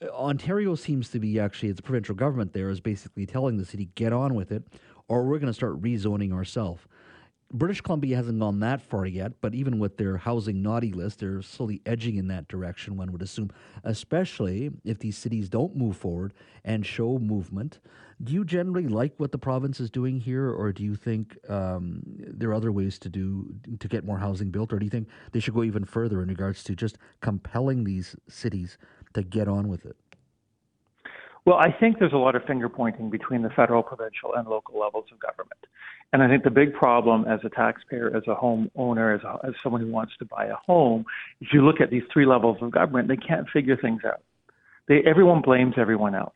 Ontario 0.08 0.74
seems 0.74 1.10
to 1.10 1.18
be 1.18 1.38
actually, 1.38 1.72
the 1.72 1.82
provincial 1.82 2.14
government 2.14 2.52
there 2.52 2.70
is 2.70 2.80
basically 2.80 3.26
telling 3.26 3.58
the 3.58 3.66
city, 3.66 3.90
get 3.94 4.12
on 4.12 4.34
with 4.34 4.50
it, 4.50 4.62
or 5.08 5.24
we're 5.24 5.38
going 5.38 5.46
to 5.46 5.54
start 5.54 5.80
rezoning 5.82 6.32
ourselves. 6.32 6.82
British 7.52 7.80
Columbia 7.80 8.14
hasn't 8.14 8.38
gone 8.38 8.60
that 8.60 8.80
far 8.80 9.04
yet, 9.06 9.32
but 9.40 9.56
even 9.56 9.80
with 9.80 9.96
their 9.96 10.16
housing 10.16 10.62
naughty 10.62 10.92
list, 10.92 11.18
they're 11.18 11.42
slowly 11.42 11.82
edging 11.84 12.14
in 12.14 12.28
that 12.28 12.46
direction, 12.46 12.96
one 12.96 13.10
would 13.10 13.22
assume, 13.22 13.50
especially 13.82 14.70
if 14.84 15.00
these 15.00 15.18
cities 15.18 15.48
don't 15.48 15.74
move 15.74 15.96
forward 15.96 16.32
and 16.64 16.86
show 16.86 17.18
movement. 17.18 17.80
Do 18.22 18.32
you 18.32 18.44
generally 18.44 18.86
like 18.86 19.14
what 19.16 19.32
the 19.32 19.38
province 19.38 19.80
is 19.80 19.90
doing 19.90 20.20
here, 20.20 20.48
or 20.48 20.72
do 20.72 20.84
you 20.84 20.94
think 20.94 21.36
um, 21.50 22.02
there 22.06 22.50
are 22.50 22.54
other 22.54 22.70
ways 22.70 23.00
to 23.00 23.08
do 23.08 23.52
to 23.80 23.88
get 23.88 24.04
more 24.04 24.18
housing 24.18 24.50
built, 24.50 24.72
or 24.72 24.78
do 24.78 24.86
you 24.86 24.90
think 24.90 25.08
they 25.32 25.40
should 25.40 25.54
go 25.54 25.64
even 25.64 25.84
further 25.84 26.22
in 26.22 26.28
regards 26.28 26.62
to 26.64 26.76
just 26.76 26.98
compelling 27.20 27.82
these 27.82 28.14
cities 28.28 28.78
to 29.14 29.22
get 29.22 29.48
on 29.48 29.68
with 29.68 29.84
it? 29.84 29.96
Well, 31.46 31.56
I 31.56 31.72
think 31.72 31.98
there's 31.98 32.12
a 32.12 32.18
lot 32.18 32.36
of 32.36 32.44
finger 32.44 32.68
pointing 32.68 33.10
between 33.10 33.42
the 33.42 33.50
federal, 33.50 33.82
provincial, 33.82 34.34
and 34.34 34.46
local 34.46 34.78
levels 34.78 35.06
of 35.10 35.18
government. 35.18 35.66
And 36.12 36.22
I 36.22 36.28
think 36.28 36.44
the 36.44 36.50
big 36.50 36.74
problem 36.74 37.24
as 37.26 37.40
a 37.44 37.48
taxpayer, 37.48 38.14
as 38.14 38.24
a 38.26 38.34
homeowner, 38.34 39.16
as, 39.16 39.24
a, 39.24 39.46
as 39.46 39.54
someone 39.62 39.80
who 39.80 39.90
wants 39.90 40.12
to 40.18 40.24
buy 40.24 40.46
a 40.46 40.56
home, 40.66 41.04
if 41.40 41.48
you 41.52 41.64
look 41.64 41.80
at 41.80 41.90
these 41.90 42.02
three 42.12 42.26
levels 42.26 42.58
of 42.60 42.70
government, 42.72 43.08
they 43.08 43.16
can't 43.16 43.48
figure 43.48 43.76
things 43.76 44.02
out. 44.04 44.22
They, 44.88 45.02
everyone 45.06 45.40
blames 45.40 45.74
everyone 45.78 46.14
else. 46.14 46.34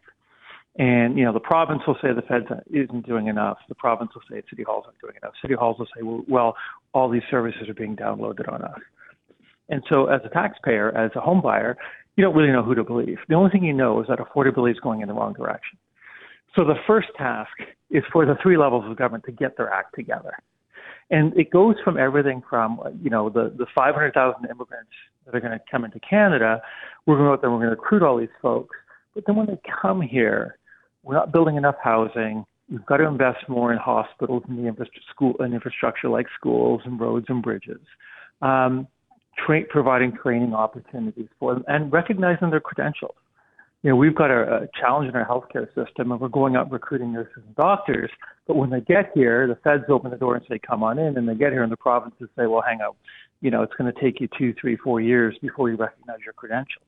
And, 0.77 1.19
you 1.19 1.25
know, 1.25 1.33
the 1.33 1.41
province 1.41 1.83
will 1.87 1.97
say 2.03 2.13
the 2.13 2.23
feds 2.23 2.47
isn't 2.71 3.07
doing 3.07 3.29
enough. 3.29 3.59
The 3.69 3.77
province 3.77 4.11
will 4.15 4.23
say 4.29 4.43
city 4.51 4.65
halls 4.65 4.85
aren't 4.87 5.01
doing 5.01 5.15
enough. 5.23 5.35
City 5.41 5.55
halls 5.55 5.79
will 5.79 5.87
say, 5.87 6.03
well, 6.03 6.25
well 6.29 6.57
all 6.93 7.09
these 7.09 7.23
services 7.31 7.69
are 7.69 7.75
being 7.75 7.95
downloaded 7.95 8.53
on 8.53 8.63
us. 8.63 8.81
And 9.69 9.83
so 9.89 10.07
as 10.07 10.21
a 10.25 10.29
taxpayer, 10.29 10.97
as 10.97 11.11
a 11.15 11.21
home 11.21 11.41
buyer, 11.41 11.77
you 12.17 12.25
don't 12.25 12.37
really 12.37 12.53
know 12.53 12.63
who 12.63 12.75
to 12.75 12.85
believe. 12.85 13.19
The 13.29 13.35
only 13.35 13.51
thing 13.51 13.65
you 13.65 13.73
know 13.73 14.01
is 14.01 14.07
that 14.09 14.19
affordability 14.19 14.73
is 14.73 14.81
going 14.81 15.01
in 15.01 15.09
the 15.09 15.15
wrong 15.15 15.33
direction. 15.33 15.79
So 16.55 16.65
the 16.65 16.77
first 16.87 17.09
task 17.19 17.51
is 17.91 18.05
for 18.13 18.25
the 18.25 18.37
three 18.43 18.57
levels 18.57 18.85
of 18.89 18.97
government 18.97 19.25
to 19.25 19.33
get 19.33 19.57
their 19.57 19.73
act 19.73 19.95
together. 19.95 20.35
And 21.11 21.37
it 21.37 21.51
goes 21.51 21.75
from 21.85 21.99
everything 21.99 22.43
from, 22.49 22.81
you 23.03 23.11
know, 23.11 23.29
the, 23.29 23.53
the 23.57 23.67
500,000 23.75 24.45
immigrants 24.45 24.91
that 25.27 25.35
are 25.35 25.41
going 25.41 25.53
to 25.53 25.61
come 25.71 25.85
into 25.85 26.01
Canada. 26.01 26.63
We're 27.07 27.17
going 27.17 27.31
to 27.31 27.37
go 27.37 27.41
there, 27.41 27.51
we're 27.51 27.59
going 27.59 27.71
to 27.71 27.77
recruit 27.77 28.03
all 28.03 28.19
these 28.19 28.29
folks. 28.41 28.77
But 29.15 29.25
then 29.27 29.37
when 29.37 29.47
they 29.47 29.59
come 29.83 30.01
here, 30.01 30.59
we're 31.03 31.15
not 31.15 31.33
building 31.33 31.57
enough 31.57 31.77
housing. 31.83 32.45
We've 32.71 32.87
got 32.87 32.99
to 32.99 33.07
invest 33.07 33.49
more 33.49 33.73
in 33.73 33.79
hospitals 33.79 34.45
and 34.49 34.59
the 34.59 34.67
infrastructure, 34.67 35.01
school, 35.11 35.35
and 35.41 35.53
infrastructure 35.53 36.09
like 36.09 36.27
schools 36.39 36.81
and 36.85 36.99
roads 36.99 37.27
and 37.29 37.43
bridges. 37.43 37.81
Um, 38.41 38.89
tra- 39.45 39.65
providing 39.69 40.13
training 40.13 40.55
opportunities 40.55 41.29
for 41.39 41.55
them 41.55 41.65
and 41.69 41.93
recognizing 41.93 42.51
their 42.51 42.61
credentials. 42.61 43.15
You 43.83 43.91
know, 43.91 43.97
we've 43.97 44.15
got 44.15 44.31
a, 44.31 44.63
a 44.63 44.69
challenge 44.81 45.11
in 45.11 45.15
our 45.15 45.27
healthcare 45.27 45.67
system, 45.75 46.11
and 46.11 46.21
we're 46.21 46.29
going 46.29 46.57
out 46.57 46.73
recruiting 46.73 47.13
nurses 47.13 47.43
and 47.47 47.55
doctors. 47.55 48.11
But 48.47 48.57
when 48.57 48.71
they 48.71 48.81
get 48.81 49.11
here, 49.15 49.47
the 49.47 49.57
feds 49.57 49.85
open 49.89 50.11
the 50.11 50.17
door 50.17 50.37
and 50.37 50.45
say, 50.49 50.59
"Come 50.59 50.83
on 50.83 50.99
in," 50.99 51.19
and 51.19 51.29
they 51.29 51.35
get 51.35 51.53
here, 51.53 51.63
and 51.63 51.71
the 51.71 51.77
provinces 51.77 52.29
say, 52.37 52.47
"Well, 52.47 52.63
hang 52.67 52.81
on, 52.81 52.95
you 53.43 53.51
know, 53.51 53.63
it's 53.63 53.75
going 53.75 53.93
to 53.93 54.01
take 54.01 54.21
you 54.21 54.29
two, 54.39 54.55
three, 54.59 54.77
four 54.77 55.01
years 55.03 55.37
before 55.43 55.69
you 55.69 55.77
recognize 55.77 56.19
your 56.25 56.33
credentials." 56.33 56.87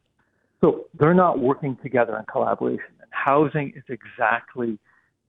So 0.62 0.86
they're 0.98 1.14
not 1.14 1.38
working 1.38 1.76
together 1.82 2.16
in 2.16 2.24
collaboration. 2.24 2.92
And 3.02 3.10
housing 3.10 3.74
is 3.76 3.84
exactly 3.88 4.78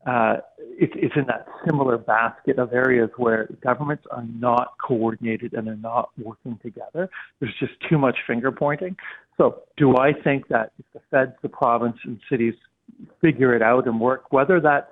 uh, 0.07 0.37
it, 0.57 0.89
it's 0.95 1.15
in 1.17 1.25
that 1.27 1.47
similar 1.65 1.97
basket 1.97 2.57
of 2.57 2.71
areas 2.71 3.09
where 3.17 3.49
governments 3.61 4.05
are 4.09 4.23
not 4.39 4.73
coordinated 4.81 5.53
and 5.53 5.67
they're 5.67 5.75
not 5.75 6.09
working 6.17 6.57
together. 6.63 7.09
There's 7.39 7.53
just 7.59 7.73
too 7.89 7.97
much 7.97 8.15
finger 8.25 8.51
pointing. 8.51 8.95
So, 9.37 9.63
do 9.75 9.97
I 9.97 10.13
think 10.13 10.47
that 10.47 10.71
if 10.79 10.85
the 10.93 11.01
feds, 11.11 11.33
the 11.41 11.49
province, 11.49 11.97
and 12.05 12.19
cities 12.29 12.53
figure 13.19 13.53
it 13.53 13.61
out 13.61 13.85
and 13.85 13.99
work, 13.99 14.31
whether 14.31 14.61
that's 14.61 14.91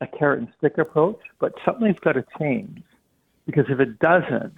a 0.00 0.06
carrot 0.06 0.40
and 0.40 0.48
stick 0.58 0.76
approach, 0.78 1.20
but 1.38 1.52
something's 1.64 1.98
got 2.00 2.12
to 2.12 2.24
change 2.38 2.82
because 3.46 3.64
if 3.68 3.78
it 3.78 3.98
doesn't, 4.00 4.52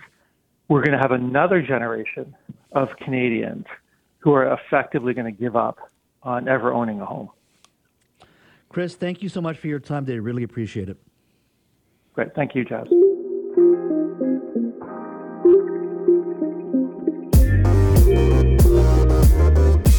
we're 0.69 0.83
going 0.83 0.97
to 0.97 0.99
have 0.99 1.13
another 1.13 1.61
generation 1.61 2.35
of 2.73 2.89
Canadians 3.05 3.67
who 4.19 4.33
are 4.33 4.55
effectively 4.55 5.13
going 5.13 5.33
to 5.33 5.39
give 5.39 5.57
up 5.57 5.79
on 6.23 6.49
ever 6.49 6.73
owning 6.73 7.01
a 7.01 7.07
home. 7.07 7.29
Chris, 8.71 8.95
thank 8.95 9.21
you 9.21 9.29
so 9.29 9.41
much 9.41 9.59
for 9.59 9.67
your 9.67 9.81
time 9.81 10.07
today. 10.07 10.21
Really 10.21 10.45
appreciate 10.45 10.89
it. 10.89 10.97
Great. 12.15 12.35
Thank 12.35 12.55
you, 12.55 12.65
Jas. 12.65 12.87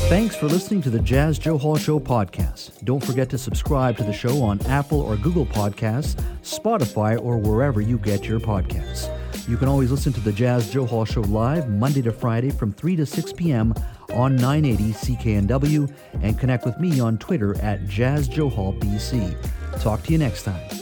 Thanks 0.08 0.36
for 0.36 0.48
listening 0.48 0.82
to 0.84 0.90
the 0.90 1.00
Jas 1.00 1.38
Johal 1.38 1.80
Show 1.80 2.00
podcast. 2.00 2.84
Don't 2.84 3.04
forget 3.04 3.30
to 3.30 3.38
subscribe 3.38 3.98
to 3.98 4.04
the 4.04 4.14
show 4.14 4.42
on 4.42 4.60
Apple 4.66 5.02
or 5.02 5.16
Google 5.16 5.46
Podcasts, 5.46 6.22
Spotify, 6.42 7.22
or 7.22 7.38
wherever 7.38 7.82
you 7.82 7.98
get 7.98 8.26
your 8.26 8.40
podcasts. 8.40 9.10
You 9.52 9.58
can 9.58 9.68
always 9.68 9.92
listen 9.92 10.14
to 10.14 10.22
the 10.22 10.32
Jas 10.32 10.74
Johal 10.74 11.06
Show 11.06 11.20
live 11.24 11.70
Monday 11.70 12.02
to 12.04 12.14
Friday 12.14 12.52
from 12.52 12.72
3 12.72 12.96
to 12.96 13.06
6 13.06 13.34
p.m. 13.34 13.74
on 14.14 14.38
980 14.38 14.94
CKNW 14.94 15.94
and 16.22 16.40
connect 16.40 16.64
with 16.64 16.80
me 16.80 17.02
on 17.02 17.18
Twitter 17.18 17.60
at 17.62 17.86
Jas 17.86 18.30
Johal 18.30 18.80
BC. 18.80 19.36
Talk 19.82 20.04
to 20.04 20.14
you 20.14 20.20
next 20.20 20.44
time. 20.44 20.81